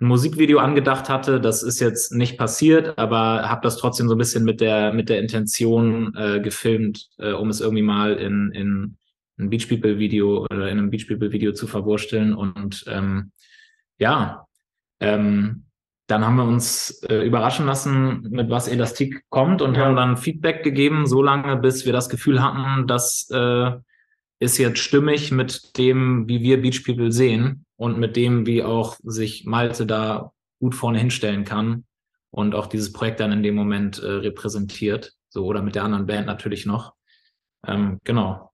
ein 0.00 0.06
Musikvideo 0.06 0.58
angedacht 0.58 1.08
hatte. 1.08 1.40
Das 1.40 1.62
ist 1.62 1.80
jetzt 1.80 2.12
nicht 2.12 2.36
passiert, 2.36 2.98
aber 2.98 3.48
habe 3.48 3.62
das 3.62 3.78
trotzdem 3.78 4.08
so 4.08 4.14
ein 4.14 4.18
bisschen 4.18 4.44
mit 4.44 4.60
der 4.60 4.92
mit 4.92 5.08
der 5.08 5.20
Intention 5.20 6.14
äh, 6.14 6.40
gefilmt, 6.40 7.08
äh, 7.18 7.32
um 7.32 7.48
es 7.48 7.60
irgendwie 7.60 7.82
mal 7.82 8.14
in 8.14 8.52
in 8.52 8.96
ein 9.38 9.50
Beach 9.50 9.68
People 9.68 9.98
Video 9.98 10.44
oder 10.44 10.68
in 10.68 10.78
einem 10.78 10.90
Beach 10.90 11.08
People 11.08 11.32
Video 11.32 11.52
zu 11.52 11.66
verwursteln 11.66 12.34
und 12.34 12.84
ähm, 12.88 13.32
ja, 13.98 14.46
ähm, 15.00 15.64
dann 16.06 16.24
haben 16.24 16.36
wir 16.36 16.44
uns 16.44 17.02
äh, 17.08 17.26
überraschen 17.26 17.66
lassen, 17.66 18.28
mit 18.30 18.48
was 18.48 18.68
Elastik 18.68 19.24
kommt 19.28 19.60
und 19.60 19.76
ja. 19.76 19.84
haben 19.84 19.96
dann 19.96 20.16
Feedback 20.16 20.62
gegeben, 20.62 21.06
so 21.06 21.22
lange, 21.22 21.56
bis 21.56 21.84
wir 21.84 21.92
das 21.92 22.08
Gefühl 22.08 22.42
hatten, 22.42 22.86
dass 22.86 23.28
äh, 23.30 23.72
ist 24.38 24.58
jetzt 24.58 24.78
stimmig 24.78 25.32
mit 25.32 25.76
dem, 25.78 26.28
wie 26.28 26.42
wir 26.42 26.60
Beach 26.60 26.84
People 26.84 27.10
sehen 27.10 27.65
und 27.76 27.98
mit 27.98 28.16
dem, 28.16 28.46
wie 28.46 28.62
auch 28.62 28.96
sich 29.02 29.44
Malte 29.44 29.86
da 29.86 30.32
gut 30.60 30.74
vorne 30.74 30.98
hinstellen 30.98 31.44
kann 31.44 31.84
und 32.30 32.54
auch 32.54 32.66
dieses 32.66 32.92
Projekt 32.92 33.20
dann 33.20 33.32
in 33.32 33.42
dem 33.42 33.54
Moment 33.54 33.98
äh, 33.98 34.06
repräsentiert. 34.06 35.12
So 35.28 35.44
oder 35.44 35.62
mit 35.62 35.74
der 35.74 35.84
anderen 35.84 36.06
Band 36.06 36.26
natürlich 36.26 36.66
noch. 36.66 36.94
Ähm, 37.66 37.98
genau. 38.04 38.50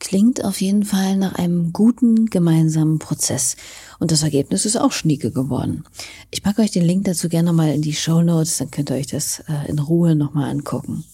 Klingt 0.00 0.44
auf 0.44 0.60
jeden 0.60 0.84
Fall 0.84 1.16
nach 1.16 1.36
einem 1.36 1.72
guten 1.72 2.26
gemeinsamen 2.26 2.98
Prozess. 2.98 3.56
Und 4.00 4.10
das 4.10 4.22
Ergebnis 4.22 4.66
ist 4.66 4.76
auch 4.76 4.92
schnieke 4.92 5.30
geworden. 5.30 5.84
Ich 6.30 6.42
packe 6.42 6.62
euch 6.62 6.72
den 6.72 6.84
Link 6.84 7.04
dazu 7.04 7.28
gerne 7.28 7.52
mal 7.52 7.72
in 7.72 7.82
die 7.82 7.94
Show 7.94 8.20
Notes, 8.20 8.58
dann 8.58 8.70
könnt 8.70 8.90
ihr 8.90 8.96
euch 8.96 9.06
das 9.06 9.40
äh, 9.48 9.68
in 9.68 9.78
Ruhe 9.78 10.14
nochmal 10.14 10.50
angucken. 10.50 11.04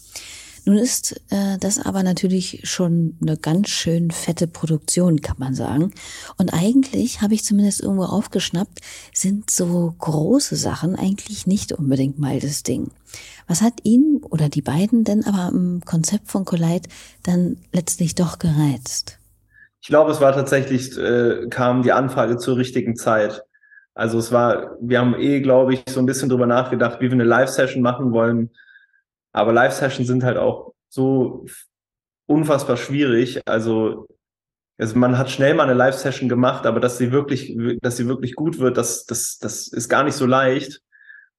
Nun 0.64 0.76
ist 0.76 1.20
äh, 1.30 1.58
das 1.58 1.78
aber 1.78 2.02
natürlich 2.02 2.60
schon 2.64 3.16
eine 3.20 3.36
ganz 3.36 3.68
schön 3.68 4.10
fette 4.10 4.46
Produktion, 4.46 5.20
kann 5.20 5.36
man 5.38 5.54
sagen. 5.54 5.92
Und 6.36 6.52
eigentlich 6.52 7.22
habe 7.22 7.34
ich 7.34 7.44
zumindest 7.44 7.82
irgendwo 7.82 8.04
aufgeschnappt, 8.04 8.80
sind 9.12 9.50
so 9.50 9.94
große 9.98 10.56
Sachen 10.56 10.96
eigentlich 10.96 11.46
nicht 11.46 11.72
unbedingt 11.72 12.18
mal 12.18 12.38
das 12.40 12.62
Ding. 12.62 12.90
Was 13.46 13.62
hat 13.62 13.74
ihn 13.82 14.20
oder 14.30 14.48
die 14.48 14.62
beiden 14.62 15.04
denn 15.04 15.24
aber 15.24 15.50
im 15.52 15.80
Konzept 15.84 16.30
von 16.30 16.44
Collide 16.44 16.88
dann 17.22 17.56
letztlich 17.72 18.14
doch 18.14 18.38
gereizt? 18.38 19.18
Ich 19.82 19.88
glaube, 19.88 20.12
es 20.12 20.20
war 20.20 20.32
tatsächlich, 20.32 20.96
äh, 20.98 21.48
kam 21.48 21.82
die 21.82 21.92
Anfrage 21.92 22.36
zur 22.36 22.56
richtigen 22.56 22.96
Zeit. 22.96 23.42
Also 23.94 24.18
es 24.18 24.30
war, 24.30 24.76
wir 24.80 25.00
haben 25.00 25.14
eh, 25.18 25.40
glaube 25.40 25.74
ich, 25.74 25.82
so 25.88 26.00
ein 26.00 26.06
bisschen 26.06 26.28
drüber 26.28 26.46
nachgedacht, 26.46 27.00
wie 27.00 27.06
wir 27.06 27.12
eine 27.12 27.24
Live-Session 27.24 27.82
machen 27.82 28.12
wollen 28.12 28.50
aber 29.32 29.52
Live-Sessions 29.52 30.08
sind 30.08 30.24
halt 30.24 30.36
auch 30.36 30.72
so 30.88 31.46
unfassbar 32.26 32.76
schwierig. 32.76 33.40
Also, 33.46 34.06
also 34.78 34.98
man 34.98 35.18
hat 35.18 35.30
schnell 35.30 35.54
mal 35.54 35.64
eine 35.64 35.74
Live-Session 35.74 36.28
gemacht, 36.28 36.66
aber 36.66 36.80
dass 36.80 36.98
sie 36.98 37.12
wirklich, 37.12 37.56
dass 37.80 37.96
sie 37.96 38.06
wirklich 38.06 38.34
gut 38.34 38.58
wird, 38.58 38.76
das, 38.76 39.04
das, 39.06 39.38
das 39.38 39.68
ist 39.68 39.88
gar 39.88 40.04
nicht 40.04 40.14
so 40.14 40.26
leicht. 40.26 40.80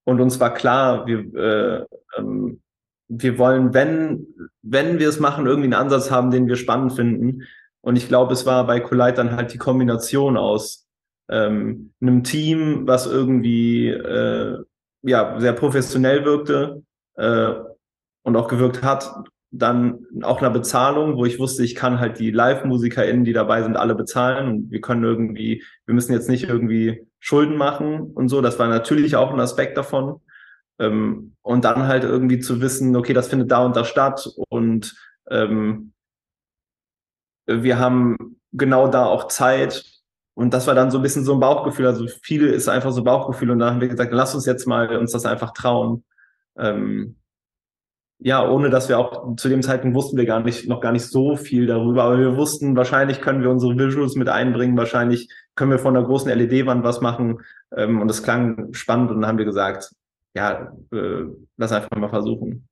Und 0.03 0.19
uns 0.19 0.39
war 0.39 0.53
klar, 0.53 1.05
wir, 1.05 1.19
äh, 1.35 1.85
ähm, 2.17 2.61
wir 3.07 3.37
wollen, 3.37 3.73
wenn, 3.73 4.27
wenn 4.61 4.99
wir 4.99 5.09
es 5.09 5.19
machen, 5.19 5.45
irgendwie 5.45 5.67
einen 5.67 5.73
Ansatz 5.73 6.11
haben, 6.11 6.31
den 6.31 6.47
wir 6.47 6.55
spannend 6.55 6.93
finden. 6.93 7.43
Und 7.81 7.95
ich 7.97 8.07
glaube, 8.07 8.33
es 8.33 8.45
war 8.45 8.65
bei 8.67 8.79
Collide 8.79 9.13
dann 9.13 9.35
halt 9.35 9.53
die 9.53 9.57
Kombination 9.57 10.37
aus 10.37 10.87
ähm, 11.29 11.93
einem 12.01 12.23
Team, 12.23 12.87
was 12.87 13.05
irgendwie 13.05 13.89
äh, 13.89 14.57
ja 15.03 15.39
sehr 15.39 15.53
professionell 15.53 16.25
wirkte 16.25 16.83
äh, 17.15 17.53
und 18.23 18.35
auch 18.35 18.47
gewirkt 18.47 18.83
hat, 18.83 19.13
dann 19.51 20.07
auch 20.21 20.39
einer 20.39 20.49
Bezahlung, 20.49 21.17
wo 21.17 21.25
ich 21.25 21.37
wusste, 21.37 21.63
ich 21.63 21.75
kann 21.75 21.99
halt 21.99 22.19
die 22.19 22.31
Live-MusikerInnen, 22.31 23.25
die 23.25 23.33
dabei 23.33 23.63
sind, 23.63 23.75
alle 23.75 23.95
bezahlen 23.95 24.47
und 24.47 24.71
wir 24.71 24.79
können 24.79 25.03
irgendwie, 25.03 25.63
wir 25.85 25.93
müssen 25.93 26.13
jetzt 26.13 26.29
nicht 26.29 26.45
irgendwie 26.45 27.05
Schulden 27.19 27.57
machen 27.57 27.99
und 28.13 28.29
so. 28.29 28.41
Das 28.41 28.59
war 28.59 28.69
natürlich 28.69 29.17
auch 29.17 29.31
ein 29.33 29.39
Aspekt 29.39 29.77
davon. 29.77 30.21
Ähm, 30.79 31.35
und 31.41 31.65
dann 31.65 31.87
halt 31.87 32.03
irgendwie 32.03 32.39
zu 32.39 32.61
wissen, 32.61 32.95
okay, 32.95 33.13
das 33.13 33.27
findet 33.27 33.51
da 33.51 33.65
und 33.65 33.75
da 33.75 33.83
statt 33.83 34.27
und 34.49 34.95
ähm, 35.29 35.93
wir 37.45 37.79
haben 37.79 38.37
genau 38.53 38.87
da 38.87 39.05
auch 39.05 39.27
Zeit. 39.27 39.83
Und 40.33 40.53
das 40.53 40.67
war 40.67 40.75
dann 40.75 40.91
so 40.91 40.99
ein 40.99 41.03
bisschen 41.03 41.25
so 41.25 41.33
ein 41.33 41.39
Bauchgefühl. 41.39 41.87
Also 41.87 42.07
viele 42.23 42.47
ist 42.47 42.69
einfach 42.69 42.91
so 42.91 43.03
Bauchgefühl. 43.03 43.51
Und 43.51 43.59
dann 43.59 43.71
haben 43.71 43.81
wir 43.81 43.89
gesagt, 43.89 44.13
lass 44.13 44.33
uns 44.33 44.45
jetzt 44.45 44.65
mal 44.65 44.97
uns 44.97 45.11
das 45.11 45.25
einfach 45.25 45.51
trauen. 45.51 46.03
Ähm, 46.57 47.17
ja, 48.23 48.47
ohne 48.47 48.69
dass 48.69 48.87
wir 48.87 48.99
auch 48.99 49.35
zu 49.35 49.49
dem 49.49 49.63
Zeitpunkt 49.63 49.95
wussten 49.95 50.15
wir 50.15 50.25
gar 50.25 50.41
nicht, 50.41 50.67
noch 50.69 50.79
gar 50.79 50.91
nicht 50.91 51.07
so 51.07 51.35
viel 51.35 51.65
darüber, 51.65 52.03
aber 52.03 52.19
wir 52.19 52.37
wussten, 52.37 52.75
wahrscheinlich 52.75 53.19
können 53.19 53.41
wir 53.41 53.49
unsere 53.49 53.75
Visuals 53.77 54.15
mit 54.15 54.29
einbringen, 54.29 54.77
wahrscheinlich 54.77 55.27
können 55.55 55.71
wir 55.71 55.79
von 55.79 55.95
der 55.95 56.03
großen 56.03 56.31
LED-Wand 56.31 56.83
was 56.83 57.01
machen 57.01 57.39
ähm, 57.75 57.99
und 57.99 58.11
es 58.11 58.21
klang 58.21 58.73
spannend 58.73 59.09
und 59.09 59.21
dann 59.21 59.27
haben 59.27 59.39
wir 59.39 59.45
gesagt, 59.45 59.91
ja, 60.35 60.71
äh, 60.91 61.23
lass 61.57 61.71
einfach 61.71 61.89
mal 61.97 62.09
versuchen. 62.09 62.67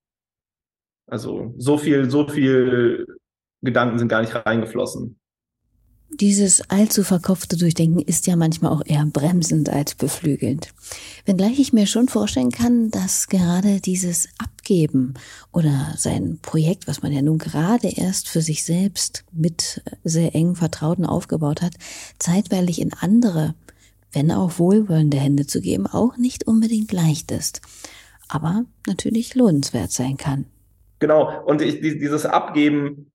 Also 1.08 1.56
so 1.58 1.80
viel, 1.80 2.10
so 2.12 2.28
viel 2.28 3.08
Gedanken 3.62 3.98
sind 3.98 4.08
gar 4.08 4.22
nicht 4.22 4.36
reingeflossen. 4.36 5.20
Dieses 6.12 6.70
allzu 6.70 7.04
verkopfte 7.04 7.56
Durchdenken 7.56 8.00
ist 8.00 8.28
ja 8.28 8.36
manchmal 8.36 8.72
auch 8.72 8.82
eher 8.86 9.06
bremsend 9.06 9.70
als 9.70 9.96
beflügelnd. 9.96 10.74
Wenngleich 11.26 11.60
ich 11.60 11.72
mir 11.72 11.86
schon 11.86 12.10
vorstellen 12.10 12.52
kann, 12.52 12.90
dass 12.90 13.28
gerade 13.28 13.80
dieses 13.80 14.28
Abgeben 14.38 15.14
oder 15.54 15.94
sein 15.98 16.40
Projekt, 16.42 16.88
was 16.88 17.04
man 17.04 17.12
ja 17.12 17.22
nun 17.22 17.38
gerade 17.38 17.90
erst 17.90 18.28
für 18.28 18.42
sich 18.42 18.64
selbst 18.64 19.24
mit 19.32 19.82
sehr 20.04 20.36
engen 20.36 20.56
Vertrauten 20.56 21.06
aufgebaut 21.06 21.62
hat, 21.62 21.74
zeitweilig 22.18 22.82
in 22.82 22.92
andere, 22.94 23.54
wenn 24.12 24.32
auch 24.32 24.58
wohlwollende 24.58 25.18
Hände 25.18 25.46
zu 25.46 25.62
geben, 25.62 25.86
auch 25.88 26.18
nicht 26.18 26.48
unbedingt 26.48 26.92
leicht 26.92 27.32
ist. 27.32 27.62
Aber 28.28 28.66
natürlich 28.88 29.36
lohnenswert 29.36 29.92
sein 29.92 30.18
kann. 30.18 30.46
Genau. 31.00 31.44
Und 31.46 31.62
ich, 31.62 31.80
dieses 31.80 32.26
Abgeben 32.26 33.12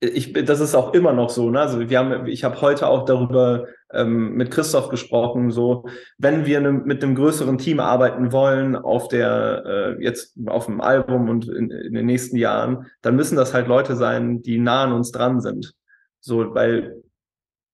ich, 0.00 0.32
das 0.32 0.60
ist 0.60 0.74
auch 0.74 0.92
immer 0.92 1.12
noch 1.12 1.30
so. 1.30 1.50
Ne? 1.50 1.60
Also 1.60 1.88
wir 1.88 1.98
haben, 1.98 2.26
ich 2.26 2.44
habe 2.44 2.60
heute 2.60 2.86
auch 2.86 3.04
darüber 3.04 3.66
ähm, 3.92 4.34
mit 4.34 4.50
Christoph 4.50 4.88
gesprochen. 4.90 5.50
So, 5.50 5.86
wenn 6.18 6.44
wir 6.44 6.60
ne, 6.60 6.72
mit 6.72 7.02
einem 7.02 7.14
größeren 7.14 7.58
Team 7.58 7.80
arbeiten 7.80 8.32
wollen 8.32 8.76
auf 8.76 9.08
der 9.08 9.64
äh, 9.64 10.02
jetzt 10.02 10.36
auf 10.46 10.66
dem 10.66 10.80
Album 10.80 11.28
und 11.28 11.48
in, 11.48 11.70
in, 11.70 11.94
den 11.94 12.06
nächsten 12.06 12.36
Jahren, 12.36 12.86
dann 13.00 13.16
müssen 13.16 13.36
das 13.36 13.54
halt 13.54 13.68
Leute 13.68 13.96
sein, 13.96 14.42
die 14.42 14.58
nah 14.58 14.84
an 14.84 14.92
uns 14.92 15.12
dran 15.12 15.40
sind. 15.40 15.74
So, 16.20 16.54
weil 16.54 17.02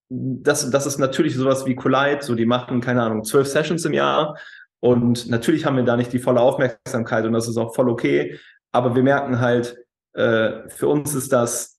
das, 0.09 0.70
das 0.70 0.87
ist 0.87 0.99
natürlich 0.99 1.35
sowas 1.35 1.66
wie 1.66 1.75
Collide. 1.75 2.23
So, 2.23 2.35
die 2.35 2.47
machen 2.47 2.81
keine 2.81 3.03
Ahnung 3.03 3.25
zwölf 3.25 3.49
Sessions 3.49 3.85
im 3.85 3.95
Jahr 3.95 4.37
und 4.81 5.29
natürlich 5.29 5.64
haben 5.64 5.77
wir 5.77 5.85
da 5.85 5.97
nicht 5.97 6.12
die 6.12 6.18
volle 6.18 6.41
Aufmerksamkeit 6.41 7.25
und 7.25 7.33
das 7.33 7.49
ist 7.49 7.57
auch 7.57 7.75
voll 7.75 7.89
okay. 7.89 8.39
Aber 8.70 8.95
wir 8.95 9.03
merken 9.03 9.41
halt, 9.41 9.77
äh, 10.14 10.68
für 10.68 10.89
uns 10.89 11.14
ist 11.14 11.33
das 11.33 11.72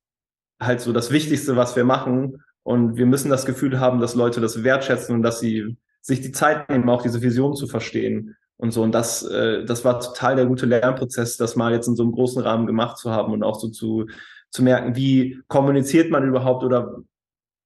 halt 0.59 0.81
so 0.81 0.93
das 0.93 1.11
Wichtigste, 1.11 1.55
was 1.55 1.75
wir 1.75 1.83
machen. 1.83 2.43
Und 2.63 2.95
wir 2.95 3.05
müssen 3.05 3.29
das 3.29 3.45
Gefühl 3.45 3.79
haben, 3.79 3.99
dass 3.99 4.15
Leute 4.15 4.39
das 4.41 4.63
wertschätzen 4.63 5.15
und 5.15 5.23
dass 5.23 5.39
sie 5.39 5.77
sich 6.01 6.21
die 6.21 6.31
Zeit 6.31 6.69
nehmen, 6.69 6.89
auch 6.89 7.01
diese 7.01 7.21
Vision 7.21 7.55
zu 7.55 7.67
verstehen. 7.67 8.35
und 8.57 8.71
so. 8.71 8.83
Und 8.83 8.93
das, 8.93 9.23
äh, 9.23 9.65
das 9.65 9.83
war 9.83 9.99
total 9.99 10.35
der 10.35 10.45
gute 10.45 10.65
Lernprozess, 10.65 11.37
das 11.37 11.55
mal 11.55 11.73
jetzt 11.73 11.87
in 11.87 11.95
so 11.95 12.03
einem 12.03 12.13
großen 12.13 12.41
Rahmen 12.41 12.67
gemacht 12.67 12.97
zu 12.97 13.11
haben 13.11 13.33
und 13.33 13.43
auch 13.43 13.59
so 13.59 13.69
zu, 13.69 14.07
zu 14.51 14.63
merken, 14.63 14.95
wie 14.95 15.41
kommuniziert 15.47 16.11
man 16.11 16.27
überhaupt 16.27 16.63
oder 16.63 17.03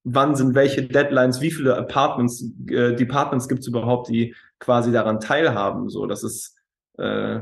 wann 0.04 0.36
sind 0.36 0.54
welche 0.54 0.82
Deadlines, 0.82 1.40
wie 1.40 1.50
viele 1.50 1.76
Apartments, 1.76 2.50
äh, 2.68 2.94
Departments 2.94 3.48
gibt 3.48 3.60
es 3.60 3.68
überhaupt, 3.68 4.08
die 4.08 4.34
quasi 4.58 4.90
daran 4.92 5.20
teilhaben. 5.20 5.88
So, 5.88 6.06
das 6.06 6.22
ist 6.24 6.56
äh, 6.98 7.40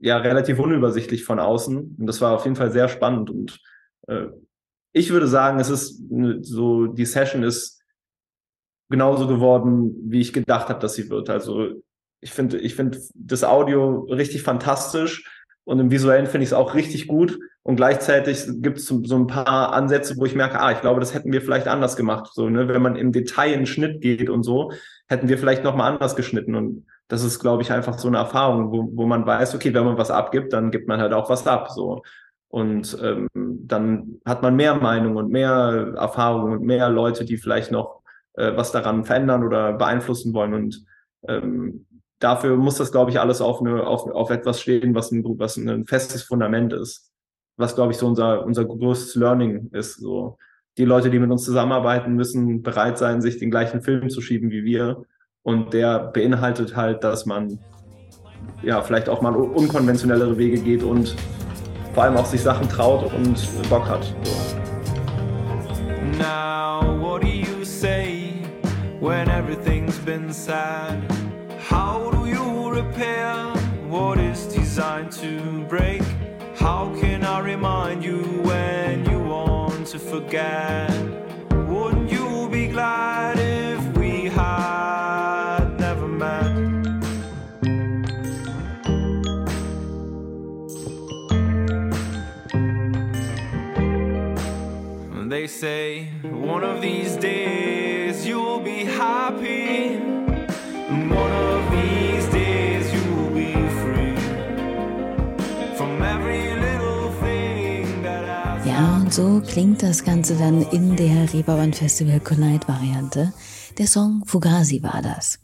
ja 0.00 0.18
relativ 0.18 0.58
unübersichtlich 0.58 1.24
von 1.24 1.38
außen. 1.38 1.96
Und 1.98 2.06
das 2.06 2.20
war 2.20 2.34
auf 2.34 2.44
jeden 2.44 2.56
Fall 2.56 2.72
sehr 2.72 2.88
spannend. 2.88 3.30
Und 3.30 3.60
äh, 4.08 4.26
ich 4.98 5.10
würde 5.10 5.28
sagen, 5.28 5.60
es 5.60 5.70
ist 5.70 6.02
so, 6.42 6.86
die 6.86 7.06
Session 7.06 7.42
ist 7.42 7.82
genauso 8.90 9.26
geworden, 9.26 9.94
wie 10.04 10.20
ich 10.20 10.32
gedacht 10.32 10.68
habe, 10.68 10.80
dass 10.80 10.94
sie 10.94 11.08
wird. 11.10 11.30
Also 11.30 11.82
ich 12.20 12.32
finde, 12.32 12.58
ich 12.58 12.74
finde 12.74 12.98
das 13.14 13.44
Audio 13.44 14.00
richtig 14.10 14.42
fantastisch 14.42 15.24
und 15.64 15.78
im 15.78 15.90
Visuellen 15.90 16.26
finde 16.26 16.44
ich 16.44 16.50
es 16.50 16.54
auch 16.54 16.74
richtig 16.74 17.06
gut. 17.06 17.38
Und 17.62 17.76
gleichzeitig 17.76 18.46
gibt 18.62 18.78
es 18.78 18.86
so, 18.86 19.02
ein 19.16 19.26
paar 19.26 19.74
Ansätze, 19.74 20.16
wo 20.16 20.24
ich 20.24 20.34
merke, 20.34 20.58
ah, 20.58 20.72
ich 20.72 20.80
glaube, 20.80 21.00
das 21.00 21.12
hätten 21.12 21.32
wir 21.32 21.42
vielleicht 21.42 21.68
anders 21.68 21.96
gemacht. 21.96 22.30
So, 22.32 22.48
ne, 22.48 22.66
wenn 22.66 22.80
man 22.80 22.96
im 22.96 23.12
Detail 23.12 23.52
in 23.52 23.60
den 23.60 23.66
Schnitt 23.66 24.00
geht 24.00 24.30
und 24.30 24.42
so, 24.42 24.72
hätten 25.06 25.28
wir 25.28 25.36
vielleicht 25.36 25.64
nochmal 25.64 25.92
anders 25.92 26.16
geschnitten. 26.16 26.54
Und 26.54 26.86
das 27.08 27.22
ist, 27.22 27.40
glaube 27.40 27.62
ich, 27.62 27.70
einfach 27.70 27.98
so 27.98 28.08
eine 28.08 28.16
Erfahrung, 28.16 28.72
wo, 28.72 28.88
wo 28.94 29.06
man 29.06 29.26
weiß, 29.26 29.54
okay, 29.54 29.74
wenn 29.74 29.84
man 29.84 29.98
was 29.98 30.10
abgibt, 30.10 30.54
dann 30.54 30.70
gibt 30.70 30.88
man 30.88 31.00
halt 31.00 31.12
auch 31.12 31.28
was 31.28 31.46
ab. 31.46 31.68
So. 31.70 32.02
Und 32.48 32.96
ähm, 33.02 33.28
dann 33.34 34.20
hat 34.24 34.42
man 34.42 34.56
mehr 34.56 34.74
Meinung 34.74 35.16
und 35.16 35.30
mehr 35.30 35.94
Erfahrung 35.96 36.52
und 36.52 36.62
mehr 36.62 36.88
Leute, 36.88 37.24
die 37.24 37.36
vielleicht 37.36 37.70
noch 37.70 38.02
äh, 38.34 38.56
was 38.56 38.72
daran 38.72 39.04
verändern 39.04 39.44
oder 39.44 39.74
beeinflussen 39.74 40.32
wollen. 40.32 40.54
Und 40.54 40.84
ähm, 41.26 41.86
dafür 42.18 42.56
muss 42.56 42.76
das, 42.76 42.90
glaube 42.90 43.10
ich, 43.10 43.20
alles 43.20 43.40
auf, 43.40 43.60
eine, 43.60 43.86
auf, 43.86 44.06
auf 44.10 44.30
etwas 44.30 44.60
stehen, 44.60 44.94
was 44.94 45.12
ein, 45.12 45.24
was 45.38 45.56
ein 45.56 45.86
festes 45.86 46.22
Fundament 46.22 46.72
ist. 46.72 47.12
Was, 47.56 47.74
glaube 47.74 47.92
ich, 47.92 47.98
so 47.98 48.06
unser, 48.06 48.44
unser 48.46 48.64
größtes 48.64 49.16
Learning 49.16 49.68
ist. 49.72 50.00
So. 50.00 50.38
Die 50.78 50.84
Leute, 50.84 51.10
die 51.10 51.18
mit 51.18 51.30
uns 51.30 51.44
zusammenarbeiten, 51.44 52.14
müssen 52.14 52.62
bereit 52.62 52.96
sein, 52.96 53.20
sich 53.20 53.38
den 53.38 53.50
gleichen 53.50 53.82
Film 53.82 54.08
zu 54.08 54.20
schieben 54.20 54.50
wie 54.50 54.64
wir. 54.64 55.02
Und 55.42 55.74
der 55.74 55.98
beinhaltet 55.98 56.76
halt, 56.76 57.04
dass 57.04 57.26
man 57.26 57.58
ja 58.62 58.80
vielleicht 58.80 59.08
auch 59.08 59.20
mal 59.20 59.34
unkonventionellere 59.34 60.38
Wege 60.38 60.60
geht 60.60 60.82
und 60.82 61.16
vor 61.94 62.04
allem 62.04 62.16
auch 62.16 62.26
sich 62.26 62.42
Sachen 62.42 62.68
traut 62.68 63.12
und 63.12 63.68
Bock 63.68 63.88
hat. 63.88 64.04
So. 64.22 64.56
Now, 66.18 66.96
what 67.00 67.22
do 67.22 67.28
you 67.28 67.64
say 67.64 68.32
when 69.00 69.28
everything's 69.28 69.98
been 69.98 70.32
said? 70.32 71.02
How 71.58 72.10
do 72.10 72.26
you 72.26 72.70
repair 72.70 73.34
what 73.88 74.18
is 74.18 74.46
designed 74.46 75.12
to 75.20 75.64
break? 75.68 76.02
How 76.58 76.92
can 77.00 77.24
I 77.24 77.40
remind 77.40 78.04
you 78.04 78.22
when 78.42 79.04
you 79.10 79.20
want 79.20 79.86
to 79.88 79.98
forget? 79.98 80.90
Wouldn't 81.68 82.10
you 82.10 82.48
be 82.50 82.68
glad 82.68 83.38
They 95.28 95.46
say 95.46 96.08
one 96.22 96.64
of 96.64 96.80
these 96.80 97.16
days 97.18 98.26
you'll 98.26 98.60
be 98.60 98.86
happy. 98.86 100.00
Ja, 108.64 108.96
und 108.96 109.12
so 109.12 109.42
klingt 109.46 109.82
das 109.82 110.02
Ganze 110.02 110.34
dann 110.36 110.62
in 110.70 110.96
der 110.96 111.30
Reeperbahn 111.34 111.74
Festival 111.74 112.20
Tonight 112.20 112.66
Variante. 112.66 113.34
Der 113.76 113.86
Song 113.86 114.22
Fugazi 114.24 114.82
war 114.82 115.02
das. 115.02 115.38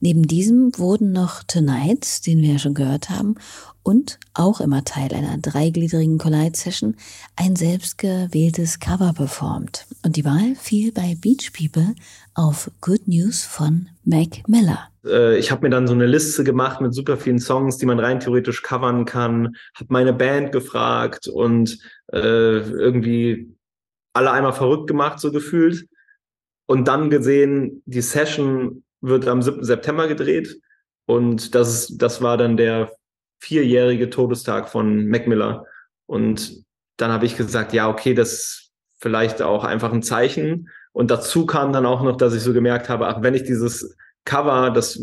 Neben 0.00 0.22
diesem 0.22 0.78
wurden 0.78 1.12
noch 1.12 1.42
Tonight, 1.42 2.26
den 2.26 2.40
wir 2.40 2.52
ja 2.52 2.58
schon 2.58 2.74
gehört 2.74 3.10
haben, 3.10 3.34
und 3.82 4.18
auch 4.34 4.60
immer 4.60 4.84
Teil 4.84 5.12
einer 5.14 5.38
dreigliedrigen 5.38 6.18
Collide-Session 6.18 6.96
ein 7.36 7.56
selbstgewähltes 7.56 8.80
Cover 8.80 9.12
performt. 9.14 9.86
Und 10.04 10.16
die 10.16 10.24
Wahl 10.24 10.54
fiel 10.56 10.92
bei 10.92 11.16
Beach 11.20 11.52
People 11.52 11.94
auf 12.34 12.70
Good 12.80 13.08
News 13.08 13.44
von 13.44 13.88
Mac 14.04 14.46
Miller. 14.46 14.88
Äh, 15.04 15.38
ich 15.38 15.50
habe 15.50 15.62
mir 15.62 15.70
dann 15.70 15.86
so 15.86 15.94
eine 15.94 16.06
Liste 16.06 16.44
gemacht 16.44 16.80
mit 16.80 16.94
super 16.94 17.16
vielen 17.16 17.38
Songs, 17.38 17.78
die 17.78 17.86
man 17.86 17.98
rein 17.98 18.20
theoretisch 18.20 18.62
covern 18.62 19.04
kann, 19.04 19.56
habe 19.74 19.88
meine 19.88 20.12
Band 20.12 20.52
gefragt 20.52 21.26
und 21.26 21.78
äh, 22.12 22.58
irgendwie 22.58 23.54
alle 24.12 24.30
einmal 24.30 24.52
verrückt 24.52 24.86
gemacht, 24.86 25.18
so 25.18 25.32
gefühlt. 25.32 25.86
Und 26.66 26.86
dann 26.86 27.08
gesehen, 27.08 27.82
die 27.86 28.02
Session 28.02 28.84
wird 29.00 29.26
am 29.28 29.42
7. 29.42 29.62
September 29.64 30.08
gedreht. 30.08 30.60
Und 31.06 31.54
das, 31.54 31.96
das 31.96 32.20
war 32.22 32.36
dann 32.36 32.56
der 32.56 32.92
vierjährige 33.40 34.10
Todestag 34.10 34.68
von 34.68 35.06
Mac 35.08 35.26
Miller. 35.26 35.64
Und 36.06 36.64
dann 36.96 37.12
habe 37.12 37.26
ich 37.26 37.36
gesagt, 37.36 37.72
ja, 37.72 37.88
okay, 37.88 38.14
das 38.14 38.32
ist 38.32 38.72
vielleicht 38.98 39.42
auch 39.42 39.64
einfach 39.64 39.92
ein 39.92 40.02
Zeichen. 40.02 40.68
Und 40.92 41.10
dazu 41.10 41.46
kam 41.46 41.72
dann 41.72 41.86
auch 41.86 42.02
noch, 42.02 42.16
dass 42.16 42.34
ich 42.34 42.42
so 42.42 42.52
gemerkt 42.52 42.88
habe, 42.88 43.06
ach, 43.06 43.22
wenn 43.22 43.34
ich 43.34 43.44
dieses 43.44 43.96
Cover, 44.24 44.70
das, 44.70 45.00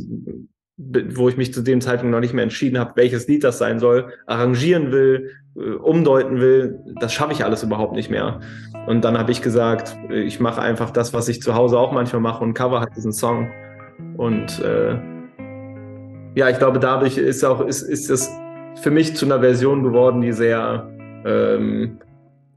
wo 0.78 1.30
ich 1.30 1.38
mich 1.38 1.54
zu 1.54 1.62
dem 1.62 1.80
Zeitpunkt 1.82 2.12
noch 2.12 2.20
nicht 2.20 2.34
mehr 2.34 2.43
entschieden 2.43 2.78
habe, 2.78 2.91
welches 2.96 3.28
Lied 3.28 3.43
das 3.43 3.58
sein 3.58 3.80
soll, 3.80 4.12
arrangieren 4.28 4.91
will, 4.91 5.32
äh, 5.56 5.70
umdeuten 5.70 6.41
will, 6.41 6.80
das 7.00 7.14
schaffe 7.14 7.32
ich 7.32 7.46
alles 7.46 7.64
überhaupt 7.64 7.93
nicht 7.93 8.10
mehr. 8.10 8.41
Und 8.88 9.06
dann 9.06 9.18
habe 9.18 9.32
ich 9.32 9.41
gesagt, 9.41 9.98
ich 10.12 10.39
mache 10.39 10.62
einfach 10.62 10.91
das, 10.91 11.14
was 11.14 11.30
ich 11.30 11.41
zu 11.41 11.56
Hause 11.56 11.80
auch 11.80 11.93
manchmal 11.93 12.22
mache 12.22 12.43
und 12.43 12.54
Cover 12.54 12.82
hat 12.82 12.96
diesen 12.96 13.14
Song. 13.14 13.50
Und 14.18 14.60
äh, 14.62 14.98
ja, 16.36 16.50
ich 16.50 16.58
glaube, 16.58 16.80
dadurch 16.80 17.18
ist 17.18 17.43
auch, 17.43 17.62
ist, 17.62 17.82
ist 17.82 18.10
es 18.10 18.30
für 18.82 18.91
mich 18.91 19.16
zu 19.16 19.26
einer 19.26 19.39
Version 19.39 19.84
geworden, 19.84 20.22
die 20.22 20.34
sehr 20.34 20.89
ähm, 21.26 22.00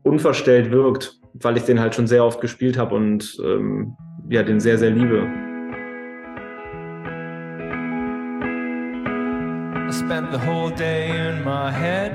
unverstellt 0.03 0.71
wirkt, 0.71 1.19
weil 1.35 1.57
ich 1.57 1.65
den 1.65 1.81
halt 1.81 1.95
schon 1.95 2.07
sehr 2.07 2.25
oft 2.25 2.41
gespielt 2.41 2.77
habe 2.77 2.95
und 2.95 3.39
ähm, 3.45 3.97
ja, 4.29 4.43
den 4.43 4.61
sehr, 4.61 4.79
sehr 4.79 4.91
liebe. 4.91 5.27
I 9.89 9.91
spent 9.91 10.31
the 10.33 10.39
whole 10.39 10.71
day 10.71 11.09
in 11.09 11.45
my 11.45 11.71
head, 11.71 12.13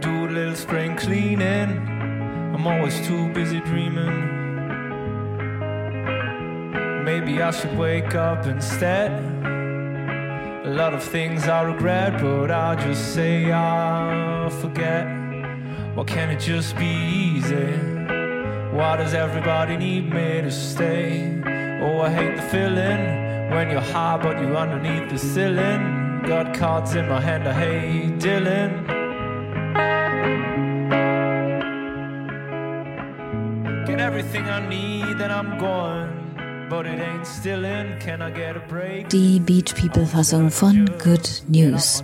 do 0.00 0.26
a 0.26 0.30
little 0.30 0.56
spring 0.56 0.96
cleaning. 0.96 1.82
I'm 2.54 2.66
always 2.66 3.06
too 3.06 3.28
busy 3.34 3.60
dreaming. 3.60 4.45
Maybe 7.06 7.40
I 7.40 7.52
should 7.52 7.78
wake 7.78 8.16
up 8.16 8.46
instead. 8.46 9.12
A 10.66 10.70
lot 10.70 10.92
of 10.92 11.04
things 11.04 11.46
I 11.46 11.62
regret, 11.62 12.20
but 12.20 12.50
I'll 12.50 12.76
just 12.76 13.14
say 13.14 13.52
I'll 13.52 14.50
forget. 14.50 15.06
Why 15.94 16.02
can't 16.02 16.32
it 16.32 16.40
just 16.40 16.76
be 16.76 16.84
easy? 16.84 17.70
Why 18.76 18.96
does 18.96 19.14
everybody 19.14 19.76
need 19.76 20.12
me 20.12 20.42
to 20.42 20.50
stay? 20.50 21.40
Oh, 21.80 22.00
I 22.00 22.10
hate 22.10 22.34
the 22.34 22.42
feeling 22.42 23.00
when 23.54 23.70
you're 23.70 23.80
high, 23.80 24.18
but 24.20 24.40
you're 24.40 24.56
underneath 24.56 25.08
the 25.08 25.16
ceiling. 25.16 26.22
Got 26.26 26.54
cards 26.54 26.96
in 26.96 27.08
my 27.08 27.20
hand, 27.20 27.46
I 27.46 27.52
hate. 27.52 28.18
Get 33.86 34.00
everything 34.00 34.44
I 34.48 34.68
need, 34.68 35.18
then 35.18 35.30
I'm 35.30 35.56
going. 35.56 36.15
Die 39.12 39.38
Beach 39.38 39.72
People 39.76 40.04
Fassung 40.04 40.50
von 40.50 40.90
Good 41.02 41.44
News. 41.46 42.02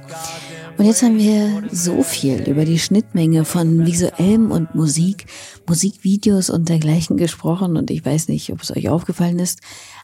Und 0.79 0.85
jetzt 0.85 1.03
haben 1.03 1.19
wir 1.19 1.65
so 1.71 2.05
viel 2.05 2.49
über 2.49 2.65
die 2.65 2.79
Schnittmenge 2.79 3.45
von 3.45 3.85
visuellem 3.85 4.53
und 4.53 4.73
Musik, 4.77 5.27
Musikvideos 5.67 6.49
und 6.49 6.69
dergleichen 6.69 7.17
gesprochen 7.17 7.77
und 7.77 7.91
ich 7.91 8.07
weiß 8.07 8.29
nicht, 8.29 8.53
ob 8.53 8.63
es 8.63 8.71
euch 8.71 8.89
aufgefallen 8.89 9.41
ist, 9.41 9.61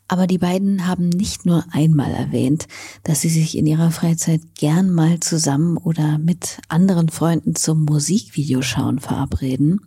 aber 0.09 0.27
die 0.27 0.39
beiden 0.39 0.89
haben 0.89 1.09
nicht 1.09 1.47
nur 1.47 1.65
einmal 1.71 2.11
erwähnt, 2.11 2.67
dass 3.05 3.21
sie 3.21 3.29
sich 3.29 3.57
in 3.57 3.67
ihrer 3.67 3.93
Freizeit 3.93 4.41
gern 4.57 4.91
mal 4.91 5.21
zusammen 5.21 5.77
oder 5.77 6.19
mit 6.19 6.59
anderen 6.69 7.11
Freunden 7.11 7.55
zum 7.55 7.85
Musikvideoschauen 7.85 8.99
verabreden. 8.99 9.83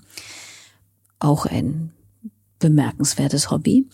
Auch 1.19 1.45
ein 1.45 1.91
bemerkenswertes 2.61 3.51
Hobby, 3.51 3.87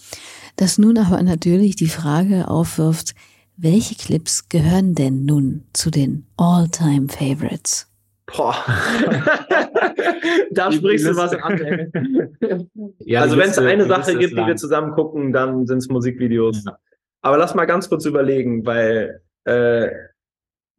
das 0.58 0.78
nun 0.78 0.98
aber 0.98 1.24
natürlich 1.24 1.76
die 1.76 1.88
Frage 1.88 2.48
aufwirft, 2.50 3.16
welche 3.56 3.96
Clips 3.96 4.50
gehören 4.50 4.94
denn 4.94 5.26
nun 5.26 5.64
zu 5.74 5.90
den 5.90 6.28
All-Time 6.38 7.08
Favorites? 7.10 7.92
Boah. 8.28 8.56
da 10.52 10.72
sprichst 10.72 11.08
du 11.08 11.16
was 11.16 11.34
an. 11.34 12.70
ja, 13.00 13.22
also 13.22 13.38
wenn 13.38 13.50
es 13.50 13.58
eine 13.58 13.86
Sache 13.86 14.18
gibt, 14.18 14.34
die 14.34 14.46
wir 14.46 14.58
zusammen 14.58 14.92
gucken, 14.92 15.32
dann 15.32 15.66
sind 15.66 15.78
es 15.78 15.88
Musikvideos. 15.88 16.66
Ja. 16.66 16.78
Aber 17.22 17.38
lass 17.38 17.56
mal 17.56 17.66
ganz 17.66 17.90
kurz 17.90 18.06
überlegen, 18.06 18.66
weil 18.66 19.22
Äh, 19.46 19.90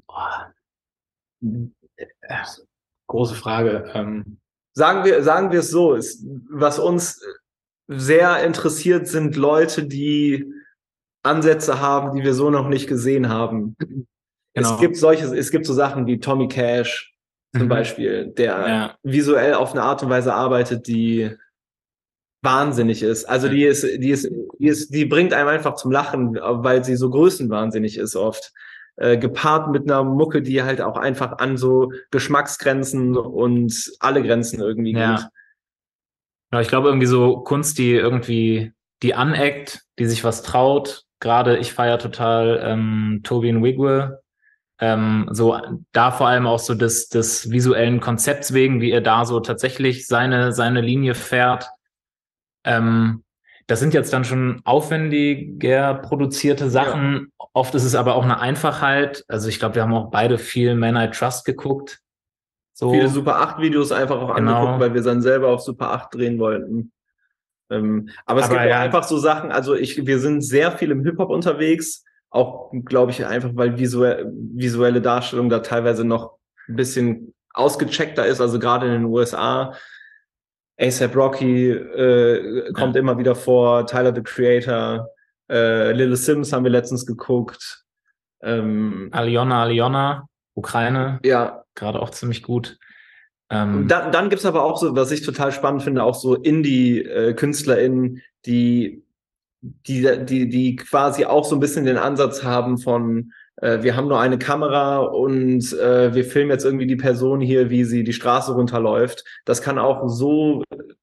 Boah. 0.07 0.53
Große 3.07 3.35
Frage. 3.35 3.91
Ähm, 3.95 4.39
sagen 4.75 5.05
wir, 5.05 5.23
sagen 5.23 5.51
wir 5.51 5.61
es 5.61 5.71
so, 5.71 5.95
ist, 5.95 6.25
was 6.51 6.79
uns 6.79 7.23
sehr 7.89 8.45
interessiert, 8.45 9.09
sind 9.09 9.37
Leute, 9.37 9.85
die 9.85 10.45
Ansätze 11.23 11.81
haben, 11.81 12.17
die 12.17 12.23
wir 12.23 12.35
so 12.35 12.51
noch 12.51 12.69
nicht 12.69 12.87
gesehen 12.89 13.29
haben. 13.29 13.77
Genau. 14.55 14.75
Es 14.75 14.81
gibt 14.81 14.97
solche, 14.97 15.25
es 15.37 15.51
gibt 15.51 15.67
so 15.67 15.73
Sachen 15.75 16.07
wie 16.07 16.21
Tommy 16.21 16.49
Cash 16.49 17.13
zum 17.55 17.65
Mhm. 17.65 17.69
Beispiel, 17.69 18.27
der 18.29 18.47
Ja. 18.69 18.97
visuell 19.03 19.55
auf 19.55 19.73
eine 19.73 19.83
Art 19.83 20.03
und 20.03 20.11
Weise 20.11 20.35
arbeitet, 20.35 20.87
die 20.87 21.31
wahnsinnig 22.43 23.03
ist. 23.03 23.25
Also 23.25 23.49
die 23.49 23.65
ist, 23.65 23.83
die 23.83 24.11
ist, 24.11 24.29
die 24.59 24.67
ist, 24.69 24.95
die 24.95 25.05
bringt 25.07 25.33
einem 25.33 25.49
einfach 25.49 25.75
zum 25.75 25.91
Lachen, 25.91 26.35
weil 26.37 26.85
sie 26.85 26.95
so 26.97 27.11
größenwahnsinnig 27.11 27.99
ist 27.99 28.17
oft. 28.17 28.53
Äh, 28.97 29.17
gepaart 29.17 29.71
mit 29.71 29.85
einer 29.85 30.03
Mucke, 30.03 30.43
die 30.43 30.63
halt 30.63 30.81
auch 30.81 30.97
einfach 30.97 31.39
an 31.39 31.57
so 31.57 31.93
Geschmacksgrenzen 32.11 33.17
und 33.17 33.93
alle 34.01 34.23
Grenzen 34.25 34.61
irgendwie 34.61 34.93
Ja. 34.93 35.17
geht. 35.17 35.27
Ja, 36.53 36.61
ich 36.61 36.69
glaube 36.69 36.89
irgendwie 36.89 37.07
so 37.07 37.41
Kunst, 37.41 37.79
die 37.79 37.93
irgendwie, 37.93 38.73
die 39.03 39.15
aneckt, 39.15 39.83
die 39.99 40.07
sich 40.07 40.25
was 40.25 40.43
traut. 40.43 41.05
Gerade 41.21 41.59
ich 41.59 41.73
feiere 41.73 41.99
total 41.99 42.61
ähm, 42.65 43.21
Tobin 43.25 43.63
Wigwe. 43.63 44.23
Ähm, 44.81 45.29
so 45.33 45.59
da 45.93 46.11
vor 46.13 46.29
allem 46.29 46.47
auch 46.47 46.61
so 46.61 46.75
des, 46.75 47.09
des 47.09 47.51
visuellen 47.51 48.01
Konzepts 48.01 48.55
wegen, 48.55 48.81
wie 48.81 48.93
er 48.93 49.01
da 49.01 49.25
so 49.25 49.41
tatsächlich 49.41 50.07
seine, 50.07 50.53
seine 50.53 50.81
Linie 50.81 51.15
fährt. 51.15 51.69
Ähm, 52.65 53.25
das 53.67 53.81
sind 53.81 53.93
jetzt 53.93 54.13
dann 54.13 54.25
schon 54.25 54.63
aufwendiger 54.65 55.95
produzierte 55.95 56.71
Sachen. 56.71 57.33
Oft 57.53 57.75
ist 57.75 57.85
es 57.85 57.95
aber 57.95 58.15
auch 58.15 58.25
eine 58.25 58.41
Einfachheit. 58.41 59.25
Also 59.29 59.49
ich 59.49 59.59
glaube, 59.59 59.75
wir 59.75 59.83
haben 59.83 59.93
auch 59.93 60.11
beide 60.11 60.39
viel 60.39 60.75
Man 60.75 60.97
I 60.97 61.11
Trust 61.11 61.45
geguckt. 61.45 62.01
So. 62.79 62.93
Viele 62.93 63.09
Super 63.09 63.41
8 63.41 63.59
Videos 63.61 63.91
einfach 63.91 64.21
auch 64.21 64.37
Genau. 64.37 64.55
angeguckt, 64.55 64.81
weil 64.81 64.95
wir 64.95 65.03
dann 65.03 65.21
selber 65.21 65.49
auf 65.49 65.63
Super 65.63 65.91
8 65.91 66.15
drehen 66.15 66.39
wollten. 66.39 66.93
Ähm, 67.71 68.09
aber 68.25 68.39
es 68.39 68.47
Aber 68.47 68.55
gibt 68.55 68.67
auch 68.67 68.71
ja. 68.77 68.81
einfach 68.83 69.03
so 69.03 69.19
Sachen, 69.19 69.51
also 69.51 69.75
ich, 69.75 70.07
wir 70.07 70.21
sind 70.21 70.43
sehr 70.43 70.71
viel 70.71 70.93
im 70.93 71.03
Hip-Hop 71.05 71.29
unterwegs, 71.29 72.05
auch, 72.31 72.71
glaube 72.85 73.11
ich, 73.11 73.27
einfach, 73.27 73.51
weil 73.55 73.79
visuell, 73.79 74.31
visuelle 74.33 75.03
Darstellung 75.03 75.49
da 75.49 75.59
teilweise 75.59 76.05
noch 76.05 76.39
ein 76.69 76.77
bisschen 76.77 77.35
ausgecheckter 77.53 78.25
ist, 78.27 78.41
also 78.41 78.61
gerade 78.61 78.87
in 78.87 78.93
den 78.93 79.05
USA. 79.07 79.75
ASAP 80.81 81.17
Rocky 81.17 81.71
äh, 81.71 82.73
kommt 82.75 82.95
immer 82.95 83.19
wieder 83.19 83.35
vor, 83.35 83.89
Tyler 83.89 84.15
the 84.15 84.23
Creator, 84.23 85.09
äh, 85.51 85.91
Little 85.91 86.15
Sims 86.15 86.53
haben 86.53 86.63
wir 86.63 86.71
letztens 86.71 87.05
geguckt. 87.07 87.83
Ähm, 88.41 89.09
Aliona, 89.11 89.65
Aliona, 89.65 90.29
Ukraine, 90.55 91.19
ja, 91.25 91.65
gerade 91.79 92.01
auch 92.01 92.11
ziemlich 92.11 92.43
gut. 92.43 92.79
Ähm, 93.51 93.89
dann, 93.89 94.13
dann 94.13 94.29
gibt's 94.29 94.45
aber 94.45 94.63
auch 94.63 94.77
so, 94.77 94.95
was 94.95 95.11
ich 95.11 95.23
total 95.23 95.53
spannend 95.53 95.83
finde, 95.83 96.03
auch 96.03 96.15
so 96.15 96.35
Indie-KünstlerInnen, 96.35 98.21
die, 98.45 99.03
die, 99.63 100.25
die, 100.25 100.49
die 100.49 100.77
quasi 100.77 101.25
auch 101.25 101.45
so 101.45 101.57
ein 101.57 101.61
bisschen 101.61 101.87
den 101.87 101.97
Ansatz 101.97 102.45
haben 102.45 102.79
von, 102.79 103.33
äh, 103.57 103.83
wir 103.83 103.97
haben 103.97 104.09
nur 104.09 104.21
eine 104.21 104.39
Kamera 104.39 104.99
und 104.99 105.73
äh, 105.73 106.15
wir 106.15 106.25
filmen 106.25 106.51
jetzt 106.51 106.65
irgendwie 106.65 106.87
die 106.87 106.97
Person 106.97 107.41
hier, 107.41 107.71
wie 107.71 107.85
sie 107.85 108.05
die 108.05 108.13
Straße 108.13 108.53
runterläuft. 108.53 109.25
Das 109.47 109.63
kann 109.63 109.79
auch 109.79 110.09
so 110.09 110.63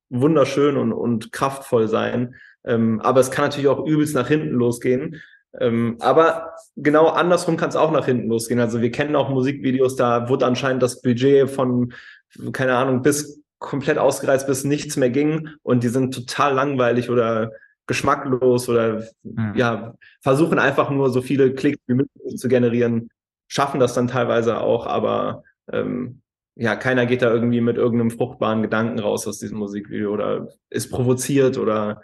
wunderschön 0.09 0.78
und, 0.78 0.93
und 0.93 1.32
kraftvoll 1.32 1.88
sein. 1.88 2.36
Ähm, 2.63 3.01
aber 3.01 3.19
es 3.19 3.32
kann 3.32 3.45
natürlich 3.45 3.67
auch 3.67 3.86
übelst 3.86 4.15
nach 4.15 4.28
hinten 4.28 4.53
losgehen. 4.53 5.21
Ähm, 5.60 5.97
aber 5.99 6.53
genau 6.76 7.08
andersrum 7.08 7.58
kann 7.58 7.70
es 7.70 7.76
auch 7.76 7.91
nach 7.91 8.06
hinten 8.06 8.28
losgehen. 8.28 8.60
Also 8.60 8.82
wir 8.82 8.91
kennen 8.91 9.16
auch 9.16 9.30
Musikvideos, 9.30 9.95
da 9.95 10.30
wurde 10.30 10.45
anscheinend 10.45 10.84
das 10.84 11.01
Budget 11.01 11.49
von, 11.49 11.93
keine 12.51 12.76
Ahnung, 12.76 13.01
bis 13.01 13.41
komplett 13.60 13.97
ausgereizt, 13.97 14.47
bis 14.47 14.64
nichts 14.64 14.97
mehr 14.97 15.10
ging 15.10 15.49
und 15.64 15.84
die 15.84 15.89
sind 15.89 16.14
total 16.14 16.53
langweilig 16.53 17.10
oder 17.10 17.51
geschmacklos 17.88 18.68
oder 18.70 19.03
Hm. 19.24 19.53
ja, 19.56 19.95
versuchen 20.22 20.60
einfach 20.60 20.89
nur 20.89 21.10
so 21.10 21.22
viele 21.22 21.53
Klicks 21.53 21.80
wie 21.88 21.95
möglich 21.95 22.38
zu 22.38 22.47
generieren, 22.47 23.10
schaffen 23.47 23.80
das 23.80 23.93
dann 23.93 24.08
teilweise 24.08 24.60
auch, 24.60 24.86
aber 24.88 25.43
ähm, 25.72 26.22
ja, 26.56 26.76
keiner 26.76 27.06
geht 27.06 27.22
da 27.22 27.32
irgendwie 27.32 27.62
mit 27.62 27.78
irgendeinem 27.78 28.12
fruchtbaren 28.12 28.62
Gedanken 28.62 28.99
raus 28.99 29.28
aus 29.28 29.39
diesem 29.39 29.58
Musikvideo 29.58 30.12
oder 30.12 30.47
ist 30.70 30.89
provoziert 30.89 31.58
oder 31.58 32.01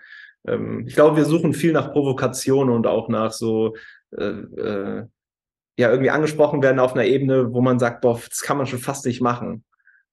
ähm, 0.48 0.86
ich 0.88 0.96
glaube, 0.96 1.18
wir 1.18 1.26
suchen 1.26 1.54
viel 1.54 1.72
nach 1.74 1.92
Provokation 1.92 2.70
und 2.70 2.88
auch 2.88 3.10
nach 3.10 3.32
so 3.32 3.76
äh, 4.18 4.24
äh, 4.24 5.06
ja 5.78 5.89
irgendwie 5.89 6.10
angesprochen 6.10 6.62
werden 6.62 6.80
auf 6.80 6.94
einer 6.94 7.06
Ebene, 7.06 7.54
wo 7.54 7.62
man 7.62 7.80
sagt, 7.80 8.02
boah, 8.02 8.20
das 8.30 8.42
kann 8.42 8.58
man 8.58 8.68
schon 8.68 8.80
fast 8.80 9.06
nicht 9.06 9.22
machen. 9.22 9.64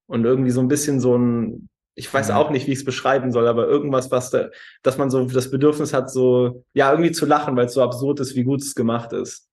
Und 0.07 0.25
irgendwie 0.25 0.51
so 0.51 0.61
ein 0.61 0.69
bisschen 0.69 1.01
so 1.01 1.17
ein, 1.17 1.69
ich 1.95 2.13
weiß 2.13 2.29
Mhm. 2.29 2.35
auch 2.37 2.51
nicht, 2.51 2.67
wie 2.67 2.73
ich 2.73 2.79
es 2.79 2.85
beschreiben 2.85 3.33
soll, 3.33 3.47
aber 3.49 3.67
irgendwas, 3.67 4.11
was 4.11 4.31
da, 4.31 4.49
dass 4.83 4.97
man 4.99 5.11
so 5.11 5.27
das 5.27 5.51
Bedürfnis 5.51 5.93
hat, 5.93 6.11
so 6.11 6.65
ja 6.73 6.91
irgendwie 6.91 7.13
zu 7.13 7.27
lachen, 7.27 7.57
weil 7.57 7.67
es 7.67 7.75
so 7.75 7.83
absurd 7.83 8.21
ist, 8.21 8.37
wie 8.37 8.45
gut 8.45 8.61
es 8.63 8.75
gemacht 8.75 9.13
ist. 9.13 9.49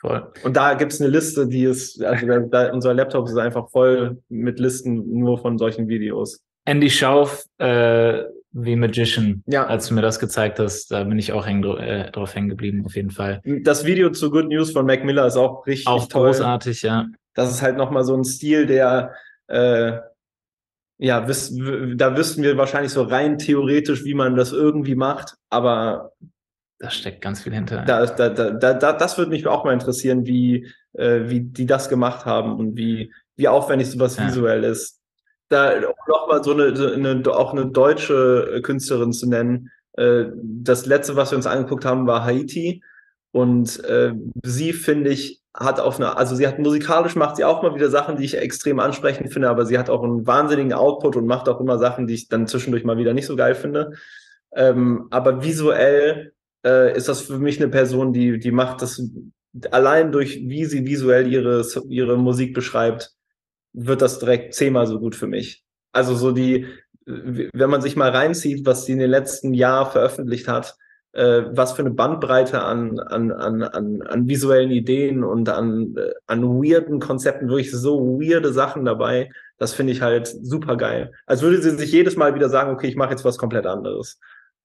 voll. 0.00 0.32
Und 0.42 0.56
da 0.56 0.74
gibt's 0.74 1.00
eine 1.00 1.10
Liste, 1.10 1.46
die 1.46 1.64
ist, 1.64 2.02
also 2.02 2.26
da, 2.50 2.72
unser 2.72 2.92
Laptop 2.94 3.26
ist 3.28 3.36
einfach 3.36 3.70
voll 3.70 4.22
mit 4.28 4.58
Listen 4.58 5.18
nur 5.18 5.38
von 5.38 5.56
solchen 5.58 5.88
Videos. 5.88 6.42
Andy 6.66 6.90
Schauf, 6.90 7.44
äh, 7.58 8.22
The 8.56 8.76
Magician, 8.76 9.42
Ja. 9.46 9.66
als 9.66 9.88
du 9.88 9.94
mir 9.94 10.02
das 10.02 10.20
gezeigt 10.20 10.60
hast, 10.60 10.88
da 10.92 11.02
bin 11.04 11.18
ich 11.18 11.32
auch 11.32 11.44
häng, 11.46 11.64
äh, 11.64 12.10
drauf 12.12 12.34
hängen 12.36 12.48
geblieben, 12.48 12.84
auf 12.86 12.94
jeden 12.94 13.10
Fall. 13.10 13.40
Das 13.62 13.84
Video 13.84 14.10
zu 14.10 14.30
Good 14.30 14.48
News 14.48 14.70
von 14.70 14.86
Mac 14.86 15.04
Miller 15.04 15.26
ist 15.26 15.36
auch 15.36 15.66
richtig 15.66 15.88
Auch 15.88 16.06
toll. 16.06 16.28
großartig, 16.28 16.82
ja. 16.82 17.06
Das 17.34 17.50
ist 17.50 17.62
halt 17.62 17.76
nochmal 17.76 18.04
so 18.04 18.14
ein 18.16 18.22
Stil, 18.24 18.66
der, 18.66 19.12
äh, 19.48 19.98
ja, 20.98 21.26
wiss, 21.26 21.52
da 21.96 22.16
wüssten 22.16 22.44
wir 22.44 22.56
wahrscheinlich 22.56 22.92
so 22.92 23.02
rein 23.02 23.38
theoretisch, 23.38 24.04
wie 24.04 24.14
man 24.14 24.36
das 24.36 24.52
irgendwie 24.52 24.94
macht, 24.94 25.34
aber 25.50 26.12
Da 26.78 26.90
steckt 26.90 27.20
ganz 27.22 27.42
viel 27.42 27.52
hinter. 27.52 27.82
da, 27.84 28.06
da, 28.06 28.28
da, 28.28 28.74
da, 28.74 28.92
das 28.92 29.18
würde 29.18 29.30
mich 29.32 29.44
auch 29.48 29.64
mal 29.64 29.72
interessieren, 29.72 30.26
wie, 30.26 30.68
äh, 30.92 31.22
wie 31.28 31.40
die 31.40 31.66
das 31.66 31.88
gemacht 31.88 32.24
haben 32.24 32.56
und 32.56 32.76
wie, 32.76 33.12
wie 33.36 33.48
aufwendig 33.48 33.90
sowas 33.90 34.16
Ja. 34.16 34.28
visuell 34.28 34.62
ist. 34.62 35.00
Da 35.54 35.80
nochmal 36.08 36.42
so 36.42 36.52
eine, 36.52 36.74
so 36.74 36.90
eine, 36.90 37.22
auch 37.28 37.52
eine 37.52 37.66
deutsche 37.66 38.54
äh, 38.56 38.60
Künstlerin 38.60 39.12
zu 39.12 39.28
nennen. 39.28 39.70
Äh, 39.92 40.26
das 40.34 40.86
letzte, 40.86 41.16
was 41.16 41.30
wir 41.30 41.36
uns 41.36 41.46
angeguckt 41.46 41.84
haben, 41.84 42.06
war 42.06 42.24
Haiti. 42.24 42.82
Und 43.30 43.82
äh, 43.84 44.12
sie, 44.42 44.72
finde 44.72 45.10
ich, 45.10 45.42
hat 45.54 45.78
auf 45.78 45.96
eine, 45.96 46.16
also 46.16 46.34
sie 46.34 46.48
hat 46.48 46.58
musikalisch 46.58 47.14
macht 47.14 47.36
sie 47.36 47.44
auch 47.44 47.62
mal 47.62 47.74
wieder 47.74 47.88
Sachen, 47.88 48.16
die 48.16 48.24
ich 48.24 48.36
extrem 48.36 48.80
ansprechend 48.80 49.32
finde, 49.32 49.48
aber 49.48 49.66
sie 49.66 49.78
hat 49.78 49.88
auch 49.88 50.02
einen 50.02 50.26
wahnsinnigen 50.26 50.72
Output 50.72 51.14
und 51.14 51.26
macht 51.26 51.48
auch 51.48 51.60
immer 51.60 51.78
Sachen, 51.78 52.08
die 52.08 52.14
ich 52.14 52.28
dann 52.28 52.48
zwischendurch 52.48 52.84
mal 52.84 52.98
wieder 52.98 53.14
nicht 53.14 53.26
so 53.26 53.36
geil 53.36 53.54
finde. 53.54 53.92
Ähm, 54.56 55.06
aber 55.10 55.44
visuell 55.44 56.32
äh, 56.66 56.96
ist 56.96 57.08
das 57.08 57.22
für 57.22 57.38
mich 57.38 57.60
eine 57.60 57.70
Person, 57.70 58.12
die, 58.12 58.38
die 58.40 58.50
macht 58.50 58.82
das 58.82 59.00
allein 59.70 60.10
durch, 60.10 60.40
wie 60.48 60.64
sie 60.64 60.84
visuell 60.84 61.32
ihre, 61.32 61.64
ihre 61.88 62.16
Musik 62.16 62.54
beschreibt, 62.54 63.12
wird 63.74 64.00
das 64.00 64.18
direkt 64.18 64.54
zehnmal 64.54 64.86
so 64.86 64.98
gut 64.98 65.14
für 65.14 65.26
mich. 65.26 65.64
Also 65.92 66.14
so 66.14 66.32
die, 66.32 66.66
wenn 67.04 67.70
man 67.70 67.82
sich 67.82 67.96
mal 67.96 68.10
reinzieht, 68.10 68.64
was 68.64 68.86
sie 68.86 68.92
in 68.92 68.98
den 68.98 69.10
letzten 69.10 69.52
Jahren 69.52 69.92
veröffentlicht 69.92 70.48
hat, 70.48 70.76
äh, 71.12 71.42
was 71.50 71.72
für 71.72 71.82
eine 71.82 71.90
Bandbreite 71.90 72.62
an, 72.62 72.98
an, 72.98 73.30
an, 73.30 73.62
an, 73.62 74.02
an 74.02 74.28
visuellen 74.28 74.70
Ideen 74.70 75.22
und 75.22 75.48
an, 75.48 75.94
äh, 75.96 76.12
an 76.26 76.42
weirden 76.42 76.98
Konzepten, 77.00 77.48
wirklich 77.48 77.70
so 77.70 78.18
weirde 78.20 78.52
Sachen 78.52 78.84
dabei, 78.84 79.30
das 79.58 79.74
finde 79.74 79.92
ich 79.92 80.02
halt 80.02 80.26
super 80.26 80.76
geil. 80.76 81.12
Als 81.26 81.42
würde 81.42 81.62
sie 81.62 81.70
sich 81.70 81.92
jedes 81.92 82.16
Mal 82.16 82.34
wieder 82.34 82.48
sagen, 82.48 82.72
okay, 82.72 82.88
ich 82.88 82.96
mache 82.96 83.10
jetzt 83.10 83.24
was 83.24 83.38
komplett 83.38 83.66
anderes. 83.66 84.18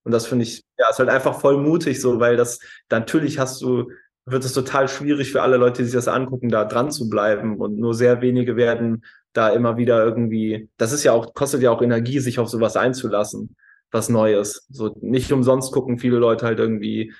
Und 0.03 0.12
das 0.12 0.26
finde 0.26 0.43
ich, 0.43 0.64
ja, 0.78 0.89
ist 0.89 0.99
halt 0.99 1.10
einfach 1.10 1.39
voll 1.39 1.57
mutig 1.57 2.01
so, 2.01 2.20
weil 2.20 2.36
das, 2.36 2.60
natürlich 2.89 3.38
hast 3.38 3.62
du, 3.62 3.91
wird 4.32 4.45
es 4.45 4.53
total 4.53 4.88
schwierig 4.88 5.32
für 5.32 5.41
alle 5.41 5.57
Leute, 5.57 5.82
die 5.82 5.86
sich 5.86 5.95
das 5.95 6.07
angucken, 6.07 6.49
da 6.49 6.65
dran 6.65 6.91
zu 6.91 7.09
bleiben. 7.09 7.57
Und 7.57 7.77
nur 7.77 7.93
sehr 7.93 8.21
wenige 8.21 8.55
werden 8.55 9.03
da 9.34 9.49
immer 9.49 9.77
wieder 9.77 10.03
irgendwie, 10.03 10.69
das 10.77 10.91
ist 10.91 11.03
ja 11.03 11.13
auch, 11.13 11.34
kostet 11.34 11.61
ja 11.61 11.71
auch 11.71 11.82
Energie, 11.82 12.19
sich 12.19 12.39
auf 12.39 12.49
sowas 12.49 12.75
einzulassen, 12.75 13.55
was 13.91 14.09
Neues. 14.09 14.67
So 14.69 14.95
nicht 15.01 15.32
umsonst 15.32 15.71
gucken 15.71 15.99
viele 15.99 16.17
Leute 16.17 16.45
halt 16.45 16.59
irgendwie, 16.59 17.13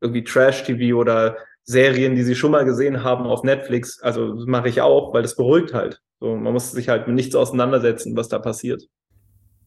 irgendwie 0.00 0.24
Trash-TV 0.24 0.98
oder 0.98 1.36
Serien, 1.64 2.14
die 2.14 2.22
sie 2.22 2.34
schon 2.34 2.50
mal 2.50 2.64
gesehen 2.64 3.02
haben 3.02 3.26
auf 3.26 3.42
Netflix. 3.42 4.00
Also 4.02 4.34
mache 4.46 4.68
ich 4.68 4.80
auch, 4.80 5.14
weil 5.14 5.22
das 5.22 5.36
beruhigt 5.36 5.74
halt. 5.74 6.00
So, 6.20 6.36
man 6.36 6.52
muss 6.52 6.72
sich 6.72 6.88
halt 6.88 7.06
mit 7.06 7.16
nichts 7.16 7.34
auseinandersetzen, 7.34 8.16
was 8.16 8.28
da 8.28 8.38
passiert. 8.38 8.82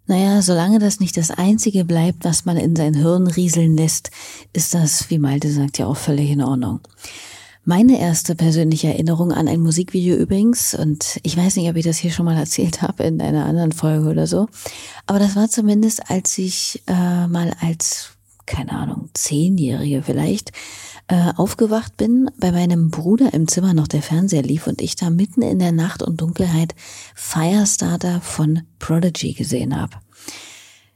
Naja, 0.08 0.42
solange 0.42 0.80
das 0.80 1.02
nicht 1.02 1.18
das 1.18 1.32
Einzige 1.32 1.84
bleibt, 1.84 2.24
was 2.24 2.46
man 2.46 2.56
in 2.56 2.78
sein 2.78 2.94
Hirn 2.94 3.28
rieseln 3.28 3.76
lässt, 3.76 4.10
ist 4.54 4.74
das, 4.74 5.10
wie 5.10 5.20
Malte 5.20 5.52
sagt, 5.52 5.78
ja 5.78 5.86
auch 5.86 5.98
völlig 5.98 6.30
in 6.32 6.42
Ordnung. 6.42 6.80
Meine 7.66 8.00
erste 8.00 8.34
persönliche 8.34 8.88
Erinnerung 8.88 9.34
an 9.34 9.50
ein 9.50 9.60
Musikvideo 9.60 10.16
übrigens, 10.16 10.74
und 10.74 11.20
ich 11.24 11.36
weiß 11.36 11.58
nicht, 11.58 11.70
ob 11.70 11.76
ich 11.76 11.84
das 11.84 11.98
hier 11.98 12.12
schon 12.12 12.24
mal 12.24 12.38
erzählt 12.38 12.82
habe 12.82 13.04
in 13.04 13.22
einer 13.22 13.46
anderen 13.46 13.74
Folge 13.74 14.08
oder 14.08 14.28
so, 14.28 14.48
aber 15.06 15.20
das 15.20 15.36
war 15.36 15.50
zumindest, 15.50 16.10
als 16.10 16.38
ich 16.38 16.82
äh, 16.88 17.28
mal 17.28 17.54
als, 17.60 18.12
keine 18.46 18.72
Ahnung, 18.72 19.10
Zehnjährige 19.14 20.04
vielleicht, 20.04 20.54
äh, 21.08 21.32
aufgewacht 21.36 21.96
bin, 21.98 22.30
bei 22.38 22.52
meinem 22.52 22.90
Bruder 22.90 23.34
im 23.34 23.48
Zimmer 23.48 23.74
noch 23.74 23.88
der 23.88 24.02
Fernseher 24.02 24.44
lief 24.44 24.68
und 24.68 24.82
ich 24.82 24.96
da 24.96 25.10
mitten 25.10 25.42
in 25.42 25.60
der 25.60 25.72
Nacht 25.72 26.04
und 26.04 26.22
Dunkelheit 26.22 26.76
Firestarter 27.16 28.22
von 28.22 28.64
Prodigy 28.80 29.34
gesehen 29.34 29.80
habe. 29.80 29.98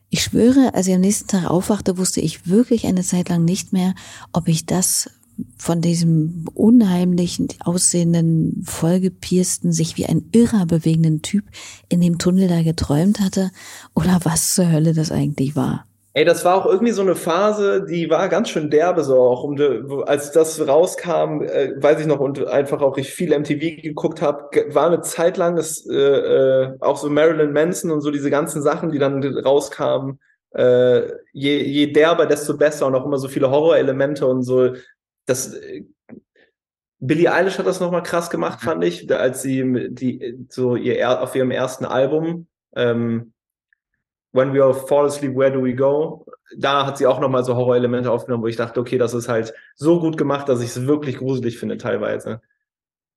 Ich 0.10 0.24
schwöre, 0.24 0.74
als 0.74 0.88
ich 0.88 0.94
am 0.94 1.02
nächsten 1.02 1.28
Tag 1.28 1.50
aufwachte, 1.50 1.98
wusste 1.98 2.20
ich 2.20 2.48
wirklich 2.48 2.86
eine 2.86 3.04
Zeit 3.04 3.30
lang 3.30 3.46
nicht 3.46 3.72
mehr, 3.72 3.96
ob 4.34 4.50
ich 4.50 4.66
das 4.66 5.10
von 5.58 5.82
diesem 5.82 6.46
unheimlichen 6.54 7.48
aussehenden, 7.62 8.62
vollgepiersten, 8.66 9.72
sich 9.72 9.98
wie 9.98 10.06
ein 10.06 10.26
Irrer 10.34 10.66
bewegenden 10.66 11.22
Typ 11.22 11.46
in 11.88 12.02
dem 12.02 12.18
Tunnel 12.18 12.50
da 12.50 12.62
geträumt 12.62 13.22
hatte 13.22 13.52
oder 13.96 14.20
was 14.24 14.54
zur 14.54 14.70
Hölle 14.70 14.94
das 14.94 15.12
eigentlich 15.12 15.56
war. 15.56 15.86
Ey, 16.14 16.26
das 16.26 16.44
war 16.44 16.56
auch 16.56 16.66
irgendwie 16.66 16.92
so 16.92 17.02
eine 17.02 17.16
Phase, 17.16 17.86
die 17.86 18.10
war 18.10 18.28
ganz 18.28 18.50
schön 18.50 18.70
derbe 18.70 19.04
so 19.04 19.18
auch. 19.22 19.44
Um, 19.44 20.04
als 20.06 20.32
das 20.34 20.68
rauskam, 20.68 21.42
äh, 21.42 21.74
weiß 21.82 22.02
ich 22.02 22.06
noch, 22.08 22.20
und 22.20 22.46
einfach 22.48 22.82
auch 22.82 22.98
ich 22.98 23.12
viel 23.12 23.32
MTV 23.38 23.82
geguckt 23.82 24.22
habe, 24.22 24.50
war 24.74 24.88
eine 24.88 25.02
Zeit 25.02 25.38
lang 25.38 25.56
das, 25.56 25.86
äh, 25.90 25.96
äh, 25.96 26.78
auch 26.82 26.98
so 26.98 27.10
Marilyn 27.10 27.54
Manson 27.54 27.92
und 27.92 28.02
so 28.02 28.12
diese 28.12 28.30
ganzen 28.30 28.62
Sachen, 28.62 28.92
die 28.92 29.00
dann 29.00 29.24
rauskamen. 29.24 30.20
Äh, 30.54 31.14
je, 31.32 31.64
je 31.64 31.88
derber, 31.94 32.26
desto 32.26 32.58
besser 32.58 32.88
und 32.88 32.96
auch 32.96 33.06
immer 33.06 33.18
so 33.18 33.30
viele 33.30 33.50
Horrorelemente 33.50 34.28
und 34.28 34.44
so 34.44 34.74
das 35.26 35.54
äh, 35.54 35.86
Billie 37.00 37.34
Eilish 37.34 37.58
hat 37.58 37.66
das 37.66 37.80
nochmal 37.80 38.04
krass 38.04 38.30
gemacht, 38.30 38.60
mhm. 38.62 38.66
fand 38.66 38.84
ich, 38.84 39.12
als 39.12 39.42
sie 39.42 39.90
die 39.90 40.46
so 40.50 40.76
ihr 40.76 41.22
auf 41.22 41.36
ihrem 41.36 41.52
ersten 41.52 41.86
Album 41.86 42.48
ähm, 42.76 43.34
When 44.34 44.54
We 44.54 44.64
All 44.64 44.74
Fall 44.74 45.06
Asleep, 45.06 45.36
Where 45.36 45.52
Do 45.52 45.64
We 45.64 45.76
Go? 45.76 46.26
Da 46.58 46.86
hat 46.86 46.98
sie 46.98 47.08
auch 47.08 47.20
nochmal 47.20 47.44
so 47.44 47.56
Horrorelemente 47.56 48.12
aufgenommen, 48.12 48.44
wo 48.44 48.48
ich 48.48 48.56
dachte, 48.56 48.80
okay, 48.80 48.98
das 48.98 49.14
ist 49.14 49.30
halt 49.30 49.54
so 49.76 50.00
gut 50.00 50.18
gemacht, 50.18 50.48
dass 50.48 50.62
ich 50.62 50.70
es 50.70 50.86
wirklich 50.86 51.18
gruselig 51.18 51.58
finde 51.58 51.78
teilweise. 51.78 52.42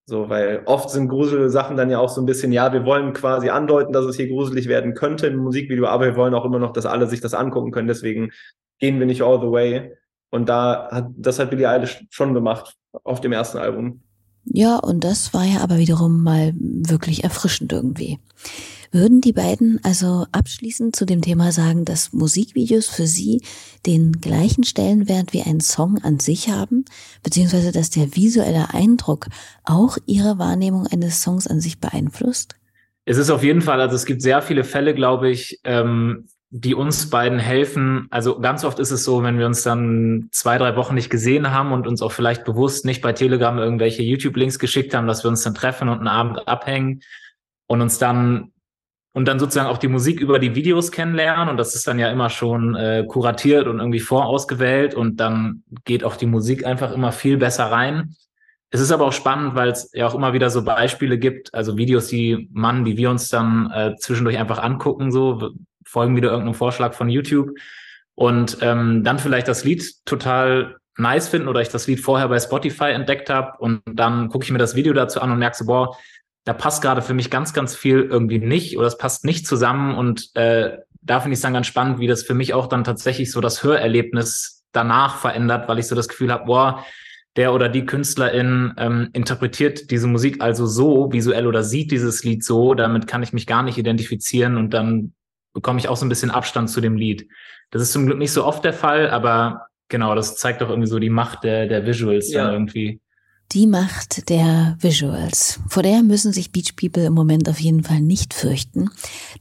So, 0.07 0.29
weil 0.29 0.63
oft 0.67 0.91
sind 0.91 1.09
gruselige 1.09 1.49
Sachen 1.49 1.77
dann 1.77 1.89
ja 1.89 1.99
auch 1.99 2.11
so 2.11 2.21
ein 2.21 2.27
bisschen, 2.27 2.53
ja, 2.53 2.73
wir 2.73 2.85
wollen 2.85 3.15
quasi 3.15 3.49
andeuten, 3.49 3.93
dass 3.93 4.05
es 4.05 4.17
hier 4.17 4.29
gruselig 4.29 4.69
werden 4.69 4.95
könnte 4.95 5.29
im 5.29 5.39
Musikvideo, 5.39 5.87
aber 5.87 6.05
wir 6.05 6.17
wollen 6.17 6.35
auch 6.35 6.45
immer 6.45 6.59
noch, 6.59 6.73
dass 6.73 6.85
alle 6.85 7.07
sich 7.07 7.23
das 7.23 7.33
angucken 7.33 7.71
können. 7.71 7.89
Deswegen 7.89 8.31
gehen 8.79 8.99
wir 8.99 9.07
nicht 9.07 9.23
all 9.23 9.41
the 9.41 9.51
way. 9.51 9.93
Und 10.31 10.49
da 10.49 10.89
hat, 10.91 11.07
das 11.17 11.39
hat 11.39 11.51
Billie 11.51 11.69
Eilish 11.69 12.05
schon 12.11 12.35
gemacht 12.35 12.75
auf 13.05 13.21
dem 13.21 13.33
ersten 13.33 13.57
Album. 13.57 14.03
Ja, 14.45 14.77
und 14.77 15.05
das 15.05 15.33
war 15.33 15.45
ja 15.45 15.61
aber 15.61 15.79
wiederum 15.79 16.23
mal 16.23 16.53
wirklich 16.59 17.25
erfrischend 17.25 17.73
irgendwie. 17.73 18.19
Würden 18.95 19.21
die 19.21 19.33
beiden 19.33 19.81
also 19.83 20.25
abschließend 20.31 20.95
zu 20.95 21.05
dem 21.05 21.21
Thema 21.21 21.51
sagen, 21.51 21.85
dass 21.85 22.13
Musikvideos 22.13 22.89
für 22.89 23.09
sie 23.09 23.43
den 23.87 24.21
gleichen 24.21 24.63
Stellenwert 24.63 25.33
wie 25.33 25.43
ein 25.43 25.59
Song 25.59 25.99
an 26.05 26.21
sich 26.21 26.49
haben, 26.49 26.85
beziehungsweise 27.25 27.73
dass 27.73 27.91
der 27.91 28.15
visuelle 28.15 28.73
Eindruck 28.73 29.27
auch 29.65 29.99
ihre 30.07 30.39
Wahrnehmung 30.39 30.87
eines 30.87 31.21
Songs 31.23 31.49
an 31.49 31.59
sich 31.59 31.81
beeinflusst? 31.81 32.55
Es 33.05 33.19
ist 33.19 33.31
auf 33.31 33.43
jeden 33.43 33.63
Fall, 33.63 33.81
also 33.81 33.97
es 33.97 34.07
gibt 34.07 34.23
sehr 34.23 34.41
viele 34.43 34.63
Fälle, 34.63 34.95
glaube 34.95 35.29
ich, 35.29 35.59
ähm, 35.65 36.29
die 36.51 36.77
uns 36.77 37.11
beiden 37.11 37.41
helfen. 37.41 38.07
Also 38.11 38.39
ganz 38.39 38.65
oft 38.65 38.79
ist 38.79 38.93
es 38.93 39.03
so, 39.03 39.25
wenn 39.25 39.41
wir 39.41 39.47
uns 39.47 39.65
dann 39.65 40.29
zwei, 40.31 40.57
drei 40.57 40.77
Wochen 40.77 40.95
nicht 40.95 41.11
gesehen 41.11 41.51
haben 41.51 41.73
und 41.73 41.89
uns 41.89 42.01
auch 42.01 42.13
vielleicht 42.13 42.45
bewusst 42.45 42.85
nicht 42.85 43.03
bei 43.03 43.13
Telegram 43.13 43.59
irgendwelche 43.59 44.05
YouTube-Links 44.05 44.61
geschickt 44.61 44.95
haben, 44.95 45.09
dass 45.09 45.25
wir 45.25 45.31
uns 45.31 45.43
dann 45.43 45.57
treffen 45.57 45.89
und 45.89 45.99
einen 45.99 46.07
Abend 46.07 46.47
abhängen 46.47 47.01
und 47.67 47.81
uns 47.81 47.99
dann 47.99 48.53
und 49.15 49.29
dann 49.29 49.39
sozusagen 49.39 49.69
auch 49.69 49.79
die 49.79 49.89
Musik 49.89 50.21
über 50.21 50.41
die 50.41 50.57
Videos 50.57 50.91
kennenlernen. 50.91 51.49
Und 51.49 51.57
das 51.57 51.77
ist 51.77 51.87
dann 51.87 52.01
ja 52.01 52.11
immer 52.11 52.31
schon 52.31 52.75
äh, 52.75 53.05
kuratiert 53.09 53.69
und 53.69 53.79
irgendwie 53.79 54.01
vorausgewählt. 54.01 54.95
Und 54.95 55.21
dann 55.21 55.63
geht 55.85 56.03
auch 56.03 56.17
die 56.17 56.27
Musik 56.27 56.67
einfach 56.67 56.93
immer 56.93 57.13
viel 57.13 57.37
besser 57.37 57.67
rein. 57.67 58.17
Es 58.71 58.81
ist 58.81 58.91
aber 58.91 59.07
auch 59.07 59.13
spannend, 59.13 59.55
weil 59.55 59.69
es 59.69 59.89
ja 59.95 60.09
auch 60.09 60.17
immer 60.17 60.33
wieder 60.33 60.51
so 60.51 60.65
Beispiele 60.65 61.17
gibt, 61.17 61.55
also 61.55 61.77
Videos, 61.77 62.09
die 62.09 62.49
man, 62.53 62.85
die 62.85 62.97
wir 62.97 63.09
uns 63.09 63.29
dann 63.29 63.71
äh, 63.71 63.95
zwischendurch 63.97 64.37
einfach 64.37 64.59
angucken, 64.59 65.13
so 65.13 65.53
folgen 65.85 66.17
wieder 66.17 66.31
irgendeinem 66.31 66.55
Vorschlag 66.55 66.95
von 66.95 67.09
YouTube. 67.09 67.51
Und 68.17 68.59
ähm, 68.63 69.05
dann 69.05 69.21
vielleicht 69.21 69.47
das 69.47 69.63
Lied 69.63 70.05
total 70.07 70.75
nice 70.99 71.29
finden 71.29 71.47
oder 71.47 71.61
ich 71.61 71.69
das 71.69 71.87
Lied 71.87 72.01
vorher 72.01 72.29
bei 72.29 72.41
Spotify 72.41 72.91
entdeckt 72.91 73.31
habe 73.31 73.59
und 73.59 73.81
dann 73.87 74.29
gucke 74.29 74.45
ich 74.45 74.51
mir 74.51 74.59
das 74.59 74.75
Video 74.77 74.93
dazu 74.93 75.21
an 75.21 75.31
und 75.31 75.39
merke 75.39 75.57
so, 75.57 75.67
boah, 75.67 75.97
da 76.45 76.53
passt 76.53 76.83
gerade 76.83 77.03
für 77.03 77.15
mich 77.15 77.31
ganz, 77.31 77.53
ganz 77.53 77.75
viel 77.75 78.03
irgendwie 78.03 78.39
nicht 78.39 78.77
oder 78.77 78.87
es 78.87 78.99
passt 78.99 79.25
nicht 79.25 79.47
zusammen 79.47 79.97
und 79.97 80.35
äh, 80.37 80.79
da 81.01 81.21
finde 81.21 81.35
ich 81.35 81.39
es 81.39 81.43
dann 81.43 81.53
ganz 81.53 81.67
spannend, 81.67 81.99
wie 81.99 82.07
das 82.07 82.23
für 82.23 82.35
mich 82.35 82.55
auch 82.55 82.67
dann 82.67 82.85
tatsächlich 82.85 83.31
so 83.31 83.41
das 83.41 83.63
Hörerlebnis 83.63 84.65
danach 84.73 85.19
verändert, 85.19 85.69
weil 85.69 85.79
ich 85.79 85.87
so 85.87 85.95
das 85.95 86.09
Gefühl 86.09 86.33
habe, 86.33 86.47
boah, 86.47 86.85
der 87.37 87.53
oder 87.53 87.69
die 87.69 87.85
Künstlerin 87.85 88.75
ähm, 88.79 89.11
interpretiert 89.13 89.91
diese 89.91 90.07
Musik 90.07 90.41
also 90.41 90.67
so 90.67 91.13
visuell 91.13 91.47
oder 91.47 91.63
sieht 91.63 91.91
dieses 91.91 92.25
Lied 92.25 92.45
so, 92.45 92.75
damit 92.75 93.07
kann 93.07 93.23
ich 93.23 93.33
mich 93.33 93.47
gar 93.47 93.63
nicht 93.63 93.77
identifizieren 93.77 94.57
und 94.57 94.73
dann 94.73 95.15
bekomme 95.53 95.79
ich 95.79 95.89
auch 95.89 95.97
so 95.97 96.07
ein 96.07 96.09
bisschen 96.09 96.31
Abstand 96.31 96.71
zu 96.71 96.81
dem 96.81 96.97
Lied. 96.97 97.29
Das 97.71 97.83
ist 97.83 97.93
zum 97.93 98.07
Glück 98.07 98.19
nicht 98.19 98.33
so 98.33 98.45
oft 98.45 98.65
der 98.65 98.73
Fall, 98.73 99.11
aber 99.11 99.67
genau, 99.89 100.15
das 100.15 100.37
zeigt 100.37 100.61
doch 100.61 100.71
irgendwie 100.71 100.89
so 100.89 100.99
die 100.99 101.11
Macht 101.11 101.45
der, 101.45 101.67
der 101.67 101.87
Visuals 101.87 102.33
ja. 102.33 102.45
dann 102.45 102.55
irgendwie. 102.55 103.01
Die 103.53 103.67
Macht 103.69 104.29
der 104.31 104.77
Visuals. 104.81 105.61
Vor 105.69 105.85
der 105.85 106.03
müssen 106.03 106.33
sich 106.33 106.51
Beach 106.51 106.75
People 106.75 107.05
im 107.05 107.15
Moment 107.15 107.49
auf 107.49 107.61
jeden 107.61 107.85
Fall 107.85 108.01
nicht 108.01 108.35
fürchten. 108.35 108.91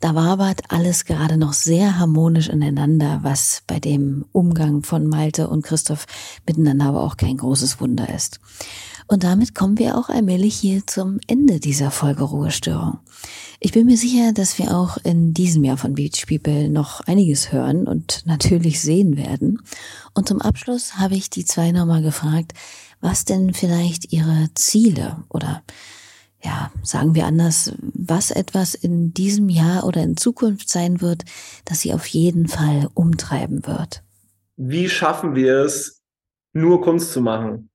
Da 0.01 0.14
wabert 0.14 0.62
alles 0.70 1.06
gerade 1.06 1.38
noch 1.38 1.54
sehr 1.54 1.97
harmonisch 1.97 2.47
ineinander, 2.47 3.22
was 3.24 3.64
bei 3.66 3.80
dem 3.80 4.26
Umgang 4.32 4.84
von 4.84 5.08
Malte 5.08 5.47
und 5.47 5.64
Christoph 5.64 6.06
miteinander 6.45 6.86
aber 6.86 7.01
auch 7.01 7.18
kein 7.18 7.38
großes 7.38 7.80
Wunder 7.80 8.14
ist. 8.14 8.39
Und 9.08 9.24
damit 9.24 9.56
kommen 9.56 9.80
wir 9.80 9.97
auch 9.97 10.10
allmählich 10.10 10.56
hier 10.56 10.86
zum 10.86 11.20
Ende 11.28 11.60
dieser 11.60 11.91
Folge 11.91 12.24
Ruhestörung. 12.24 12.99
Ich 13.60 13.72
bin 13.72 13.86
mir 13.86 13.97
sicher, 13.97 14.34
dass 14.34 14.60
wir 14.60 14.76
auch 14.76 14.97
in 14.97 15.34
diesem 15.34 15.64
Jahr 15.64 15.78
von 15.78 15.95
Beach 15.95 16.26
People 16.28 16.70
noch 16.70 17.01
einiges 17.01 17.51
hören 17.51 17.88
und 17.88 18.24
natürlich 18.26 18.82
sehen 18.82 19.18
werden. 19.18 19.62
Und 20.14 20.28
zum 20.28 20.41
Abschluss 20.41 20.95
habe 20.95 21.16
ich 21.16 21.30
die 21.30 21.45
zwei 21.45 21.72
nochmal 21.72 22.01
gefragt, 22.01 22.54
was 23.04 23.26
denn 23.26 23.54
vielleicht 23.54 24.14
ihre 24.14 24.47
Ziele 24.56 25.18
oder 25.30 25.62
ja, 26.41 26.72
sagen 26.84 27.16
wir 27.16 27.26
anders, 27.26 27.74
was 27.93 28.32
etwas 28.32 28.76
in 28.76 29.14
diesem 29.14 29.49
Jahr 29.49 29.86
oder 29.86 30.01
in 30.01 30.18
Zukunft 30.18 30.70
sein 30.70 31.01
wird, 31.01 31.24
das 31.66 31.82
sie 31.82 31.93
auf 31.93 32.06
jeden 32.08 32.47
Fall 32.47 32.89
umtreiben 32.93 33.66
wird. 33.66 34.04
Wie 34.58 34.89
schaffen 34.89 35.36
wir 35.36 35.60
es, 35.60 36.01
nur 36.54 36.82
Kunst 36.82 37.14
zu 37.14 37.22
machen? 37.22 37.70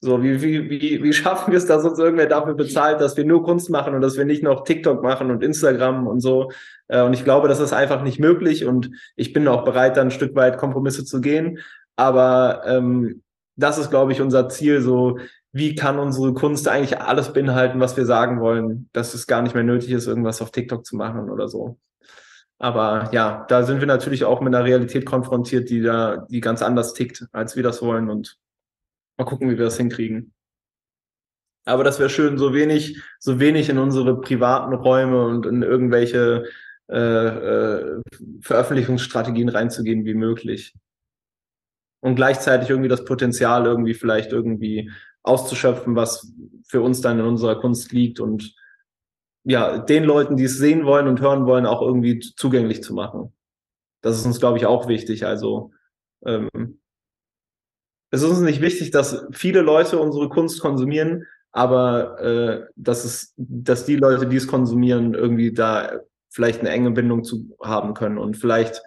So, 0.00 0.22
wie, 0.22 0.40
wie, 0.42 0.68
wie, 0.68 1.02
wie 1.02 1.12
schaffen 1.12 1.50
wir 1.50 1.58
es, 1.58 1.66
dass 1.66 1.84
uns 1.84 1.98
irgendwer 1.98 2.26
dafür 2.26 2.54
bezahlt, 2.54 3.00
dass 3.00 3.16
wir 3.16 3.24
nur 3.24 3.42
Kunst 3.42 3.70
machen 3.70 3.94
und 3.94 4.02
dass 4.02 4.18
wir 4.18 4.24
nicht 4.24 4.42
noch 4.42 4.64
TikTok 4.64 5.02
machen 5.02 5.30
und 5.30 5.42
Instagram 5.42 6.06
und 6.06 6.20
so. 6.20 6.52
Äh, 6.88 7.02
und 7.02 7.14
ich 7.14 7.24
glaube, 7.24 7.48
das 7.48 7.58
ist 7.58 7.72
einfach 7.72 8.02
nicht 8.02 8.20
möglich 8.20 8.66
und 8.66 8.90
ich 9.16 9.32
bin 9.32 9.48
auch 9.48 9.64
bereit, 9.64 9.96
dann 9.96 10.08
ein 10.08 10.10
Stück 10.10 10.34
weit 10.36 10.58
Kompromisse 10.58 11.04
zu 11.04 11.20
gehen. 11.20 11.58
Aber 11.96 12.62
ähm, 12.66 13.22
das 13.56 13.78
ist, 13.78 13.90
glaube 13.90 14.12
ich, 14.12 14.20
unser 14.20 14.48
Ziel, 14.48 14.80
so 14.80 15.18
wie 15.52 15.74
kann 15.74 15.98
unsere 15.98 16.34
Kunst 16.34 16.66
eigentlich 16.68 17.00
alles 17.00 17.32
beinhalten, 17.32 17.80
was 17.80 17.96
wir 17.96 18.06
sagen 18.06 18.40
wollen, 18.40 18.88
dass 18.92 19.14
es 19.14 19.26
gar 19.26 19.42
nicht 19.42 19.54
mehr 19.54 19.64
nötig 19.64 19.90
ist, 19.90 20.06
irgendwas 20.06 20.42
auf 20.42 20.50
TikTok 20.50 20.84
zu 20.84 20.96
machen 20.96 21.30
oder 21.30 21.48
so. 21.48 21.78
Aber 22.58 23.10
ja, 23.12 23.44
da 23.48 23.62
sind 23.64 23.80
wir 23.80 23.86
natürlich 23.86 24.24
auch 24.24 24.40
mit 24.40 24.54
einer 24.54 24.64
Realität 24.64 25.06
konfrontiert, 25.06 25.70
die 25.70 25.82
da, 25.82 26.26
die 26.28 26.40
ganz 26.40 26.62
anders 26.62 26.94
tickt, 26.94 27.26
als 27.32 27.56
wir 27.56 27.62
das 27.62 27.82
wollen. 27.82 28.10
Und 28.10 28.38
Mal 29.16 29.24
gucken, 29.24 29.48
wie 29.48 29.58
wir 29.58 29.64
das 29.64 29.76
hinkriegen. 29.76 30.32
Aber 31.64 31.84
das 31.84 31.98
wäre 31.98 32.10
schön, 32.10 32.36
so 32.36 32.52
wenig, 32.52 33.00
so 33.20 33.38
wenig 33.40 33.68
in 33.68 33.78
unsere 33.78 34.20
privaten 34.20 34.74
Räume 34.74 35.24
und 35.24 35.46
in 35.46 35.62
irgendwelche 35.62 36.44
äh, 36.88 36.98
äh, 36.98 38.02
Veröffentlichungsstrategien 38.40 39.48
reinzugehen 39.48 40.04
wie 40.04 40.14
möglich. 40.14 40.74
Und 42.04 42.16
gleichzeitig 42.16 42.68
irgendwie 42.68 42.90
das 42.90 43.06
Potenzial 43.06 43.64
irgendwie 43.64 43.94
vielleicht 43.94 44.30
irgendwie 44.30 44.90
auszuschöpfen, 45.22 45.96
was 45.96 46.30
für 46.66 46.82
uns 46.82 47.00
dann 47.00 47.18
in 47.18 47.24
unserer 47.24 47.58
Kunst 47.58 47.92
liegt 47.92 48.20
und 48.20 48.54
ja, 49.44 49.78
den 49.78 50.04
Leuten, 50.04 50.36
die 50.36 50.44
es 50.44 50.58
sehen 50.58 50.84
wollen 50.84 51.08
und 51.08 51.22
hören 51.22 51.46
wollen, 51.46 51.64
auch 51.64 51.80
irgendwie 51.80 52.18
zugänglich 52.18 52.82
zu 52.82 52.92
machen. 52.92 53.32
Das 54.02 54.18
ist 54.18 54.26
uns, 54.26 54.38
glaube 54.38 54.58
ich, 54.58 54.66
auch 54.66 54.86
wichtig. 54.86 55.24
Also 55.24 55.72
ähm, 56.26 56.50
es 58.10 58.20
ist 58.20 58.28
uns 58.28 58.40
nicht 58.40 58.60
wichtig, 58.60 58.90
dass 58.90 59.26
viele 59.32 59.62
Leute 59.62 59.98
unsere 59.98 60.28
Kunst 60.28 60.60
konsumieren, 60.60 61.24
aber 61.52 62.20
äh, 62.20 62.66
dass 62.76 63.06
es, 63.06 63.32
dass 63.38 63.86
die 63.86 63.96
Leute, 63.96 64.26
die 64.26 64.36
es 64.36 64.46
konsumieren, 64.46 65.14
irgendwie 65.14 65.52
da 65.52 66.00
vielleicht 66.28 66.60
eine 66.60 66.68
enge 66.68 66.90
Bindung 66.90 67.24
zu 67.24 67.56
haben 67.62 67.94
können 67.94 68.18
und 68.18 68.36
vielleicht 68.36 68.82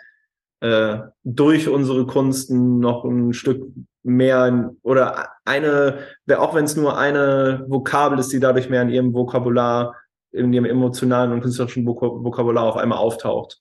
äh, 0.60 0.99
durch 1.24 1.68
unsere 1.70 2.05
Kunsten 2.05 2.80
noch 2.80 3.03
ein 3.03 3.34
Stück 3.34 3.68
mehr 4.03 4.74
oder 4.84 5.30
eine, 5.45 5.99
auch 6.38 6.55
wenn 6.55 6.66
es 6.66 6.76
nur 6.76 6.97
eine 6.97 7.66
Vokabel 7.68 8.20
ist, 8.20 8.32
die 8.32 8.39
dadurch 8.39 8.70
mehr 8.70 8.82
in 8.82 8.89
ihrem 8.89 9.14
Vokabular, 9.14 9.95
in 10.32 10.53
ihrem 10.53 10.66
emotionalen 10.66 11.32
und 11.32 11.41
künstlerischen 11.41 11.86
Vokabular 11.86 12.64
auf 12.64 12.78
einmal 12.78 12.99
auftaucht. 12.99 13.60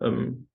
Ähm, 0.00 0.46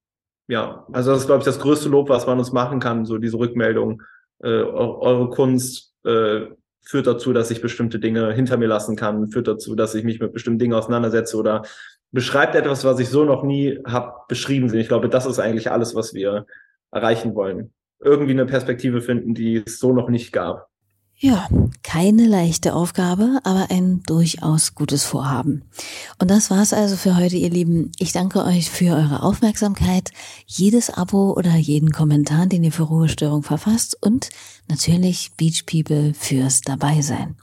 ja, 0.48 0.86
also 0.92 1.12
das 1.12 1.22
ist, 1.22 1.26
glaube 1.26 1.40
ich, 1.40 1.46
das 1.46 1.60
größte 1.60 1.90
Lob, 1.90 2.10
was 2.10 2.28
man 2.28 2.40
uns 2.40 2.52
machen 2.52 2.80
kann, 2.80 3.06
so 3.06 3.18
diese 3.18 3.38
Rückmeldung 3.38 4.02
äh, 4.44 4.48
eure 4.48 5.30
Kunst 5.30 5.94
äh, 6.04 6.48
führt 6.82 7.08
dazu, 7.08 7.34
dass 7.34 7.52
ich 7.52 7.62
bestimmte 7.62 8.00
Dinge 8.00 8.32
hinter 8.34 8.58
mir 8.58 8.68
lassen 8.68 8.96
kann, 8.96 9.30
führt 9.30 9.48
dazu, 9.48 9.76
dass 9.76 9.96
ich 9.96 10.04
mich 10.04 10.20
mit 10.20 10.34
bestimmten 10.34 10.60
Dingen 10.60 10.74
auseinandersetze 10.74 11.36
oder 11.38 11.64
beschreibt 12.16 12.55
etwas, 12.55 12.86
was 12.86 12.97
ich 12.99 13.09
so 13.09 13.26
noch 13.26 13.43
nie 13.43 13.78
habe 13.86 14.13
beschrieben. 14.30 14.74
Ich 14.74 14.88
glaube, 14.88 15.09
das 15.09 15.26
ist 15.26 15.38
eigentlich 15.38 15.70
alles, 15.70 15.93
was 15.95 16.13
wir 16.13 16.47
erreichen 16.91 17.36
wollen. 17.36 17.74
Irgendwie 17.99 18.32
eine 18.32 18.45
Perspektive 18.45 19.01
finden, 19.01 19.36
die 19.36 19.61
es 19.66 19.80
so 19.80 19.91
noch 19.93 20.09
nicht 20.09 20.32
gab. 20.32 20.70
Ja, 21.18 21.47
keine 21.84 22.26
leichte 22.26 22.74
Aufgabe, 22.74 23.39
aber 23.43 23.68
ein 23.70 24.01
durchaus 24.03 24.76
gutes 24.76 25.03
Vorhaben. 25.03 25.63
Und 26.18 26.30
das 26.32 26.49
war's 26.49 26.74
also 26.74 26.95
für 26.95 27.18
heute, 27.18 27.36
ihr 27.36 27.49
Lieben. 27.49 27.91
Ich 27.99 28.11
danke 28.11 28.43
euch 28.43 28.70
für 28.70 28.95
eure 28.95 29.24
Aufmerksamkeit, 29.24 30.11
jedes 30.45 30.89
Abo 30.89 31.34
oder 31.34 31.55
jeden 31.55 31.91
Kommentar, 31.91 32.47
den 32.47 32.63
ihr 32.63 32.72
für 32.72 32.84
Ruhestörung 32.84 33.43
verfasst 33.43 33.97
und 34.01 34.30
natürlich 34.68 35.32
Beach 35.38 35.66
People 35.66 36.13
fürs 36.13 36.61
Dabeisein. 36.61 37.36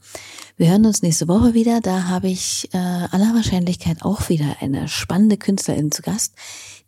Wir 0.63 0.71
hören 0.71 0.87
uns 0.87 1.03
nächste 1.03 1.27
Woche 1.27 1.55
wieder. 1.55 1.81
Da 1.81 2.05
habe 2.05 2.29
ich 2.29 2.73
äh, 2.73 2.77
aller 2.77 3.35
Wahrscheinlichkeit 3.35 4.03
auch 4.03 4.29
wieder 4.29 4.59
eine 4.61 4.87
spannende 4.87 5.37
Künstlerin 5.37 5.91
zu 5.91 6.03
Gast, 6.03 6.37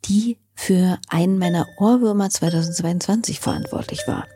die 0.05 0.39
für 0.55 1.01
einen 1.09 1.39
meiner 1.39 1.67
Ohrwürmer 1.79 2.31
2022 2.31 3.41
verantwortlich 3.41 4.07
war. 4.07 4.29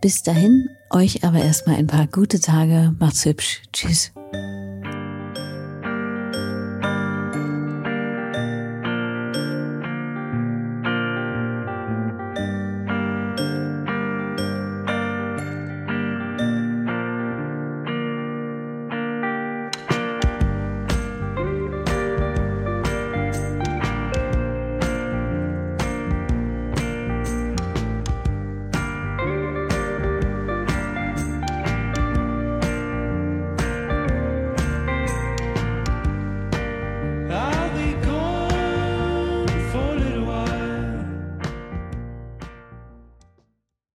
Bis 0.00 0.24
dahin, 0.24 0.70
euch 0.90 1.22
aber 1.22 1.38
erstmal 1.38 1.76
ein 1.76 1.86
paar 1.86 2.08
gute 2.08 2.40
Tage. 2.40 2.96
Macht's 2.98 3.24
hübsch. 3.24 3.62
Tschüss. 3.72 4.10